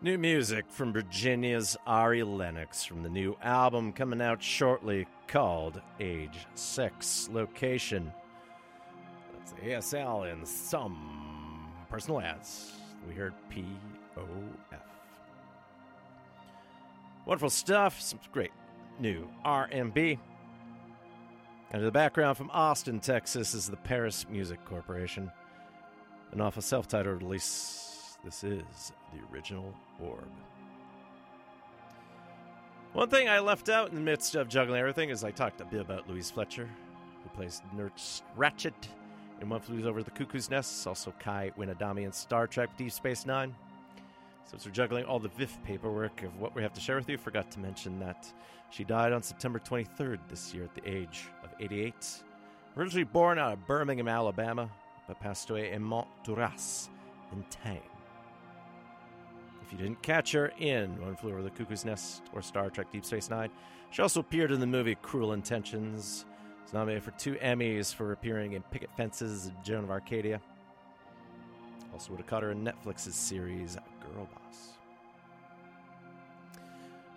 New 0.00 0.16
music 0.16 0.64
from 0.68 0.92
Virginia's 0.92 1.76
Ari 1.84 2.22
Lennox 2.22 2.84
from 2.84 3.02
the 3.02 3.08
new 3.08 3.36
album 3.42 3.92
coming 3.92 4.22
out 4.22 4.40
shortly 4.40 5.08
called 5.26 5.82
Age 5.98 6.46
6. 6.54 7.30
Location. 7.32 8.12
That's 9.32 9.54
ASL 9.54 10.32
in 10.32 10.46
some 10.46 11.68
personal 11.90 12.20
ads. 12.20 12.74
We 13.08 13.14
heard 13.14 13.34
POF. 13.50 14.78
Wonderful 17.26 17.50
stuff. 17.50 18.00
Some 18.00 18.20
great 18.30 18.52
new 19.00 19.28
R&B. 19.44 20.20
And 21.72 21.80
in 21.80 21.84
the 21.84 21.90
background 21.90 22.36
from 22.36 22.50
Austin, 22.52 23.00
Texas, 23.00 23.52
is 23.52 23.68
the 23.68 23.76
Paris 23.76 24.26
Music 24.30 24.64
Corporation. 24.64 25.32
And 26.30 26.40
off 26.40 26.56
a 26.56 26.62
self-titled 26.62 27.20
release, 27.20 27.87
this 28.24 28.44
is 28.44 28.92
the 29.12 29.20
original 29.32 29.74
Orb. 30.00 30.30
One 32.92 33.08
thing 33.08 33.28
I 33.28 33.38
left 33.38 33.68
out 33.68 33.90
in 33.90 33.94
the 33.94 34.00
midst 34.00 34.34
of 34.34 34.48
juggling 34.48 34.80
everything 34.80 35.10
is 35.10 35.22
I 35.22 35.30
talked 35.30 35.60
a 35.60 35.64
bit 35.64 35.80
about 35.80 36.08
Louise 36.08 36.30
Fletcher, 36.30 36.68
who 37.22 37.28
plays 37.30 37.62
Nurse 37.76 38.22
Ratched 38.36 38.88
in 39.40 39.48
One 39.48 39.60
Flew 39.60 39.86
Over 39.86 40.02
the 40.02 40.10
Cuckoo's 40.10 40.50
Nest, 40.50 40.86
also 40.86 41.12
Kai 41.18 41.52
Winn 41.56 41.70
Adami 41.70 42.04
in 42.04 42.12
Star 42.12 42.46
Trek 42.46 42.70
Deep 42.76 42.90
Space 42.90 43.26
Nine. 43.26 43.54
Since 44.46 44.64
we're 44.64 44.72
juggling 44.72 45.04
all 45.04 45.18
the 45.18 45.28
VIFF 45.28 45.62
paperwork 45.62 46.22
of 46.22 46.40
what 46.40 46.54
we 46.54 46.62
have 46.62 46.72
to 46.72 46.80
share 46.80 46.96
with 46.96 47.08
you, 47.08 47.18
forgot 47.18 47.50
to 47.52 47.60
mention 47.60 48.00
that 48.00 48.32
she 48.70 48.82
died 48.82 49.12
on 49.12 49.22
September 49.22 49.58
23rd 49.58 50.18
this 50.28 50.54
year 50.54 50.64
at 50.64 50.74
the 50.74 50.90
age 50.90 51.24
of 51.44 51.50
88. 51.60 51.94
Originally 52.76 53.04
born 53.04 53.38
out 53.38 53.52
of 53.52 53.66
Birmingham, 53.66 54.08
Alabama, 54.08 54.70
but 55.06 55.20
passed 55.20 55.50
away 55.50 55.72
in 55.72 55.82
Mont 55.82 56.08
Duras 56.24 56.88
in 57.32 57.44
Tarn. 57.50 57.97
If 59.68 59.72
you 59.72 59.84
didn't 59.84 60.00
catch 60.00 60.32
her 60.32 60.50
in 60.58 60.98
One 60.98 61.14
Flew 61.14 61.30
Over 61.30 61.42
the 61.42 61.50
Cuckoo's 61.50 61.84
Nest 61.84 62.22
or 62.32 62.40
Star 62.40 62.70
Trek 62.70 62.90
Deep 62.90 63.04
Space 63.04 63.28
Nine, 63.28 63.50
she 63.90 64.00
also 64.00 64.20
appeared 64.20 64.50
in 64.50 64.60
the 64.60 64.66
movie 64.66 64.94
Cruel 65.02 65.34
Intentions. 65.34 66.24
Was 66.62 66.72
nominated 66.72 67.02
for 67.02 67.10
two 67.12 67.34
Emmys 67.34 67.94
for 67.94 68.12
appearing 68.12 68.54
in 68.54 68.62
Picket 68.62 68.88
Fences, 68.96 69.48
and 69.48 69.62
Joan 69.62 69.84
of 69.84 69.90
Arcadia. 69.90 70.40
Also 71.92 72.12
would 72.12 72.20
have 72.20 72.26
caught 72.26 72.42
her 72.42 72.52
in 72.52 72.64
Netflix's 72.64 73.14
series 73.14 73.76
Girlboss. 74.00 74.78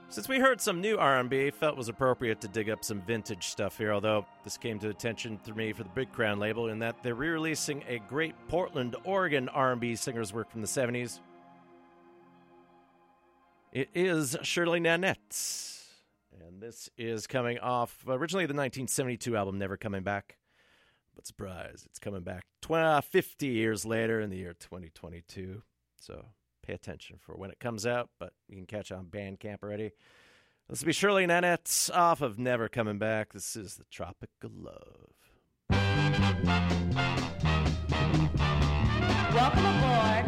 Since 0.09 0.27
we 0.27 0.39
heard 0.39 0.59
some 0.59 0.81
new 0.81 0.97
R&B, 0.97 1.51
felt 1.51 1.77
was 1.77 1.87
appropriate 1.87 2.41
to 2.41 2.49
dig 2.49 2.69
up 2.69 2.83
some 2.83 3.01
vintage 3.01 3.47
stuff 3.47 3.77
here. 3.77 3.93
Although 3.93 4.25
this 4.43 4.57
came 4.57 4.77
to 4.79 4.89
attention 4.89 5.39
through 5.41 5.55
me 5.55 5.71
for 5.71 5.83
the 5.83 5.89
Big 5.89 6.11
Crown 6.11 6.37
label, 6.37 6.67
in 6.67 6.79
that 6.79 7.01
they're 7.01 7.15
re-releasing 7.15 7.81
a 7.87 7.99
great 8.09 8.35
Portland, 8.49 8.97
Oregon 9.05 9.47
R&B 9.47 9.95
singer's 9.95 10.33
work 10.33 10.51
from 10.51 10.59
the 10.59 10.67
'70s. 10.67 11.21
It 13.71 13.89
is 13.95 14.35
Shirley 14.41 14.81
Nanette, 14.81 15.33
and 16.45 16.61
this 16.61 16.89
is 16.97 17.25
coming 17.25 17.57
off 17.59 18.03
originally 18.05 18.43
the 18.45 18.53
1972 18.53 19.37
album 19.37 19.57
Never 19.57 19.77
Coming 19.77 20.03
Back. 20.03 20.35
But 21.15 21.25
surprise, 21.25 21.85
it's 21.85 21.97
coming 21.97 22.19
back 22.19 22.43
20, 22.63 23.01
50 23.01 23.47
years 23.47 23.85
later 23.85 24.19
in 24.19 24.29
the 24.29 24.35
year 24.35 24.53
2022. 24.59 25.61
So 26.01 26.25
pay 26.61 26.73
attention 26.73 27.15
for 27.17 27.37
when 27.37 27.49
it 27.49 27.61
comes 27.61 27.85
out, 27.85 28.09
but 28.19 28.33
you 28.49 28.57
can 28.57 28.65
catch 28.65 28.91
on 28.91 29.05
Bandcamp 29.05 29.63
already. 29.63 29.91
This 30.67 30.81
will 30.81 30.87
be 30.87 30.91
Shirley 30.91 31.25
Nanette 31.25 31.89
off 31.93 32.21
of 32.21 32.37
Never 32.37 32.67
Coming 32.67 32.97
Back. 32.97 33.31
This 33.31 33.55
is 33.55 33.75
The 33.75 33.85
Tropic 33.89 34.31
of 34.43 34.51
Love. 34.53 35.13
Welcome 39.33 39.65
aboard 39.65 40.20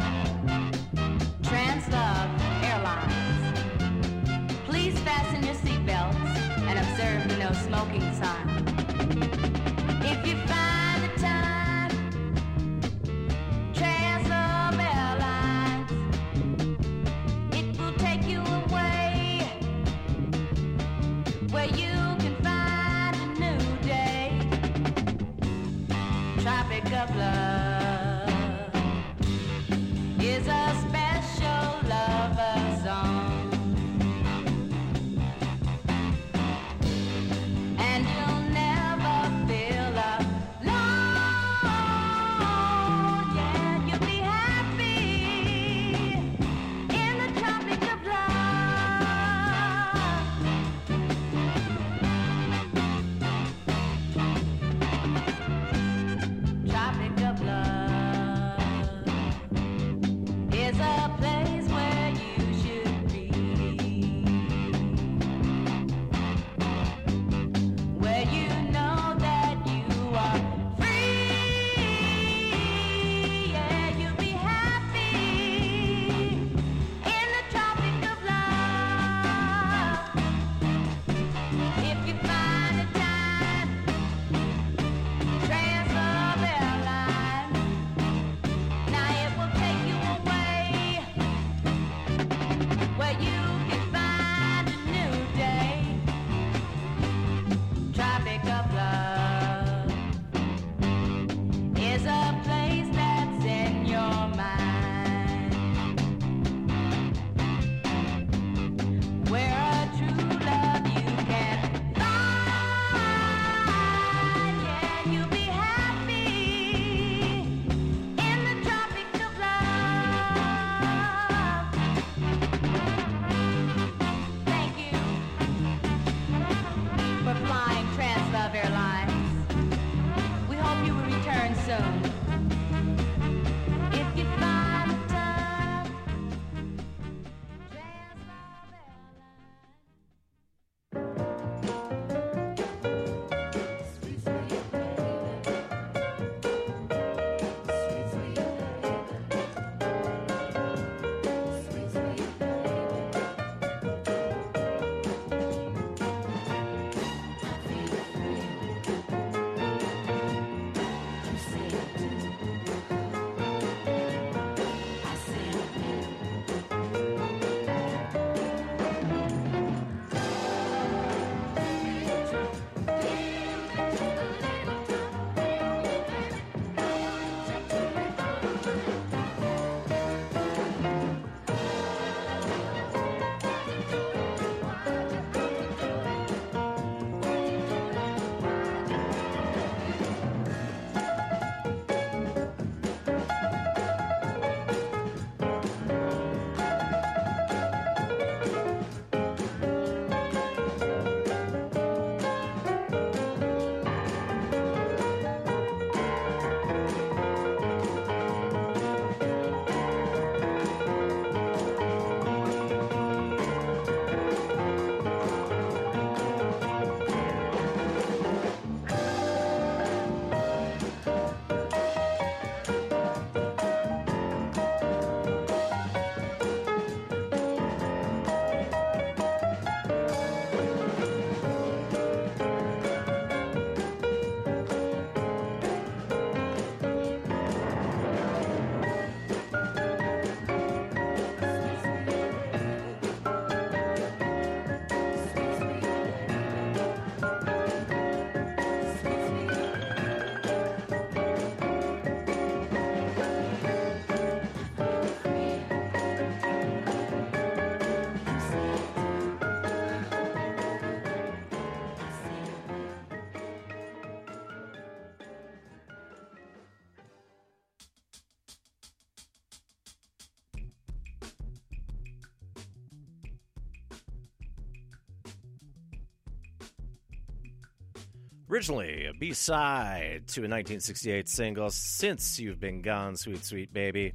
Originally, 278.54 279.08
a 279.08 279.14
B 279.14 279.34
side 279.34 280.28
to 280.28 280.42
a 280.42 280.46
1968 280.46 281.28
single, 281.28 281.72
Since 281.72 282.40
You've 282.40 282.60
Been 282.60 282.84
Gone, 282.84 283.16
Sweet 283.16 283.44
Sweet 283.44 283.74
Baby. 283.74 284.14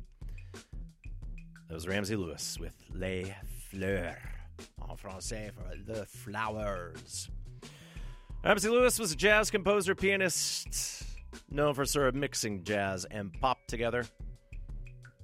That 1.67 1.75
was 1.75 1.89
Ramsey 1.89 2.15
Lewis 2.15 2.57
with 2.61 2.73
Les 2.95 3.35
Fleurs, 3.69 4.17
en 4.89 4.97
français 4.97 5.51
for 5.53 5.93
The 5.93 6.07
Flowers. 6.07 7.29
Ramsey 8.45 8.69
Lewis 8.69 9.01
was 9.01 9.11
a 9.11 9.17
jazz 9.17 9.51
composer, 9.51 9.97
pianist, 9.97 11.03
known 11.51 11.75
for 11.75 11.85
sort 11.85 12.07
of 12.07 12.15
mixing 12.15 12.63
jazz 12.63 13.07
and 13.11 13.33
pop 13.41 13.59
together. 13.67 14.07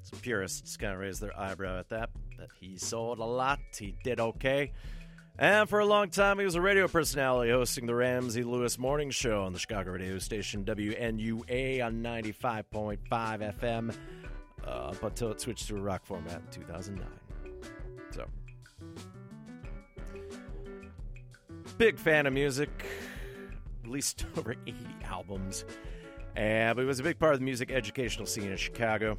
Some 0.02 0.18
purists 0.18 0.76
kind 0.76 0.92
of 0.92 0.98
raised 0.98 1.20
their 1.20 1.38
eyebrow 1.38 1.78
at 1.78 1.88
that, 1.90 2.10
but 2.36 2.48
he 2.58 2.76
sold 2.76 3.20
a 3.20 3.24
lot. 3.24 3.60
He 3.78 3.94
did 4.02 4.18
okay. 4.18 4.72
And 5.36 5.68
for 5.68 5.80
a 5.80 5.86
long 5.86 6.10
time, 6.10 6.38
he 6.38 6.44
was 6.44 6.54
a 6.54 6.60
radio 6.60 6.86
personality 6.86 7.50
hosting 7.50 7.86
the 7.86 7.94
Ramsey 7.94 8.44
Lewis 8.44 8.78
Morning 8.78 9.10
Show 9.10 9.42
on 9.42 9.52
the 9.52 9.58
Chicago 9.58 9.90
radio 9.90 10.18
station 10.20 10.64
WNUA 10.64 11.84
on 11.84 12.02
95.5 12.04 12.98
FM 13.08 13.96
uh, 14.64 14.70
up 14.70 15.02
until 15.02 15.32
it 15.32 15.40
switched 15.40 15.66
to 15.68 15.76
a 15.76 15.80
rock 15.80 16.06
format 16.06 16.40
in 16.40 16.62
2009. 16.62 17.08
So, 18.12 18.26
big 21.78 21.98
fan 21.98 22.26
of 22.26 22.32
music, 22.32 22.70
released 23.82 24.26
over 24.36 24.54
80 24.68 24.76
albums. 25.02 25.64
And, 26.36 26.76
but 26.76 26.82
he 26.82 26.86
was 26.86 27.00
a 27.00 27.04
big 27.04 27.18
part 27.18 27.32
of 27.32 27.40
the 27.40 27.44
music 27.44 27.72
educational 27.72 28.26
scene 28.26 28.52
in 28.52 28.56
Chicago, 28.56 29.18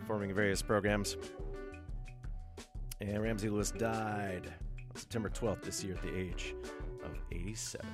performing 0.00 0.34
various 0.34 0.60
programs. 0.60 1.16
And 3.00 3.22
Ramsey 3.22 3.48
Lewis 3.48 3.70
died 3.70 4.52
September 4.96 5.28
12th 5.28 5.62
this 5.62 5.84
year 5.84 5.94
at 5.94 6.02
the 6.02 6.16
age 6.16 6.54
of 7.04 7.12
87. 7.32 7.86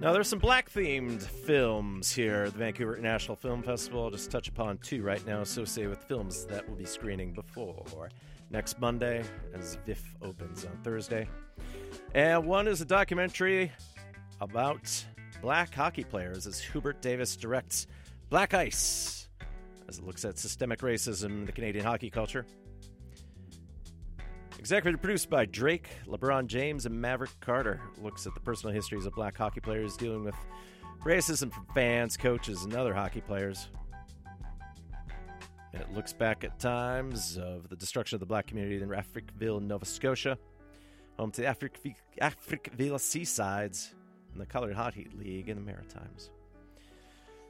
Now, 0.00 0.14
there's 0.14 0.28
some 0.28 0.38
black 0.38 0.70
themed 0.70 1.22
films 1.22 2.10
here 2.10 2.44
at 2.44 2.52
the 2.54 2.58
Vancouver 2.58 2.96
International 2.96 3.36
Film 3.36 3.62
Festival. 3.62 4.04
I'll 4.04 4.10
just 4.10 4.30
touch 4.30 4.48
upon 4.48 4.78
two 4.78 5.02
right 5.02 5.24
now 5.26 5.42
associated 5.42 5.90
with 5.90 6.02
films 6.04 6.46
that 6.46 6.66
will 6.66 6.76
be 6.76 6.86
screening 6.86 7.34
before 7.34 8.08
next 8.50 8.80
Monday 8.80 9.22
as 9.54 9.76
VIFF 9.84 10.02
opens 10.22 10.64
on 10.64 10.76
Thursday. 10.82 11.28
And 12.14 12.46
one 12.46 12.66
is 12.66 12.80
a 12.80 12.86
documentary 12.86 13.72
about 14.40 15.04
black 15.42 15.74
hockey 15.74 16.04
players 16.04 16.46
as 16.46 16.58
Hubert 16.58 17.02
Davis 17.02 17.36
directs 17.36 17.86
Black 18.30 18.54
Ice 18.54 19.28
as 19.90 19.98
it 19.98 20.06
looks 20.06 20.24
at 20.24 20.38
systemic 20.38 20.80
racism 20.80 21.30
in 21.30 21.44
the 21.44 21.52
Canadian 21.52 21.84
hockey 21.84 22.10
culture. 22.10 22.46
Executive 24.60 25.00
produced 25.00 25.30
by 25.30 25.46
Drake, 25.46 25.88
LeBron 26.06 26.46
James, 26.46 26.84
and 26.84 26.94
Maverick 26.94 27.30
Carter. 27.40 27.80
Looks 28.02 28.26
at 28.26 28.34
the 28.34 28.40
personal 28.40 28.74
histories 28.74 29.06
of 29.06 29.14
black 29.14 29.34
hockey 29.34 29.58
players 29.58 29.96
dealing 29.96 30.22
with 30.22 30.34
racism 31.02 31.50
from 31.50 31.64
fans, 31.74 32.18
coaches, 32.18 32.64
and 32.64 32.74
other 32.74 32.92
hockey 32.92 33.22
players. 33.22 33.68
It 35.72 35.90
looks 35.94 36.12
back 36.12 36.44
at 36.44 36.58
times 36.58 37.38
of 37.38 37.70
the 37.70 37.74
destruction 37.74 38.16
of 38.16 38.20
the 38.20 38.26
black 38.26 38.48
community 38.48 38.82
in 38.82 38.90
Africville, 38.90 39.62
Nova 39.62 39.86
Scotia, 39.86 40.36
home 41.18 41.30
to 41.30 41.40
the 41.40 41.46
Afric- 41.46 41.96
Africville 42.20 43.00
Seasides 43.00 43.94
and 44.32 44.42
the 44.42 44.46
Colored 44.46 44.74
Hockey 44.74 45.08
League 45.18 45.48
in 45.48 45.56
the 45.56 45.62
Maritimes. 45.62 46.28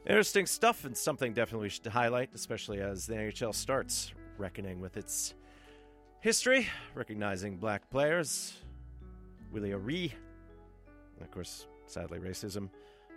Interesting 0.07 0.45
stuff 0.45 0.85
and 0.85 0.95
something 0.95 1.33
definitely 1.33 1.65
we 1.65 1.69
should 1.71 1.87
highlight, 1.87 2.29
especially 2.33 2.79
as 2.79 3.05
the 3.05 3.15
NHL 3.15 3.53
starts 3.53 4.13
reckoning 4.37 4.79
with 4.79 4.95
its 4.95 5.33
history, 6.21 6.67
recognizing 6.95 7.57
black 7.57 7.89
players, 7.89 8.53
Willie 9.51 9.73
O'Ree, 9.73 10.13
and 11.15 11.25
of 11.25 11.31
course, 11.31 11.67
sadly, 11.87 12.19
racism. 12.19 12.69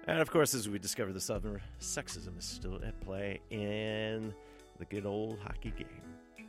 And 0.07 0.21
of 0.21 0.31
course, 0.31 0.55
as 0.55 0.69
we 0.69 0.79
discover 0.79 1.13
the 1.13 1.21
Southern 1.21 1.61
sexism 1.81 2.39
is 2.39 2.45
still 2.45 2.81
at 2.85 3.01
play 3.01 3.41
in 3.51 4.35
the 4.79 4.85
good 4.87 5.07
old 5.07 5.39
hockey 5.41 5.73
game. 5.77 6.49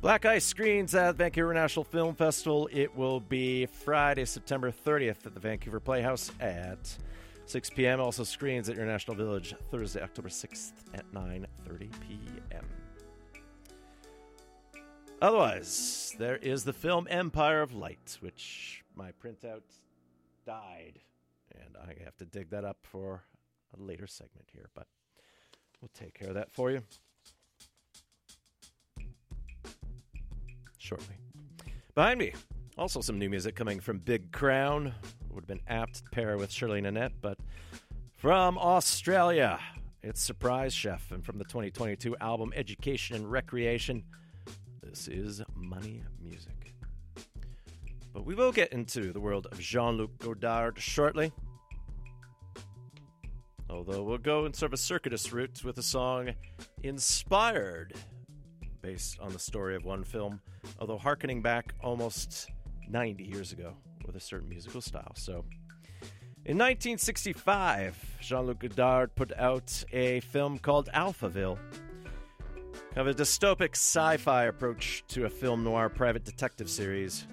Black 0.00 0.24
Ice 0.24 0.44
screens 0.44 0.94
at 0.94 1.16
Vancouver 1.16 1.52
National 1.52 1.84
Film 1.84 2.14
Festival. 2.14 2.68
It 2.70 2.94
will 2.94 3.18
be 3.18 3.66
Friday, 3.66 4.24
September 4.24 4.70
30th 4.70 5.26
at 5.26 5.34
the 5.34 5.40
Vancouver 5.40 5.80
Playhouse 5.80 6.30
at 6.40 6.96
6 7.46 7.70
p.m. 7.70 8.00
Also 8.00 8.22
screens 8.22 8.68
at 8.68 8.76
International 8.76 9.16
Village 9.16 9.54
Thursday, 9.70 10.00
October 10.00 10.28
6th 10.28 10.72
at 10.94 11.10
9:30 11.12 11.90
p.m. 12.06 12.64
Otherwise, 15.20 16.14
there 16.18 16.36
is 16.36 16.62
the 16.62 16.72
film 16.72 17.08
Empire 17.10 17.60
of 17.60 17.74
Light, 17.74 18.18
which 18.20 18.84
my 18.94 19.10
printout 19.12 19.62
died, 20.46 21.00
and 21.52 21.76
I 21.76 22.04
have 22.04 22.16
to 22.18 22.24
dig 22.24 22.50
that 22.50 22.64
up 22.64 22.78
for 22.82 23.24
a 23.76 23.82
later 23.82 24.06
segment 24.06 24.48
here, 24.52 24.68
but 24.74 24.86
we'll 25.82 25.90
take 25.92 26.14
care 26.14 26.28
of 26.28 26.34
that 26.34 26.52
for 26.52 26.70
you 26.70 26.82
shortly. 30.78 31.16
Behind 31.94 32.20
me, 32.20 32.32
also 32.78 33.00
some 33.00 33.18
new 33.18 33.28
music 33.28 33.56
coming 33.56 33.80
from 33.80 33.98
Big 33.98 34.30
Crown. 34.30 34.94
Would 35.30 35.42
have 35.42 35.48
been 35.48 35.60
apt 35.68 35.96
to 35.96 36.10
pair 36.10 36.38
with 36.38 36.50
Shirley 36.50 36.80
Nanette, 36.80 37.12
but 37.20 37.38
from 38.16 38.56
Australia, 38.56 39.58
it's 40.02 40.22
Surprise 40.22 40.72
Chef, 40.72 41.10
and 41.10 41.26
from 41.26 41.38
the 41.38 41.44
2022 41.44 42.16
album 42.20 42.52
Education 42.56 43.16
and 43.16 43.30
Recreation, 43.30 44.04
this 44.88 45.06
is 45.06 45.42
Money 45.54 46.02
Music. 46.22 46.72
But 48.14 48.24
we 48.24 48.34
will 48.34 48.52
get 48.52 48.72
into 48.72 49.12
the 49.12 49.20
world 49.20 49.46
of 49.52 49.60
Jean 49.60 49.98
Luc 49.98 50.16
Godard 50.18 50.78
shortly. 50.78 51.30
Although 53.68 54.02
we'll 54.02 54.16
go 54.16 54.46
in 54.46 54.54
sort 54.54 54.70
of 54.70 54.74
a 54.74 54.78
circuitous 54.78 55.30
route 55.30 55.62
with 55.62 55.76
a 55.76 55.82
song 55.82 56.30
inspired 56.82 57.92
based 58.80 59.20
on 59.20 59.32
the 59.32 59.38
story 59.38 59.76
of 59.76 59.84
one 59.84 60.04
film, 60.04 60.40
although 60.80 60.96
harkening 60.96 61.42
back 61.42 61.74
almost 61.82 62.48
90 62.88 63.24
years 63.24 63.52
ago 63.52 63.74
with 64.06 64.16
a 64.16 64.20
certain 64.20 64.48
musical 64.48 64.80
style. 64.80 65.12
So, 65.16 65.44
in 66.46 66.56
1965, 66.56 68.16
Jean 68.22 68.46
Luc 68.46 68.60
Godard 68.60 69.14
put 69.14 69.36
out 69.36 69.84
a 69.92 70.20
film 70.20 70.58
called 70.58 70.88
Alphaville. 70.94 71.58
Of 72.96 73.06
a 73.06 73.14
dystopic 73.14 73.74
sci 73.74 74.16
fi 74.16 74.44
approach 74.44 75.04
to 75.08 75.26
a 75.26 75.30
film 75.30 75.62
noir 75.62 75.88
private 75.88 76.24
detective 76.24 76.68
series. 76.68 77.28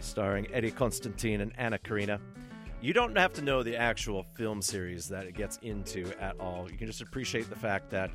Starring 0.00 0.48
Eddie 0.52 0.72
Constantine 0.72 1.42
and 1.42 1.52
Anna 1.56 1.78
Karina. 1.78 2.20
You 2.80 2.92
don't 2.92 3.16
have 3.16 3.32
to 3.34 3.42
know 3.42 3.62
the 3.62 3.76
actual 3.76 4.24
film 4.34 4.60
series 4.60 5.08
that 5.10 5.26
it 5.26 5.34
gets 5.34 5.58
into 5.58 6.12
at 6.20 6.40
all. 6.40 6.68
You 6.68 6.76
can 6.76 6.88
just 6.88 7.02
appreciate 7.02 7.48
the 7.48 7.56
fact 7.56 7.90
that 7.90 8.10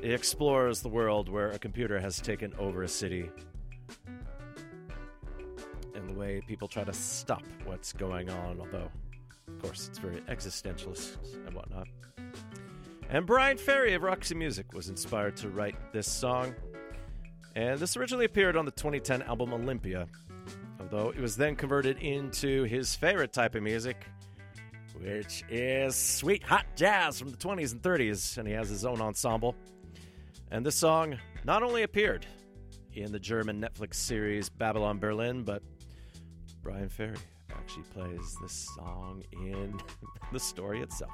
it 0.00 0.12
explores 0.12 0.82
the 0.82 0.88
world 0.88 1.28
where 1.28 1.50
a 1.50 1.58
computer 1.58 1.98
has 1.98 2.20
taken 2.20 2.54
over 2.58 2.84
a 2.84 2.88
city 2.88 3.28
and 5.96 6.08
the 6.08 6.14
way 6.14 6.40
people 6.46 6.68
try 6.68 6.84
to 6.84 6.92
stop 6.92 7.42
what's 7.64 7.92
going 7.92 8.30
on, 8.30 8.60
although, 8.60 8.90
of 9.48 9.62
course, 9.62 9.88
it's 9.88 9.98
very 9.98 10.20
existentialist 10.22 11.16
and 11.46 11.54
whatnot. 11.54 11.88
And 13.08 13.26
Bryan 13.26 13.58
Ferry 13.58 13.94
of 13.94 14.02
Roxy 14.02 14.34
Music 14.34 14.72
was 14.72 14.88
inspired 14.88 15.36
to 15.38 15.48
write 15.48 15.76
this 15.92 16.10
song. 16.10 16.54
And 17.54 17.78
this 17.78 17.96
originally 17.96 18.24
appeared 18.24 18.56
on 18.56 18.64
the 18.64 18.70
2010 18.70 19.22
album 19.22 19.52
Olympia, 19.52 20.06
although 20.80 21.10
it 21.10 21.20
was 21.20 21.36
then 21.36 21.54
converted 21.54 21.98
into 21.98 22.64
his 22.64 22.96
favorite 22.96 23.32
type 23.32 23.54
of 23.54 23.62
music, 23.62 24.06
which 24.98 25.44
is 25.50 25.94
sweet 25.94 26.42
hot 26.42 26.64
jazz 26.74 27.18
from 27.18 27.30
the 27.30 27.36
20s 27.36 27.72
and 27.72 27.82
30s, 27.82 28.38
and 28.38 28.48
he 28.48 28.54
has 28.54 28.70
his 28.70 28.86
own 28.86 29.00
ensemble. 29.02 29.54
And 30.50 30.64
this 30.64 30.76
song 30.76 31.18
not 31.44 31.62
only 31.62 31.82
appeared 31.82 32.26
in 32.94 33.12
the 33.12 33.18
German 33.18 33.60
Netflix 33.60 33.94
series 33.94 34.48
Babylon 34.48 34.98
Berlin, 34.98 35.44
but 35.44 35.62
Bryan 36.62 36.88
Ferry 36.88 37.16
actually 37.50 37.84
plays 37.94 38.36
this 38.40 38.70
song 38.76 39.22
in 39.32 39.78
the 40.32 40.40
story 40.40 40.80
itself. 40.80 41.10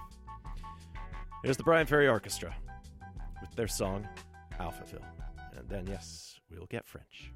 Here's 1.44 1.56
the 1.56 1.62
Bryan 1.62 1.86
Ferry 1.86 2.09
Orchestra 2.09 2.55
with 3.40 3.55
their 3.55 3.69
song 3.69 4.09
Alphaville. 4.59 5.05
And 5.56 5.69
then, 5.69 5.86
yes, 5.86 6.40
we'll 6.51 6.66
get 6.66 6.85
French. 6.85 7.32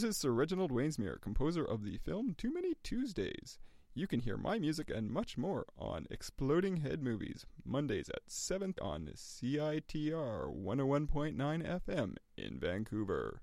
This 0.00 0.08
is 0.08 0.16
Sir 0.16 0.30
Reginald 0.30 0.72
Wainsmere, 0.72 1.20
composer 1.20 1.62
of 1.62 1.84
the 1.84 1.98
film 1.98 2.34
Too 2.38 2.50
Many 2.50 2.72
Tuesdays. 2.82 3.58
You 3.92 4.06
can 4.06 4.20
hear 4.20 4.38
my 4.38 4.58
music 4.58 4.88
and 4.88 5.10
much 5.10 5.36
more 5.36 5.66
on 5.76 6.06
Exploding 6.10 6.78
Head 6.78 7.02
Movies, 7.02 7.44
Mondays 7.66 8.08
at 8.08 8.22
7 8.26 8.76
on 8.80 9.10
CITR 9.14 10.56
101.9 10.56 11.36
FM 11.36 12.16
in 12.38 12.58
Vancouver. 12.58 13.42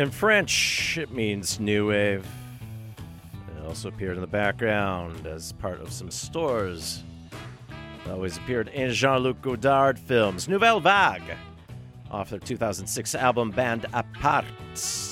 In 0.00 0.10
French, 0.10 0.96
it 0.96 1.12
means 1.12 1.60
new 1.60 1.88
wave. 1.88 2.26
It 3.54 3.66
also 3.66 3.88
appeared 3.88 4.14
in 4.14 4.22
the 4.22 4.26
background 4.26 5.26
as 5.26 5.52
part 5.52 5.78
of 5.78 5.92
some 5.92 6.10
stores. 6.10 7.04
It 8.06 8.10
always 8.10 8.38
appeared 8.38 8.68
in 8.68 8.94
Jean 8.94 9.18
Luc 9.18 9.42
Godard 9.42 9.98
films. 9.98 10.48
Nouvelle 10.48 10.80
Vague, 10.80 11.36
off 12.10 12.30
their 12.30 12.38
2006 12.38 13.14
album 13.14 13.50
Bande 13.50 13.84
à 13.92 14.10
Part. 14.14 14.46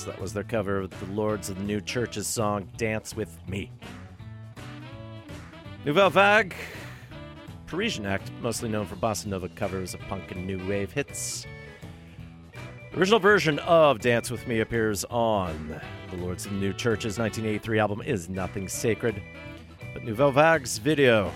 That 0.07 0.19
was 0.19 0.33
their 0.33 0.43
cover 0.43 0.79
of 0.79 0.99
the 0.99 1.13
Lords 1.13 1.51
of 1.51 1.57
the 1.57 1.63
New 1.65 1.81
Church's 1.81 2.25
song 2.25 2.67
Dance 2.75 3.15
With 3.15 3.37
Me. 3.47 3.71
Nouvelle 5.85 6.09
Vague, 6.09 6.55
Parisian 7.67 8.07
act, 8.07 8.31
mostly 8.41 8.69
known 8.69 8.87
for 8.87 8.95
bossa 8.95 9.27
nova 9.27 9.49
covers 9.49 9.93
of 9.93 9.99
punk 10.09 10.31
and 10.31 10.47
new 10.47 10.67
wave 10.67 10.91
hits. 10.91 11.45
Original 12.99 13.19
version 13.19 13.59
of 13.59 14.01
Dance 14.01 14.29
With 14.29 14.45
Me 14.45 14.59
appears 14.59 15.05
on 15.05 15.79
the 16.11 16.17
Lords 16.17 16.45
of 16.45 16.51
the 16.51 16.57
New 16.57 16.73
Church's 16.73 17.17
1983 17.17 17.79
album 17.79 18.01
Is 18.01 18.27
Nothing 18.27 18.67
Sacred. 18.67 19.23
But 19.93 20.03
Nouvelle 20.03 20.33
Vague's 20.33 20.79
video 20.79 21.31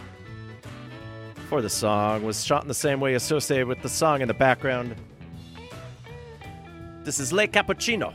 for 1.47 1.61
the 1.61 1.69
song 1.69 2.23
was 2.23 2.43
shot 2.43 2.63
in 2.63 2.67
the 2.67 2.73
same 2.73 2.99
way 2.99 3.13
associated 3.13 3.69
with 3.69 3.81
the 3.81 3.87
song 3.87 4.19
in 4.19 4.27
the 4.27 4.33
background. 4.33 4.93
This 7.05 7.17
is 7.17 7.31
Le 7.31 7.47
Cappuccino, 7.47 8.13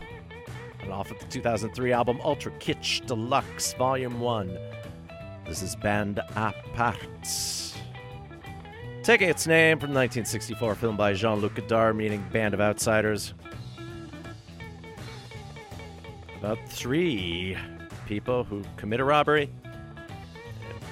and 0.83 0.93
off 0.93 1.11
of 1.11 1.19
the 1.19 1.25
2003 1.25 1.91
album 1.91 2.21
Ultra 2.23 2.53
Kitsch 2.59 3.07
Deluxe 3.07 3.73
Volume 3.73 4.21
1. 4.21 4.59
This 5.47 5.63
is 5.63 5.75
Band 5.75 6.21
Apart. 6.37 6.99
Taking 9.03 9.31
its 9.31 9.47
name 9.47 9.79
from 9.79 9.95
the 9.95 10.01
1964 10.01 10.75
film 10.75 10.99
by 10.99 11.15
Jean 11.15 11.41
Luc 11.41 11.55
Godard, 11.55 11.97
meaning 11.97 12.23
Band 12.31 12.53
of 12.53 12.61
Outsiders. 12.61 13.33
About 16.39 16.59
three 16.69 17.57
people 18.07 18.45
who 18.45 18.63
commit 18.77 19.01
a 19.01 19.05
robbery, 19.05 19.51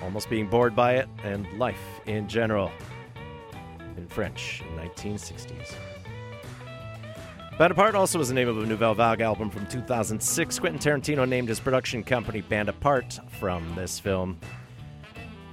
almost 0.03 0.29
being 0.29 0.49
bored 0.49 0.75
by 0.75 0.97
it, 0.97 1.09
and 1.23 1.47
life 1.59 1.79
in 2.07 2.29
general 2.29 2.73
in 3.97 4.09
French 4.09 4.63
in 4.63 4.77
1960s. 4.77 5.75
Bande 7.59 7.73
à 7.73 7.77
Part 7.77 7.95
also 7.95 8.19
was 8.19 8.29
the 8.29 8.35
name 8.35 8.49
of 8.49 8.59
a 8.59 8.67
Nouvelle 8.67 8.95
Vague 8.95 9.21
album 9.21 9.49
from 9.49 9.67
2006. 9.69 10.59
Quentin 10.59 10.79
Tarantino 10.79 11.27
named 11.27 11.49
his 11.49 11.61
production 11.61 12.03
company 12.03 12.41
Band 12.43 12.69
Apart 12.69 13.19
from 13.39 13.75
this 13.77 13.99
film. 14.01 14.39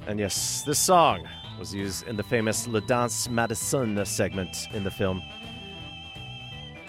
And 0.08 0.20
yes, 0.20 0.64
this 0.64 0.80
song 0.80 1.26
was 1.60 1.74
used 1.74 2.08
in 2.08 2.18
the 2.18 2.24
famous 2.24 2.68
Le 2.68 2.82
Danse 2.82 3.30
Madison 3.30 4.04
segment 4.06 4.68
in 4.74 4.84
the 4.84 4.92
film, 4.92 5.22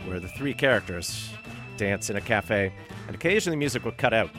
where 0.07 0.19
the 0.19 0.29
three 0.29 0.55
characters 0.55 1.31
dance 1.77 2.11
in 2.11 2.17
a 2.17 2.21
cafe, 2.21 2.73
and 3.07 3.15
occasionally 3.15 3.57
music 3.57 3.85
would 3.85 3.97
cut 3.99 4.13
out, 4.13 4.31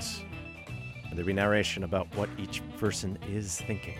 and 1.05 1.13
there'd 1.13 1.25
be 1.25 1.33
narration 1.33 1.83
about 1.83 2.07
what 2.15 2.29
each 2.37 2.61
person 2.77 3.17
is 3.29 3.59
thinking. 3.61 3.97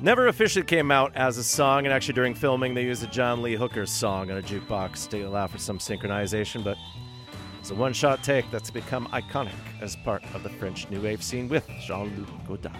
Never 0.00 0.26
officially 0.26 0.64
came 0.64 0.90
out 0.90 1.14
as 1.14 1.38
a 1.38 1.44
song, 1.44 1.84
and 1.84 1.92
actually 1.92 2.14
during 2.14 2.34
filming 2.34 2.74
they 2.74 2.82
used 2.82 3.04
a 3.04 3.06
John 3.06 3.40
Lee 3.40 3.54
Hooker 3.54 3.86
song 3.86 4.30
on 4.30 4.38
a 4.38 4.42
jukebox 4.42 5.08
to 5.10 5.22
allow 5.22 5.46
for 5.46 5.58
some 5.58 5.78
synchronization, 5.78 6.64
but 6.64 6.76
it's 7.60 7.70
a 7.70 7.74
one-shot 7.76 8.24
take 8.24 8.50
that's 8.50 8.70
become 8.70 9.06
iconic 9.12 9.52
as 9.80 9.94
part 9.94 10.24
of 10.34 10.42
the 10.42 10.50
French 10.50 10.90
New 10.90 11.00
Wave 11.00 11.22
scene 11.22 11.48
with 11.48 11.64
Jean-Luc 11.80 12.28
Godard. 12.48 12.76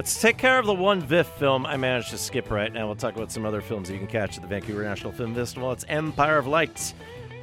Let's 0.00 0.18
take 0.18 0.38
care 0.38 0.58
of 0.58 0.64
the 0.64 0.72
one 0.72 1.02
VIFF 1.02 1.26
film 1.36 1.66
I 1.66 1.76
managed 1.76 2.08
to 2.08 2.16
skip 2.16 2.50
right 2.50 2.72
now. 2.72 2.86
We'll 2.86 2.96
talk 2.96 3.14
about 3.16 3.30
some 3.30 3.44
other 3.44 3.60
films 3.60 3.90
you 3.90 3.98
can 3.98 4.06
catch 4.06 4.36
at 4.36 4.42
the 4.42 4.48
Vancouver 4.48 4.82
National 4.82 5.12
Film 5.12 5.34
Festival. 5.34 5.70
It's 5.72 5.84
Empire 5.90 6.38
of 6.38 6.46
Light, 6.46 6.94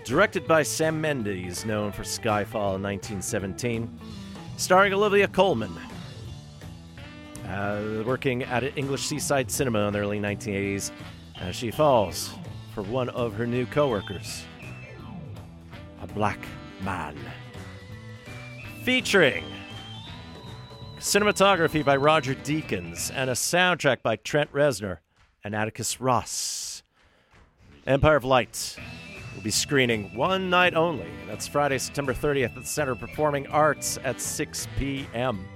directed 0.04 0.48
by 0.48 0.64
Sam 0.64 1.00
Mendes, 1.00 1.66
known 1.66 1.92
for 1.92 2.02
Skyfall 2.02 2.74
in 2.78 2.82
1917, 2.82 3.88
starring 4.58 4.92
Olivia 4.92 5.28
Colman. 5.28 5.72
Uh, 7.48 8.02
working 8.04 8.42
at 8.42 8.64
an 8.64 8.74
English 8.76 9.06
seaside 9.06 9.52
cinema 9.52 9.86
in 9.86 9.94
the 9.94 10.00
early 10.00 10.20
1980s, 10.20 10.90
as 11.40 11.56
she 11.56 11.70
falls 11.70 12.34
for 12.74 12.82
one 12.82 13.10
of 13.10 13.36
her 13.36 13.46
new 13.46 13.68
coworkers, 13.68 14.46
a 16.02 16.08
black 16.08 16.40
man. 16.82 17.16
Featuring 18.84 19.44
cinematography 21.08 21.86
by 21.86 21.96
Roger 21.96 22.36
Deakins 22.36 23.14
and 23.16 23.30
a 23.30 23.34
soundtrack 23.34 24.02
by 24.02 24.18
Trent 24.18 24.52
Reznor 24.52 24.98
and 25.42 25.56
Atticus 25.56 26.02
Ross. 26.02 26.84
Empire 27.86 28.18
of 28.18 28.26
Light 28.26 28.76
will 29.34 29.42
be 29.42 29.50
screening 29.50 30.14
one 30.14 30.50
night 30.50 30.74
only. 30.74 31.08
That's 31.26 31.48
Friday, 31.48 31.78
September 31.78 32.14
30th 32.14 32.48
at 32.48 32.56
the 32.56 32.66
Center 32.66 32.92
of 32.92 33.00
Performing 33.00 33.48
Arts 33.48 33.98
at 34.04 34.20
6 34.20 34.68
p.m. 34.78 35.48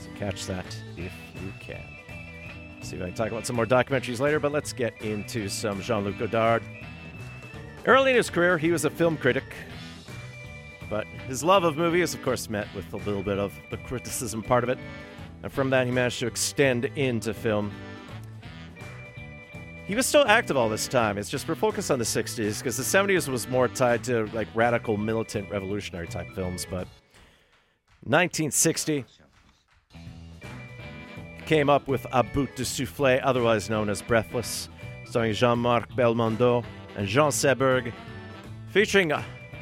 So 0.00 0.08
catch 0.18 0.46
that 0.46 0.64
if 0.96 1.12
you 1.34 1.52
can. 1.60 1.84
See 2.80 2.96
if 2.96 3.02
I 3.02 3.08
can 3.08 3.14
talk 3.14 3.30
about 3.30 3.44
some 3.44 3.56
more 3.56 3.66
documentaries 3.66 4.20
later, 4.20 4.40
but 4.40 4.52
let's 4.52 4.72
get 4.72 4.98
into 5.02 5.50
some 5.50 5.82
Jean 5.82 6.02
Luc 6.02 6.16
Godard. 6.18 6.62
Early 7.84 8.12
in 8.12 8.16
his 8.16 8.30
career, 8.30 8.56
he 8.56 8.70
was 8.70 8.86
a 8.86 8.90
film 8.90 9.18
critic, 9.18 9.44
but 10.88 11.06
his 11.28 11.42
love 11.42 11.64
of 11.64 11.76
movies, 11.76 12.14
of 12.14 12.22
course, 12.22 12.48
met 12.48 12.68
with 12.74 12.92
a 12.92 12.96
little 12.98 13.22
bit 13.22 13.38
of 13.38 13.52
the 13.70 13.76
criticism 13.78 14.42
part 14.42 14.64
of 14.64 14.70
it. 14.70 14.78
And 15.42 15.52
from 15.52 15.70
that, 15.70 15.86
he 15.86 15.92
managed 15.92 16.20
to 16.20 16.26
extend 16.26 16.86
into 16.96 17.34
film. 17.34 17.72
He 19.86 19.94
was 19.94 20.06
still 20.06 20.26
active 20.26 20.56
all 20.56 20.68
this 20.68 20.88
time. 20.88 21.16
It's 21.16 21.28
just 21.28 21.46
we're 21.46 21.54
focused 21.54 21.90
on 21.92 21.98
the 21.98 22.04
60s 22.04 22.58
because 22.58 22.76
the 22.76 22.82
70s 22.82 23.28
was 23.28 23.48
more 23.48 23.68
tied 23.68 24.02
to 24.04 24.26
like 24.32 24.48
radical, 24.54 24.96
militant, 24.96 25.48
revolutionary 25.50 26.08
type 26.08 26.28
films. 26.32 26.66
But 26.68 26.88
1960 28.02 29.04
came 31.46 31.70
up 31.70 31.86
with 31.86 32.04
A 32.12 32.24
Bout 32.24 32.56
de 32.56 32.64
Souffle, 32.64 33.20
otherwise 33.22 33.70
known 33.70 33.88
as 33.88 34.02
Breathless, 34.02 34.68
starring 35.04 35.32
Jean 35.32 35.60
Marc 35.60 35.88
Belmondo 35.92 36.64
and 36.96 37.06
Jean 37.06 37.30
Seberg, 37.30 37.92
featuring 38.68 39.12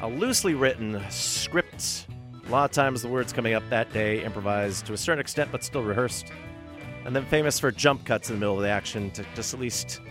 a, 0.01 0.07
loosely 0.07 0.53
written 0.53 1.01
script. 1.09 2.07
A 2.47 2.49
lot 2.49 2.65
of 2.65 2.71
times 2.71 3.01
the 3.01 3.07
words 3.07 3.33
coming 3.33 3.53
up 3.53 3.63
that 3.69 3.91
day 3.91 4.23
improvised 4.23 4.85
to 4.85 4.93
a 4.93 4.97
certain 4.97 5.19
extent, 5.19 5.51
but 5.51 5.63
still 5.63 5.83
rehearsed. 5.83 6.31
And 7.05 7.15
then 7.15 7.25
famous 7.25 7.59
for 7.59 7.71
jump 7.71 8.05
cuts 8.05 8.29
in 8.29 8.35
the 8.35 8.39
middle 8.39 8.55
of 8.55 8.61
the 8.61 8.69
action 8.69 9.11
to 9.11 9.25
just 9.35 9.53
at 9.53 9.59
least 9.59 10.01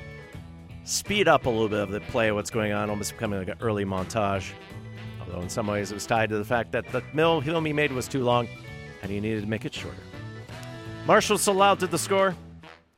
speed 0.85 1.29
up 1.29 1.47
a 1.47 1.51
little 1.51 1.69
bit 1.69 1.81
of 1.81 1.91
the 1.91 2.01
play 2.01 2.31
what's 2.33 2.51
going 2.51 2.73
on, 2.73 2.91
almost 2.91 3.13
becoming 3.13 3.39
like 3.39 3.49
an 3.49 3.59
early 3.61 3.85
montage. 3.85 4.53
Although 5.21 5.41
in 5.41 5.49
some 5.49 5.67
ways 5.67 5.91
it 5.91 5.95
was 5.95 6.07
tied 6.07 6.29
to 6.31 6.39
the 6.39 6.45
fact 6.45 6.73
that 6.73 6.87
the 6.93 7.03
mill 7.13 7.41
film 7.41 7.65
he 7.65 7.73
made 7.73 7.93
was 7.93 8.09
too 8.09 8.23
long 8.23 8.49
and 9.03 9.11
he 9.11 9.21
needed 9.21 9.43
to 9.43 9.49
make 9.49 9.65
it 9.65 9.75
shorter. 9.75 9.97
Martial 11.07 11.37
Solal 11.37 11.79
did 11.79 11.91
the 11.91 11.99
score. 11.99 12.35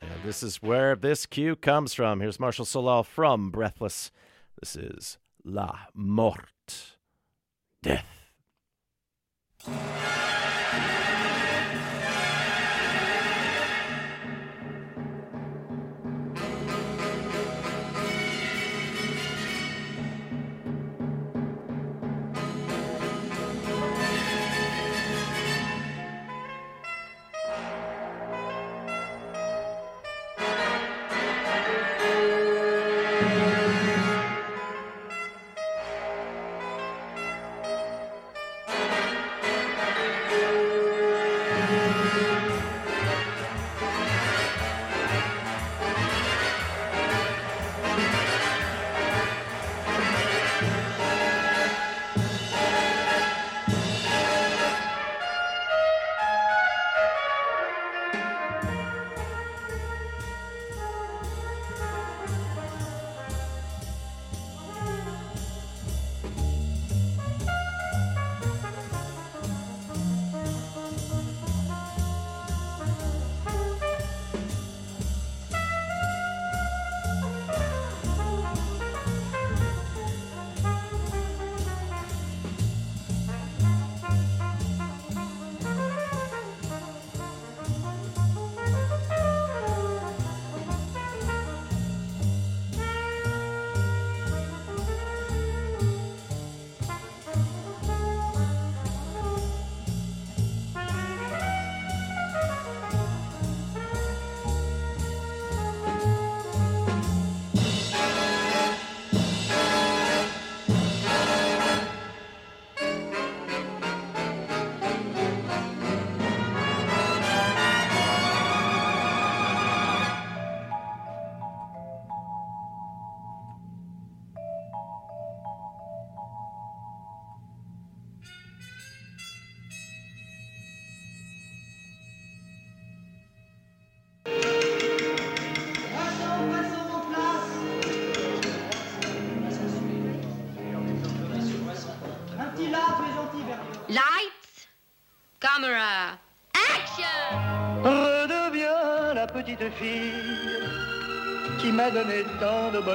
And 0.01 0.11
this 0.25 0.43
is 0.43 0.63
where 0.63 0.95
this 0.95 1.27
cue 1.27 1.57
comes 1.57 1.95
from. 1.95 2.21
Here's 2.21 2.39
Martial 2.39 2.65
Solal 2.65 3.05
from 3.05 3.51
Breathless. 3.51 4.13
This 4.61 4.77
is 4.77 5.19
La 5.45 5.79
Mort. 5.95 6.56
Death. 7.87 8.05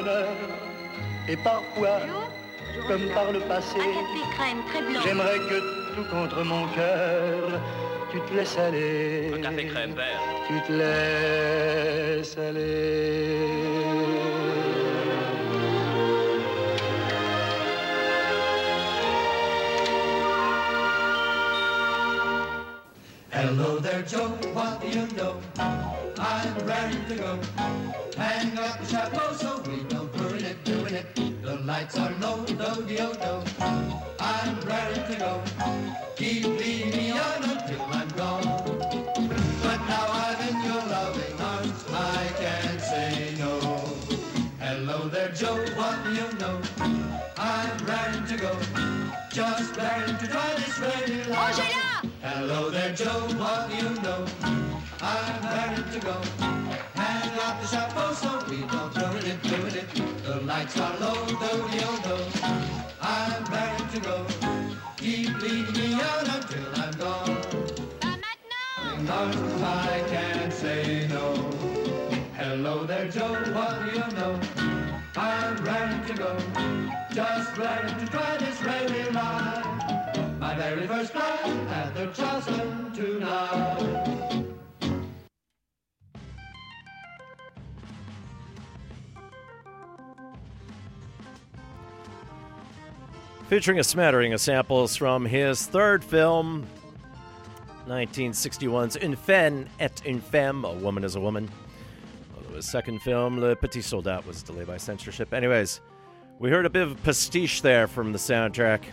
Bonheur. 0.01 0.27
Et 1.27 1.37
parfois, 1.37 1.99
comme 2.87 3.07
par 3.13 3.31
le 3.31 3.39
passé, 3.41 3.79
j'aimerais 5.03 5.39
que 5.39 5.59
tout 5.95 6.03
contre 6.09 6.43
mon 6.43 6.67
cœur, 6.67 7.59
tu 8.11 8.19
te 8.21 8.33
laisses 8.33 8.57
aller. 8.57 9.31
Un 9.33 9.41
café 9.41 9.65
crème 9.67 9.93
vert. 9.93 10.19
Tu 10.47 10.61
te 10.67 10.71
laisses 10.73 12.37
aller. 12.37 13.47
Hello 23.33 23.79
there, 23.79 24.03
Joe, 24.07 24.29
what 24.53 24.79
do 24.81 24.87
you 24.87 25.07
know? 25.17 25.40
I'm 26.41 26.57
raring 26.65 27.05
to 27.05 27.15
go. 27.15 27.39
Hang 28.17 28.57
up 28.57 28.79
the 28.79 28.85
chapeau 28.87 29.31
so 29.33 29.61
we 29.69 29.83
don't 29.83 30.11
ruin 30.17 30.43
it, 30.43 30.63
doing 30.63 30.95
it. 30.95 31.15
The 31.43 31.57
lights 31.57 31.99
are 31.99 32.11
low, 32.19 32.43
do 32.45 32.55
do 32.55 33.13
do. 33.13 33.33
I'm 34.19 34.59
raring 34.61 35.05
to 35.11 35.15
go. 35.19 35.43
Keep 36.15 36.45
leading 36.45 36.97
me 36.97 37.11
on 37.11 37.43
until 37.43 37.81
I'm 37.91 38.09
gone. 38.17 38.43
But 39.61 39.79
now 39.87 40.07
I'm 40.09 40.39
in 40.49 40.57
your 40.65 40.83
loving 40.89 41.39
arms, 41.39 41.85
I 41.93 42.27
can't 42.39 42.81
say 42.81 43.35
no. 43.37 43.59
Hello 44.59 45.09
there, 45.09 45.29
Joe, 45.29 45.63
what 45.75 46.03
do 46.03 46.09
you 46.11 46.27
know? 46.39 46.59
I'm 47.37 47.77
raring 47.85 48.25
to 48.25 48.37
go. 48.37 48.57
Just 49.29 49.77
raring 49.77 50.17
to 50.17 50.27
try 50.27 50.55
this 50.55 50.75
very 50.79 51.23
life. 51.25 51.59
Hello 52.23 52.71
there, 52.71 52.95
Joe, 52.95 53.27
what 53.37 53.69
do 53.69 53.75
you 53.75 53.89
know? 54.01 54.80
I'm 55.03 55.43
raring 55.43 55.91
to 55.91 55.99
go. 55.99 56.21
Hang 56.93 57.39
up 57.39 57.59
the 57.61 57.67
chapeau 57.67 58.13
so 58.13 58.43
we 58.49 58.61
don't 58.67 58.95
ruin 58.95 59.25
it, 59.25 59.51
ruin 59.51 59.75
it. 59.75 60.23
The 60.23 60.41
lights 60.41 60.79
are 60.79 60.95
low, 60.99 61.25
do 61.25 61.35
do 61.35 61.87
do. 62.05 62.17
I'm 63.01 63.43
raring 63.45 63.89
to 63.89 63.99
go. 63.99 64.25
Keep 64.97 65.41
leading 65.41 65.73
me 65.73 65.93
on 65.95 66.25
until 66.29 66.67
I'm 66.75 66.93
gone. 66.93 67.81
Arms, 69.09 69.61
I 69.63 70.03
can't 70.07 70.53
say 70.53 71.07
no. 71.09 71.33
Hello 72.37 72.85
there, 72.85 73.09
Joe, 73.09 73.33
what 73.53 73.83
do 73.83 73.97
you 73.97 74.07
know? 74.15 74.39
I'm 75.15 75.57
raring 75.65 76.05
to 76.05 76.13
go. 76.13 76.37
Just 77.11 77.57
raring 77.57 77.97
to 77.97 78.05
try 78.05 78.37
this 78.37 78.61
railway 78.61 79.11
ride. 79.11 80.37
My 80.39 80.55
very 80.55 80.87
first 80.87 81.15
ride 81.15 81.67
at 81.69 81.95
the 81.95 82.07
Charleston 82.13 82.93
tonight. 82.93 84.10
Featuring 93.51 93.79
a 93.79 93.83
smattering 93.83 94.31
of 94.31 94.39
samples 94.39 94.95
from 94.95 95.25
his 95.25 95.65
third 95.65 96.05
film, 96.05 96.65
1961's 97.85 98.95
Une 98.95 99.17
Femme 99.17 99.65
est 99.77 100.05
une 100.05 100.21
Femme, 100.21 100.63
A 100.63 100.71
Woman 100.71 101.03
is 101.03 101.17
a 101.17 101.19
Woman. 101.19 101.49
Although 102.33 102.55
his 102.55 102.65
second 102.65 103.01
film, 103.01 103.41
Le 103.41 103.53
Petit 103.57 103.81
Soldat, 103.81 104.25
was 104.25 104.41
delayed 104.41 104.67
by 104.67 104.77
censorship. 104.77 105.33
Anyways, 105.33 105.81
we 106.39 106.49
heard 106.49 106.65
a 106.65 106.69
bit 106.69 106.83
of 106.83 107.03
pastiche 107.03 107.61
there 107.61 107.87
from 107.87 108.13
the 108.13 108.17
soundtrack. 108.17 108.83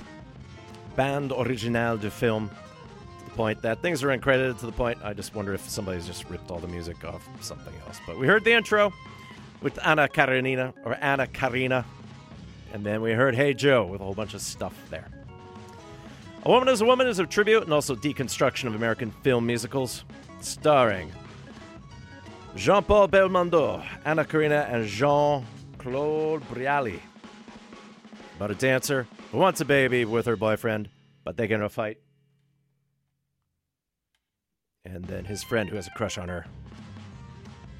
Band 0.96 1.30
originale 1.30 1.96
du 1.96 2.10
film. 2.10 2.50
To 2.50 3.24
the 3.26 3.30
point 3.36 3.62
that 3.62 3.80
things 3.80 4.02
are 4.02 4.08
uncredited 4.08 4.58
to 4.58 4.66
the 4.66 4.72
point 4.72 4.98
I 5.04 5.12
just 5.12 5.36
wonder 5.36 5.54
if 5.54 5.70
somebody's 5.70 6.04
just 6.04 6.28
ripped 6.28 6.50
all 6.50 6.58
the 6.58 6.66
music 6.66 7.04
off 7.04 7.28
something 7.40 7.74
else. 7.86 8.00
But 8.08 8.18
we 8.18 8.26
heard 8.26 8.42
the 8.42 8.54
intro 8.54 8.92
with 9.62 9.78
Anna 9.86 10.08
Karenina, 10.08 10.74
or 10.84 10.98
Anna 11.00 11.28
Karina. 11.28 11.84
And 12.72 12.84
then 12.84 13.00
we 13.00 13.12
heard 13.12 13.34
Hey 13.34 13.54
Joe 13.54 13.86
with 13.86 14.00
a 14.00 14.04
whole 14.04 14.14
bunch 14.14 14.34
of 14.34 14.40
stuff 14.40 14.74
there. 14.90 15.08
A 16.44 16.50
Woman 16.50 16.68
is 16.68 16.80
a 16.80 16.84
Woman 16.84 17.06
is 17.06 17.18
a 17.18 17.26
tribute 17.26 17.64
and 17.64 17.72
also 17.72 17.94
deconstruction 17.94 18.66
of 18.66 18.74
American 18.74 19.10
film 19.22 19.46
musicals, 19.46 20.04
starring 20.40 21.12
Jean 22.54 22.82
Paul 22.82 23.08
Belmondo, 23.08 23.84
Anna 24.04 24.24
Karina, 24.24 24.66
and 24.70 24.86
Jean 24.86 25.44
Claude 25.78 26.48
Brialy. 26.48 27.00
About 28.36 28.50
a 28.50 28.54
dancer 28.54 29.06
who 29.32 29.38
wants 29.38 29.60
a 29.60 29.64
baby 29.64 30.04
with 30.04 30.26
her 30.26 30.36
boyfriend, 30.36 30.88
but 31.24 31.36
they 31.36 31.46
get 31.46 31.56
in 31.56 31.62
a 31.62 31.68
fight. 31.68 31.98
And 34.84 35.04
then 35.04 35.24
his 35.24 35.42
friend, 35.42 35.68
who 35.68 35.76
has 35.76 35.86
a 35.86 35.90
crush 35.90 36.18
on 36.18 36.28
her, 36.28 36.46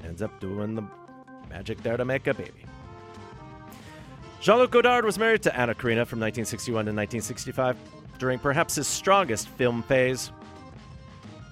ends 0.03 0.21
up 0.21 0.39
doing 0.39 0.75
the 0.75 0.83
magic 1.49 1.81
there 1.81 1.97
to 1.97 2.05
make 2.05 2.27
a 2.27 2.33
baby. 2.33 2.65
Jean 4.41 4.57
Luc 4.57 4.71
Godard 4.71 5.03
was 5.03 5.19
married 5.19 5.43
to 5.43 5.55
Anna 5.55 5.75
Karina 5.75 6.05
from 6.05 6.19
1961 6.19 6.85
to 6.85 6.91
1965 6.91 7.75
during 8.19 8.39
perhaps 8.39 8.75
his 8.75 8.87
strongest 8.87 9.49
film 9.49 9.83
phase. 9.83 10.31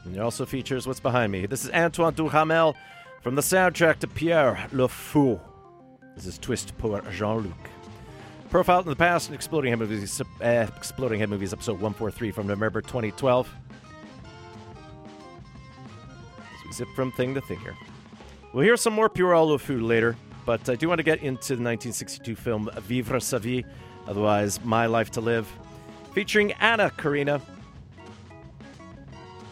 And 0.05 0.15
it 0.15 0.19
also 0.19 0.45
features 0.45 0.87
what's 0.87 1.01
behind 1.01 1.33
me. 1.33 1.45
This 1.47 1.65
is 1.65 1.71
Antoine 1.71 2.13
Duhamel 2.13 2.77
from 3.21 3.35
the 3.35 3.41
soundtrack 3.41 3.99
to 3.99 4.07
Pierrot 4.07 4.71
Le 4.71 4.87
Fou. 4.87 5.37
This 6.15 6.25
is 6.25 6.37
Twist 6.37 6.77
pour 6.77 7.01
Jean 7.11 7.39
Luc. 7.39 7.69
Profiled 8.49 8.85
in 8.85 8.89
the 8.89 8.95
past 8.95 9.27
in 9.27 9.35
Exploding 9.35 9.71
Head 9.71 9.79
Movies, 9.79 10.21
uh, 10.21 10.67
Exploding 10.77 11.19
Head 11.19 11.29
Movies 11.29 11.51
episode 11.51 11.73
143 11.73 12.31
from 12.31 12.47
November 12.47 12.79
2012. 12.81 13.53
As 16.37 16.65
we 16.65 16.71
zip 16.71 16.87
from 16.95 17.11
thing 17.11 17.33
to 17.33 17.41
thing 17.41 17.59
here. 17.59 17.75
We'll 18.53 18.63
hear 18.63 18.77
some 18.77 18.93
more 18.93 19.09
Pure 19.09 19.59
Fou 19.59 19.81
later, 19.81 20.15
but 20.47 20.69
I 20.69 20.75
do 20.75 20.87
want 20.87 20.99
to 20.99 21.03
get 21.03 21.19
into 21.19 21.57
the 21.57 21.61
1962 21.61 22.33
film 22.33 22.69
Vivre 22.83 23.19
sa 23.19 23.37
vie, 23.37 23.65
otherwise 24.07 24.63
My 24.63 24.85
Life 24.85 25.11
to 25.11 25.21
Live, 25.21 25.45
featuring 26.13 26.53
Anna 26.53 26.89
Karina. 26.89 27.41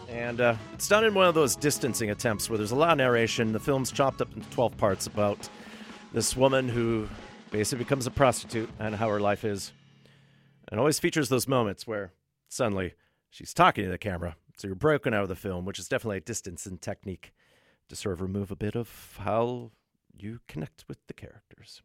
And 0.08 0.40
uh, 0.40 0.56
it's 0.74 0.88
done 0.88 1.04
in 1.04 1.14
one 1.14 1.28
of 1.28 1.36
those 1.36 1.58
distancing 1.58 2.12
attempts 2.12 2.50
where 2.50 2.58
there's 2.58 2.72
a 2.72 2.78
lot 2.78 2.92
of 2.92 2.98
narration. 2.98 3.52
The 3.52 3.60
film's 3.60 3.92
chopped 3.92 4.22
up 4.22 4.34
into 4.34 4.50
12 4.52 4.78
parts 4.78 5.06
about 5.06 5.50
this 6.14 6.38
woman 6.38 6.70
who 6.70 7.10
basically 7.52 7.84
becomes 7.84 8.08
a 8.08 8.12
prostitute 8.12 8.70
and 8.80 8.96
how 8.96 9.10
her 9.10 9.20
life 9.20 9.44
is. 9.44 9.74
And 10.70 10.80
always 10.80 10.98
features 10.98 11.28
those 11.28 11.46
moments 11.46 11.86
where 11.86 12.14
suddenly 12.48 12.94
she's 13.30 13.54
talking 13.54 13.84
to 13.84 13.92
the 13.92 13.98
camera. 13.98 14.38
So 14.56 14.70
you're 14.70 14.76
broken 14.76 15.14
out 15.14 15.24
of 15.24 15.30
the 15.30 15.36
film, 15.36 15.66
which 15.66 15.78
is 15.78 15.90
definitely 15.90 16.18
a 16.18 16.22
distancing 16.22 16.78
technique 16.78 17.34
to 17.90 17.98
sort 17.98 18.14
of 18.14 18.22
remove 18.22 18.50
a 18.50 18.56
bit 18.56 18.78
of 18.78 19.20
how 19.20 19.72
you 20.18 20.40
connect 20.48 20.86
with 20.88 20.98
the 21.08 21.14
characters. 21.14 21.82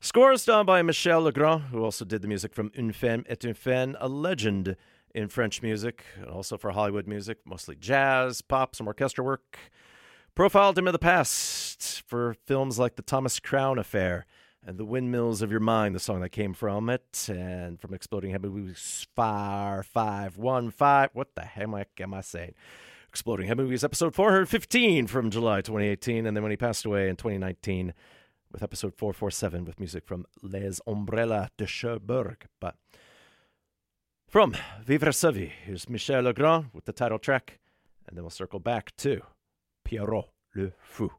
Scores 0.00 0.44
done 0.44 0.66
by 0.66 0.82
Michel 0.82 1.22
Legrand, 1.22 1.64
who 1.70 1.82
also 1.82 2.04
did 2.04 2.20
the 2.22 2.28
music 2.28 2.52
from 2.52 2.70
Une 2.76 2.92
Femme 2.92 3.24
est 3.28 3.44
une 3.44 3.54
Femme, 3.54 3.96
a 4.00 4.08
legend 4.08 4.76
in 5.14 5.28
French 5.28 5.62
music, 5.62 6.04
and 6.16 6.28
also 6.28 6.58
for 6.58 6.72
Hollywood 6.72 7.06
music, 7.06 7.38
mostly 7.46 7.76
jazz, 7.76 8.42
pop, 8.42 8.74
some 8.74 8.86
orchestra 8.86 9.24
work. 9.24 9.58
Profiled 10.34 10.76
him 10.76 10.88
in 10.88 10.92
the 10.92 10.98
past 10.98 12.02
for 12.06 12.34
films 12.44 12.78
like 12.78 12.96
The 12.96 13.02
Thomas 13.02 13.38
Crown 13.38 13.78
Affair 13.78 14.26
and 14.66 14.78
The 14.78 14.84
Windmills 14.84 15.42
of 15.42 15.50
Your 15.50 15.60
Mind, 15.60 15.94
the 15.94 16.00
song 16.00 16.20
that 16.20 16.30
came 16.30 16.54
from 16.54 16.90
it, 16.90 17.28
and 17.28 17.80
from 17.80 17.94
Exploding 17.94 18.32
Head 18.32 18.42
Movies 18.42 19.06
5515. 19.14 21.10
What 21.12 21.34
the 21.36 21.42
heck 21.42 22.00
am 22.00 22.12
I 22.12 22.20
saying? 22.20 22.54
Exploding 23.14 23.46
Head 23.46 23.58
Movies, 23.58 23.84
episode 23.84 24.12
415 24.12 25.06
from 25.06 25.30
July 25.30 25.60
2018, 25.60 26.26
and 26.26 26.36
then 26.36 26.42
when 26.42 26.50
he 26.50 26.56
passed 26.56 26.84
away 26.84 27.08
in 27.08 27.14
2019 27.14 27.94
with 28.50 28.60
episode 28.60 28.92
447 28.96 29.64
with 29.64 29.78
music 29.78 30.04
from 30.04 30.26
Les 30.42 30.80
Umbrellas 30.84 31.50
de 31.56 31.64
Cherbourg. 31.64 32.44
But 32.60 32.74
from 34.26 34.56
Vivre 34.84 35.12
sa 35.12 35.30
vie, 35.30 35.52
here's 35.64 35.88
Michel 35.88 36.22
Legrand 36.22 36.70
with 36.72 36.86
the 36.86 36.92
title 36.92 37.20
track, 37.20 37.60
and 38.08 38.16
then 38.16 38.24
we'll 38.24 38.30
circle 38.30 38.58
back 38.58 38.96
to 38.96 39.20
Pierrot 39.84 40.30
le 40.56 40.72
Fou. 40.82 41.12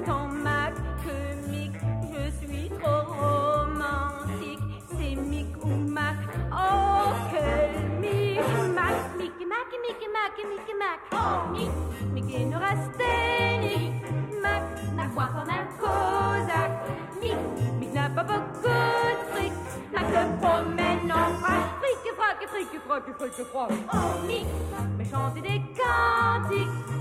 Autant 0.00 0.28
Mac 0.28 0.74
que 1.04 1.50
Mic. 1.50 1.72
Je 2.12 2.46
suis 2.46 2.70
trop 2.70 3.02
romantique, 3.12 4.60
c'est 4.88 5.14
Mic 5.14 5.48
ou 5.62 5.68
Mac. 5.68 6.16
Oh 6.52 7.12
quel 7.30 7.88
Mic, 8.00 8.40
Mac, 8.74 8.94
Mic, 9.18 9.32
Mac, 9.46 9.70
Mic, 9.82 10.00
Mac, 10.12 10.36
Mic, 10.48 10.68
Mac. 10.78 11.00
Oh 11.12 11.52
Mic, 11.52 11.70
Mic 12.12 12.34
et 12.34 12.44
neurasthénique. 12.44 14.04
Mac 14.42 15.14
quoi 15.14 15.28
comme 15.34 15.50
un 15.50 15.64
Cosaque. 15.78 16.78
Mick, 17.20 17.36
Mick 17.80 17.94
n'a 17.94 18.10
pas 18.10 18.24
beaucoup 18.24 18.62
de. 18.62 18.70
Mac. 23.68 23.78
Oh, 23.92 24.26
Mick, 24.26 24.46
mais 24.96 25.04
chanter 25.04 25.40
des 25.40 25.62
cantiques. 25.76 26.99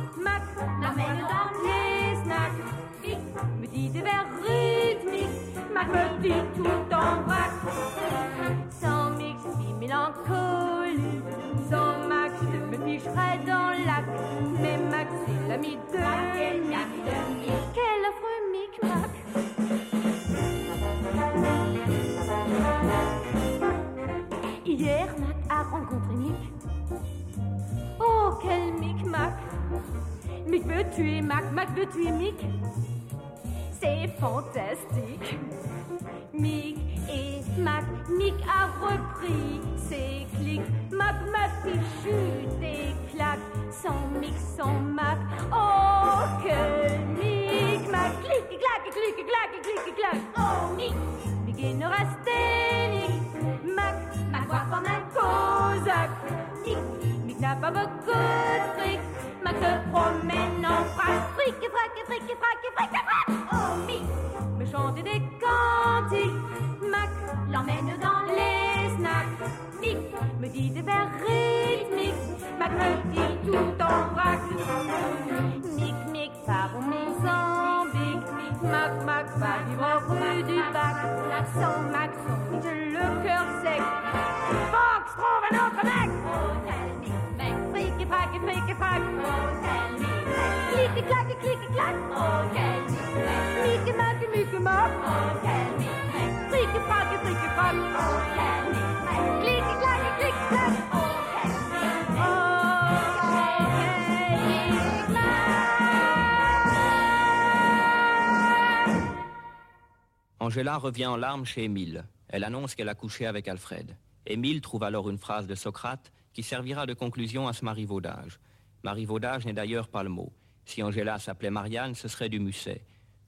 Angela 110.50 110.78
revient 110.78 111.06
en 111.06 111.16
larmes 111.16 111.46
chez 111.46 111.66
Émile. 111.66 112.06
Elle 112.28 112.44
annonce 112.44 112.74
qu'elle 112.74 112.90
a 112.90 112.96
couché 112.96 113.28
avec 113.28 113.48
Alfred. 113.48 113.96
Émile 114.26 114.62
trouve 114.62 114.82
alors 114.82 115.08
une 115.08 115.20
phrase 115.20 115.46
de 115.46 115.54
Socrate 115.54 116.12
qui 116.34 116.42
servira 116.42 116.88
de 116.88 116.96
conclusion 116.96 117.48
à 117.48 117.54
ce 117.54 117.64
marivaudage. 117.64 118.40
Marivaudage 118.82 119.46
n'est 119.46 119.54
d'ailleurs 119.54 119.90
pas 119.90 120.02
le 120.02 120.10
mot. 120.10 120.34
Si 120.66 120.82
Angela 120.82 121.20
s'appelait 121.20 121.52
Marianne, 121.52 121.94
ce 121.94 122.08
serait 122.08 122.30
du 122.30 122.40
musset, 122.40 122.84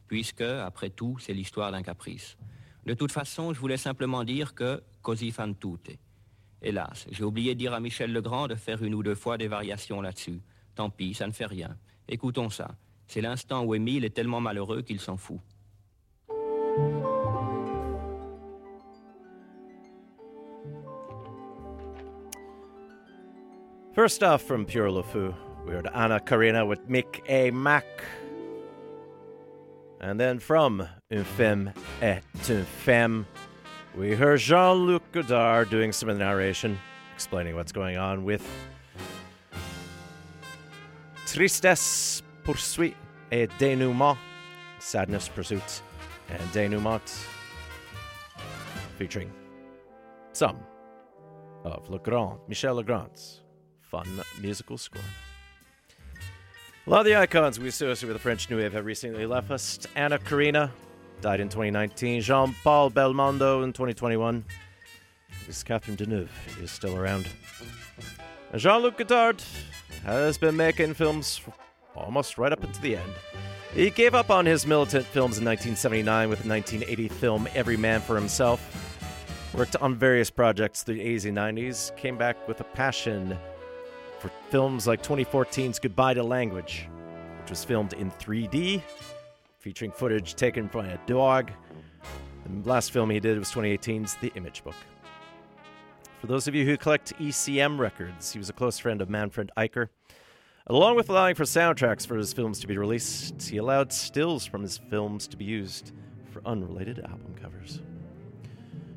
puisque, 0.07 0.41
après 0.41 0.89
tout, 0.89 1.19
c'est 1.19 1.35
l'histoire 1.35 1.71
d'un 1.71 1.83
caprice. 1.83 2.37
De 2.87 2.95
toute 2.95 3.11
façon, 3.11 3.53
je 3.53 3.59
voulais 3.59 3.77
simplement 3.77 4.23
dire 4.23 4.55
que 4.55 4.81
così 5.03 5.29
fan 5.29 5.55
tutte. 5.55 5.99
Hélas, 6.63 7.05
j'ai 7.11 7.23
oublié 7.23 7.53
de 7.53 7.59
dire 7.59 7.75
à 7.75 7.79
Michel 7.79 8.11
Legrand 8.11 8.47
de 8.47 8.55
faire 8.55 8.81
une 8.81 8.95
ou 8.95 9.03
deux 9.03 9.13
fois 9.13 9.37
des 9.37 9.47
variations 9.47 10.01
là-dessus. 10.01 10.41
Tant 10.73 10.89
pis, 10.89 11.13
ça 11.13 11.27
ne 11.27 11.33
fait 11.33 11.45
rien. 11.45 11.77
Écoutons 12.07 12.49
ça. 12.49 12.71
C'est 13.05 13.21
l'instant 13.21 13.63
où 13.63 13.75
Émile 13.75 14.05
est 14.05 14.15
tellement 14.15 14.41
malheureux 14.41 14.81
qu'il 14.81 14.99
s'en 14.99 15.17
fout. 15.17 15.39
First 23.93 24.23
off, 24.23 24.43
from 24.43 24.65
Pierrot 24.65 24.93
le 24.93 25.03
Fou, 25.03 25.35
we 25.65 25.73
heard 25.73 25.89
Anna 25.93 26.21
Karina 26.21 26.65
with 26.65 26.87
Mick 26.87 27.19
A. 27.27 27.51
Mac. 27.51 27.85
And 29.99 30.17
then 30.17 30.39
from 30.39 30.87
Une 31.11 31.25
Femme 31.25 31.73
est 32.01 32.23
une 32.49 32.63
Femme, 32.63 33.27
we 33.93 34.15
heard 34.15 34.39
Jean 34.39 34.77
Luc 34.87 35.03
Godard 35.11 35.69
doing 35.69 35.91
some 35.91 36.07
of 36.07 36.17
the 36.17 36.23
narration, 36.23 36.79
explaining 37.13 37.53
what's 37.57 37.73
going 37.73 37.97
on 37.97 38.23
with 38.23 38.47
Tristesse 41.25 42.23
Poursuite 42.45 42.95
et 43.33 43.49
Dénouement, 43.59 44.17
Sadness 44.79 45.27
Pursuit 45.27 45.81
and 46.29 46.41
Dénouement, 46.53 47.25
featuring 48.97 49.29
some 50.31 50.59
of 51.65 51.89
Legrand, 51.89 52.39
Michel 52.47 52.75
Legrand's 52.75 53.40
fun 53.91 54.07
musical 54.41 54.77
score. 54.77 55.01
A 56.87 56.89
lot 56.89 57.01
of 57.01 57.05
the 57.05 57.15
icons 57.15 57.59
we 57.59 57.67
associate 57.67 58.07
with 58.07 58.15
the 58.15 58.21
French 58.21 58.49
New 58.49 58.57
Wave 58.57 58.73
have 58.73 58.85
recently 58.85 59.25
left 59.25 59.51
us. 59.51 59.79
Anna 59.95 60.17
Karina, 60.17 60.71
died 61.21 61.39
in 61.39 61.49
2019. 61.49 62.21
Jean 62.21 62.55
Paul 62.63 62.89
Belmondo 62.89 63.63
in 63.63 63.73
2021. 63.73 64.43
This 65.45 65.61
Catherine 65.61 65.97
Deneuve 65.97 66.29
is 66.61 66.71
still 66.71 66.97
around. 66.97 67.27
Jean 68.55 68.81
Luc 68.81 68.97
Godard 68.97 69.43
has 70.03 70.37
been 70.37 70.57
making 70.57 70.93
films 70.93 71.41
almost 71.95 72.37
right 72.37 72.51
up 72.51 72.63
into 72.63 72.81
the 72.81 72.95
end. 72.95 73.13
He 73.73 73.89
gave 73.89 74.15
up 74.15 74.29
on 74.29 74.45
his 74.45 74.65
militant 74.65 75.05
films 75.05 75.37
in 75.37 75.45
1979 75.45 76.29
with 76.29 76.43
the 76.43 76.49
1980 76.49 77.07
film 77.09 77.47
Every 77.53 77.77
Man 77.77 78.01
for 78.01 78.15
Himself. 78.15 78.87
Worked 79.53 79.75
on 79.77 79.95
various 79.95 80.29
projects 80.29 80.83
through 80.83 80.95
the 80.95 81.05
80s 81.05 81.25
and 81.25 81.37
90s. 81.37 81.95
Came 81.97 82.17
back 82.17 82.47
with 82.47 82.61
a 82.61 82.63
passion 82.65 83.37
for 84.21 84.29
films 84.51 84.85
like 84.85 85.01
2014's 85.01 85.79
Goodbye 85.79 86.13
to 86.13 86.21
Language, 86.21 86.87
which 87.39 87.49
was 87.49 87.63
filmed 87.63 87.93
in 87.93 88.11
3D, 88.11 88.83
featuring 89.57 89.91
footage 89.91 90.35
taken 90.35 90.69
from 90.69 90.85
a 90.85 90.99
dog. 91.07 91.51
The 92.45 92.69
last 92.69 92.91
film 92.91 93.09
he 93.09 93.19
did 93.19 93.39
was 93.39 93.49
2018's 93.49 94.15
The 94.15 94.31
Image 94.35 94.63
Book. 94.63 94.75
For 96.19 96.27
those 96.27 96.47
of 96.47 96.53
you 96.53 96.65
who 96.65 96.77
collect 96.77 97.17
ECM 97.17 97.79
records, 97.79 98.31
he 98.31 98.37
was 98.37 98.49
a 98.49 98.53
close 98.53 98.77
friend 98.77 99.01
of 99.01 99.09
Manfred 99.09 99.49
Eicher. 99.57 99.87
Along 100.67 100.95
with 100.95 101.09
allowing 101.09 101.33
for 101.33 101.43
soundtracks 101.43 102.05
for 102.05 102.15
his 102.15 102.31
films 102.31 102.59
to 102.59 102.67
be 102.67 102.77
released, 102.77 103.41
he 103.41 103.57
allowed 103.57 103.91
stills 103.91 104.45
from 104.45 104.61
his 104.61 104.77
films 104.77 105.27
to 105.29 105.37
be 105.37 105.45
used 105.45 105.93
for 106.29 106.43
unrelated 106.45 106.99
album 106.99 107.33
covers. 107.41 107.81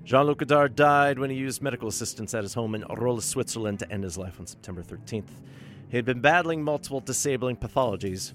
Jean 0.04 0.26
Luc 0.26 0.38
Godard 0.38 0.76
died 0.76 1.18
when 1.18 1.30
he 1.30 1.36
used 1.36 1.62
medical 1.62 1.88
assistance 1.88 2.34
at 2.34 2.42
his 2.42 2.52
home 2.52 2.74
in 2.74 2.84
Rolle, 2.90 3.22
Switzerland 3.22 3.78
to 3.78 3.90
end 3.90 4.04
his 4.04 4.18
life 4.18 4.38
on 4.38 4.46
September 4.46 4.82
13th. 4.82 5.30
He 5.88 5.96
had 5.96 6.04
been 6.04 6.20
battling 6.20 6.62
multiple 6.62 7.00
disabling 7.00 7.56
pathologies. 7.56 8.34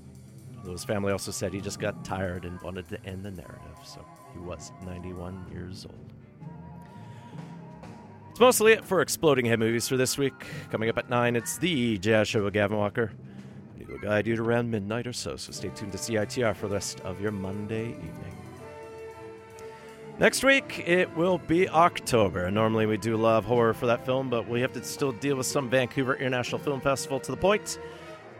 Though 0.64 0.72
his 0.72 0.84
family 0.84 1.12
also 1.12 1.30
said 1.32 1.54
he 1.54 1.62
just 1.62 1.80
got 1.80 2.04
tired 2.04 2.46
and 2.46 2.60
wanted 2.62 2.90
to 2.90 3.06
end 3.06 3.24
the 3.24 3.32
narrative, 3.32 3.78
so 3.86 4.04
he 4.34 4.40
was 4.40 4.72
91 4.84 5.46
years 5.52 5.86
old. 5.86 6.14
It's 8.32 8.40
mostly 8.40 8.72
it 8.72 8.84
for 8.84 9.02
Exploding 9.02 9.46
Head 9.46 9.60
Movies 9.60 9.88
for 9.88 9.96
this 9.96 10.18
week. 10.18 10.48
Coming 10.72 10.90
up 10.90 10.98
at 10.98 11.10
9, 11.10 11.36
it's 11.36 11.60
the 11.60 12.00
Jazz 12.00 12.28
Show 12.28 12.44
with 12.44 12.54
Gavin 12.54 12.78
Walker. 12.78 13.12
He 13.78 13.86
will 13.86 14.00
guide 14.00 14.26
you 14.26 14.36
to 14.36 14.42
around 14.42 14.72
midnight 14.72 15.06
or 15.06 15.14
so, 15.14 15.36
so 15.36 15.52
stay 15.52 15.70
tuned 15.70 15.92
to 15.92 16.00
CITR 16.00 16.56
for 16.56 16.68
the 16.68 16.74
rest 16.74 17.00
of 17.02 17.22
your 17.22 17.32
Monday 17.32 17.90
evening. 17.90 18.39
Next 20.20 20.44
week, 20.44 20.84
it 20.86 21.16
will 21.16 21.38
be 21.38 21.70
October. 21.70 22.52
Normally, 22.52 22.86
we 22.86 22.98
do 22.98 23.16
love 23.16 23.46
horror 23.46 23.74
for 23.74 23.86
that 23.86 24.06
film, 24.06 24.30
but 24.30 24.50
we 24.50 24.60
have 24.60 24.74
to 24.74 24.84
still 24.84 25.14
deal 25.14 25.38
with 25.38 25.46
some 25.46 25.70
Vancouver 25.70 26.16
International 26.16 26.60
Film 26.60 26.82
Festival 26.82 27.22
to 27.22 27.32
the 27.32 27.38
point 27.38 27.80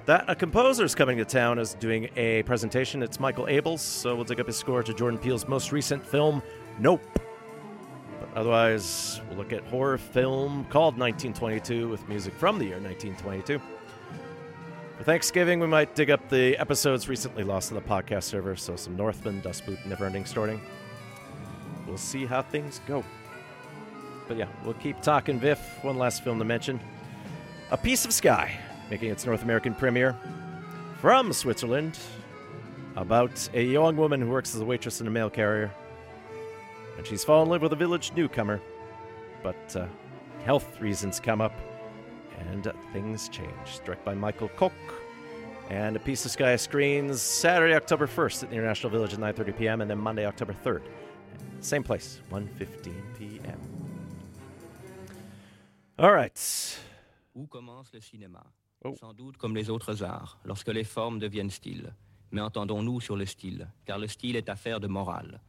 that 0.06 0.26
a 0.28 0.36
composer 0.36 0.84
is 0.84 0.94
coming 0.94 1.18
to 1.20 1.24
town 1.24 1.58
is 1.58 1.76
doing 1.76 2.10
a 2.18 2.44
presentation. 2.44 3.02
It's 3.02 3.18
Michael 3.18 3.46
Abels, 3.46 3.80
so 3.80 4.14
we'll 4.14 4.26
dig 4.26 4.42
up 4.42 4.48
his 4.48 4.58
score 4.58 4.84
to 4.84 4.94
Jordan 4.94 5.18
Peele's 5.18 5.48
most 5.48 5.72
recent 5.72 6.06
film, 6.06 6.44
Nope. 6.80 7.02
But 8.20 8.30
otherwise, 8.36 9.22
we'll 9.30 9.38
look 9.38 9.54
at 9.54 9.64
horror 9.64 9.98
film 9.98 10.66
called 10.66 10.98
1922 10.98 11.88
with 11.88 12.06
music 12.10 12.34
from 12.34 12.60
the 12.60 12.66
year 12.66 12.82
1922. 12.82 13.58
For 14.98 15.04
Thanksgiving, 15.06 15.62
we 15.62 15.68
might 15.68 15.96
dig 15.96 16.12
up 16.12 16.28
the 16.28 16.58
episodes 16.58 17.08
recently 17.08 17.46
lost 17.46 17.72
on 17.72 17.76
the 17.76 17.82
podcast 17.82 18.24
server, 18.24 18.58
so 18.58 18.76
some 18.76 18.98
Northman, 18.98 19.40
Das 19.40 19.62
Boot, 19.62 19.80
Never 19.86 20.06
Ending 20.06 20.26
Story. 20.26 20.60
We'll 21.90 21.98
see 21.98 22.28
how 22.28 22.44
things 22.44 22.82
go. 22.88 23.04
But 24.28 24.38
yeah, 24.38 24.46
we'll 24.64 24.76
keep 24.76 25.02
talking 25.02 25.40
VIFF. 25.40 25.84
One 25.84 25.98
last 25.98 26.24
film 26.24 26.38
to 26.38 26.46
mention 26.46 26.80
A 27.72 27.78
Piece 27.78 28.06
of 28.06 28.14
Sky, 28.14 28.56
making 28.92 29.10
its 29.10 29.26
North 29.26 29.42
American 29.42 29.74
premiere 29.74 30.16
from 31.02 31.34
Switzerland 31.34 31.98
about 32.96 33.50
a 33.56 33.64
young 33.64 33.98
woman 33.98 34.22
who 34.22 34.30
works 34.30 34.54
as 34.54 34.62
a 34.62 34.66
waitress 34.66 35.02
in 35.02 35.08
a 35.08 35.10
mail 35.10 35.32
carrier. 35.32 35.72
And 36.96 37.08
she's 37.08 37.24
fallen 37.24 37.48
in 37.48 37.52
love 37.54 37.64
with 37.64 37.74
a 37.74 37.76
village 37.76 38.12
newcomer. 38.16 38.62
But 39.42 39.76
uh, 39.76 39.88
health 40.46 40.80
reasons 40.80 41.20
come 41.20 41.42
up 41.42 41.54
and 42.52 42.68
uh, 42.68 42.74
things 42.94 43.30
change. 43.30 43.80
Directed 43.84 44.06
by 44.06 44.14
Michael 44.14 44.50
Koch. 44.50 44.74
And 45.72 45.96
A 45.96 46.00
Piece 46.00 46.24
of 46.26 46.30
Sky 46.30 46.56
screens 46.56 47.20
Saturday, 47.20 47.74
October 47.74 48.06
1st 48.06 48.44
at 48.44 48.50
the 48.50 48.56
International 48.56 48.92
Village 48.92 49.14
at 49.14 49.20
9.30 49.20 49.58
p.m. 49.58 49.82
and 49.82 49.90
then 49.90 49.98
Monday, 49.98 50.28
October 50.28 50.56
3rd. 50.64 50.82
Same 51.62 51.84
place, 51.84 52.22
1.15 52.32 52.68
p.m. 53.18 53.60
All 55.98 56.14
right. 56.14 56.80
Où 57.36 57.48
commence 57.48 57.92
le 57.94 58.00
cinéma? 58.00 58.44
Sans 58.98 59.14
doute 59.14 59.36
comme 59.36 59.56
les 59.56 59.70
autres 59.70 60.02
arts, 60.04 60.40
lorsque 60.46 60.70
les 60.70 60.86
formes 60.86 61.20
deviennent 61.20 61.50
style. 61.50 61.94
Mais 62.32 62.40
entendons-nous 62.40 63.02
sur 63.02 63.18
le 63.18 63.26
style, 63.26 63.68
car 63.86 64.00
le 64.00 64.08
style 64.08 64.38
est 64.38 64.48
affaire 64.48 64.80
de 64.80 64.88
morale. 64.88 65.42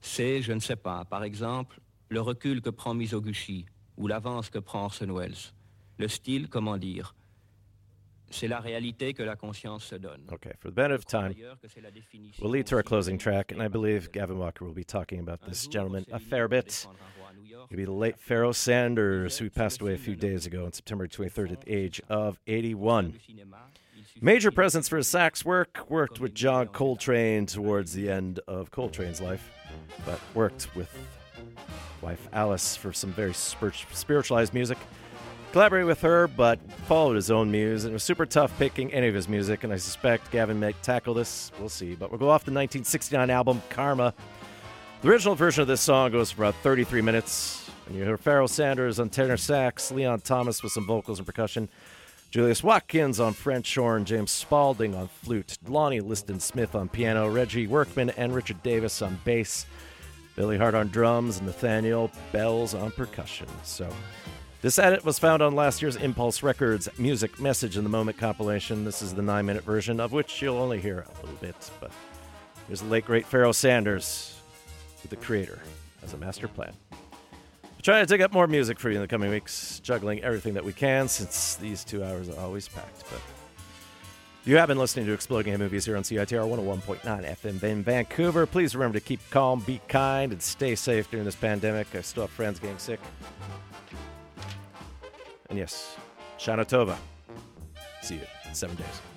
C'est, 0.00 0.40
je 0.40 0.52
ne 0.54 0.60
sais 0.60 0.76
pas, 0.76 1.04
par 1.04 1.22
exemple, 1.22 1.80
le 2.08 2.22
recul 2.22 2.62
que 2.62 2.70
prend 2.70 2.94
Mizoguchi 2.94 3.66
ou 3.98 4.06
l'avance 4.06 4.48
que 4.48 4.58
prend 4.58 4.84
Orson 4.84 5.14
Welles. 5.14 5.52
Le 5.98 6.08
style, 6.08 6.48
comment 6.48 6.78
dire 6.78 7.14
C'est 8.34 8.48
la 8.48 8.58
réalité 8.58 9.14
que 9.14 9.22
la 9.22 9.36
conscience 9.36 9.84
se 9.84 9.94
donne. 9.94 10.22
Okay, 10.32 10.50
for 10.58 10.68
the 10.68 10.74
benefit 10.74 10.94
of 10.94 11.06
time, 11.06 11.34
we'll 12.40 12.50
lead 12.50 12.66
to 12.66 12.74
our 12.74 12.82
closing 12.82 13.16
track, 13.16 13.52
and 13.52 13.62
I 13.62 13.68
believe 13.68 14.10
Gavin 14.10 14.38
Walker 14.38 14.64
will 14.64 14.74
be 14.74 14.82
talking 14.82 15.20
about 15.20 15.40
this 15.46 15.68
gentleman 15.68 16.04
a 16.10 16.18
fair 16.18 16.48
bit. 16.48 16.84
He'll 17.68 17.76
be 17.76 17.84
the 17.84 17.92
late 17.92 18.18
Pharoah 18.18 18.54
Sanders, 18.54 19.38
who 19.38 19.50
passed 19.50 19.80
away 19.80 19.94
a 19.94 19.98
few 19.98 20.16
days 20.16 20.46
ago 20.46 20.64
on 20.64 20.72
September 20.72 21.06
23rd 21.06 21.52
at 21.52 21.60
the 21.60 21.72
age 21.72 22.00
of 22.08 22.40
81. 22.48 23.20
Major 24.20 24.50
presence 24.50 24.88
for 24.88 24.96
his 24.96 25.06
sax 25.06 25.44
work, 25.44 25.88
worked 25.88 26.18
with 26.18 26.34
John 26.34 26.66
Coltrane 26.68 27.46
towards 27.46 27.92
the 27.92 28.10
end 28.10 28.40
of 28.48 28.72
Coltrane's 28.72 29.20
life, 29.20 29.48
but 30.04 30.18
worked 30.34 30.74
with 30.74 30.90
wife 32.02 32.28
Alice 32.32 32.74
for 32.74 32.92
some 32.92 33.12
very 33.12 33.32
spir- 33.32 33.72
spiritualized 33.92 34.54
music. 34.54 34.78
Collaborated 35.54 35.86
with 35.86 36.00
her, 36.00 36.26
but 36.26 36.58
followed 36.88 37.14
his 37.14 37.30
own 37.30 37.48
muse, 37.48 37.84
and 37.84 37.92
it 37.92 37.94
was 37.94 38.02
super 38.02 38.26
tough 38.26 38.58
picking 38.58 38.92
any 38.92 39.06
of 39.06 39.14
his 39.14 39.28
music, 39.28 39.62
and 39.62 39.72
I 39.72 39.76
suspect 39.76 40.32
Gavin 40.32 40.58
may 40.58 40.72
tackle 40.82 41.14
this. 41.14 41.52
We'll 41.60 41.68
see. 41.68 41.94
But 41.94 42.10
we'll 42.10 42.18
go 42.18 42.28
off 42.28 42.44
the 42.44 42.50
1969 42.50 43.30
album 43.30 43.62
Karma. 43.70 44.12
The 45.02 45.08
original 45.08 45.36
version 45.36 45.62
of 45.62 45.68
this 45.68 45.80
song 45.80 46.10
goes 46.10 46.32
for 46.32 46.42
about 46.42 46.56
33 46.64 47.02
minutes, 47.02 47.70
and 47.86 47.94
you 47.94 48.02
hear 48.02 48.16
Pharoah 48.16 48.48
Sanders 48.48 48.98
on 48.98 49.10
tenor 49.10 49.36
sax, 49.36 49.92
Leon 49.92 50.22
Thomas 50.22 50.60
with 50.60 50.72
some 50.72 50.86
vocals 50.86 51.20
and 51.20 51.26
percussion, 51.26 51.68
Julius 52.32 52.64
Watkins 52.64 53.20
on 53.20 53.32
French 53.32 53.72
horn, 53.76 54.04
James 54.04 54.32
Spaulding 54.32 54.96
on 54.96 55.06
flute, 55.06 55.56
Lonnie 55.68 56.00
Liston 56.00 56.40
Smith 56.40 56.74
on 56.74 56.88
piano, 56.88 57.28
Reggie 57.30 57.68
Workman 57.68 58.10
and 58.10 58.34
Richard 58.34 58.60
Davis 58.64 59.00
on 59.02 59.20
bass, 59.24 59.66
Billy 60.34 60.58
Hart 60.58 60.74
on 60.74 60.88
drums, 60.88 61.38
and 61.38 61.46
Nathaniel 61.46 62.10
Bettis 62.32 62.74
on 62.74 62.90
percussion. 62.90 63.46
So, 63.62 63.88
this 64.64 64.78
edit 64.78 65.04
was 65.04 65.18
found 65.18 65.42
on 65.42 65.54
last 65.54 65.82
year's 65.82 65.96
Impulse 65.96 66.42
Records 66.42 66.88
Music 66.96 67.38
Message 67.38 67.76
in 67.76 67.84
the 67.84 67.90
Moment 67.90 68.16
compilation. 68.16 68.82
This 68.82 69.02
is 69.02 69.12
the 69.12 69.20
nine 69.20 69.44
minute 69.44 69.62
version, 69.62 70.00
of 70.00 70.12
which 70.12 70.40
you'll 70.40 70.56
only 70.56 70.80
hear 70.80 71.00
a 71.00 71.20
little 71.20 71.36
bit, 71.36 71.70
but 71.80 71.90
here's 72.66 72.80
the 72.80 72.86
late, 72.86 73.04
great 73.04 73.26
Pharoah 73.26 73.52
Sanders 73.52 74.40
with 75.02 75.10
the 75.10 75.16
creator 75.16 75.58
as 76.02 76.14
a 76.14 76.16
master 76.16 76.48
plan. 76.48 76.72
We'll 76.90 77.82
try 77.82 78.00
to 78.00 78.06
dig 78.06 78.22
up 78.22 78.32
more 78.32 78.46
music 78.46 78.80
for 78.80 78.88
you 78.88 78.96
in 78.96 79.02
the 79.02 79.06
coming 79.06 79.28
weeks, 79.28 79.80
juggling 79.84 80.24
everything 80.24 80.54
that 80.54 80.64
we 80.64 80.72
can 80.72 81.08
since 81.08 81.56
these 81.56 81.84
two 81.84 82.02
hours 82.02 82.30
are 82.30 82.40
always 82.40 82.66
packed. 82.66 83.04
But 83.10 83.20
you 84.46 84.56
have 84.56 84.68
been 84.68 84.78
listening 84.78 85.04
to 85.04 85.12
Exploding 85.12 85.50
Head 85.50 85.60
Movies 85.60 85.84
here 85.84 85.98
on 85.98 86.04
CITR 86.04 86.48
101.9 86.48 87.02
FM 87.02 87.62
in 87.64 87.82
Vancouver. 87.82 88.46
Please 88.46 88.74
remember 88.74 88.98
to 88.98 89.04
keep 89.04 89.20
calm, 89.28 89.60
be 89.60 89.82
kind, 89.88 90.32
and 90.32 90.40
stay 90.40 90.74
safe 90.74 91.10
during 91.10 91.26
this 91.26 91.36
pandemic. 91.36 91.94
I 91.94 92.00
still 92.00 92.22
have 92.22 92.30
friends 92.30 92.58
getting 92.58 92.78
sick. 92.78 93.00
And 95.54 95.60
yes, 95.60 95.96
Shana 96.36 96.64
Tova. 96.66 96.96
See 98.02 98.16
you 98.16 98.26
in 98.48 98.54
seven 98.56 98.74
days. 98.74 99.13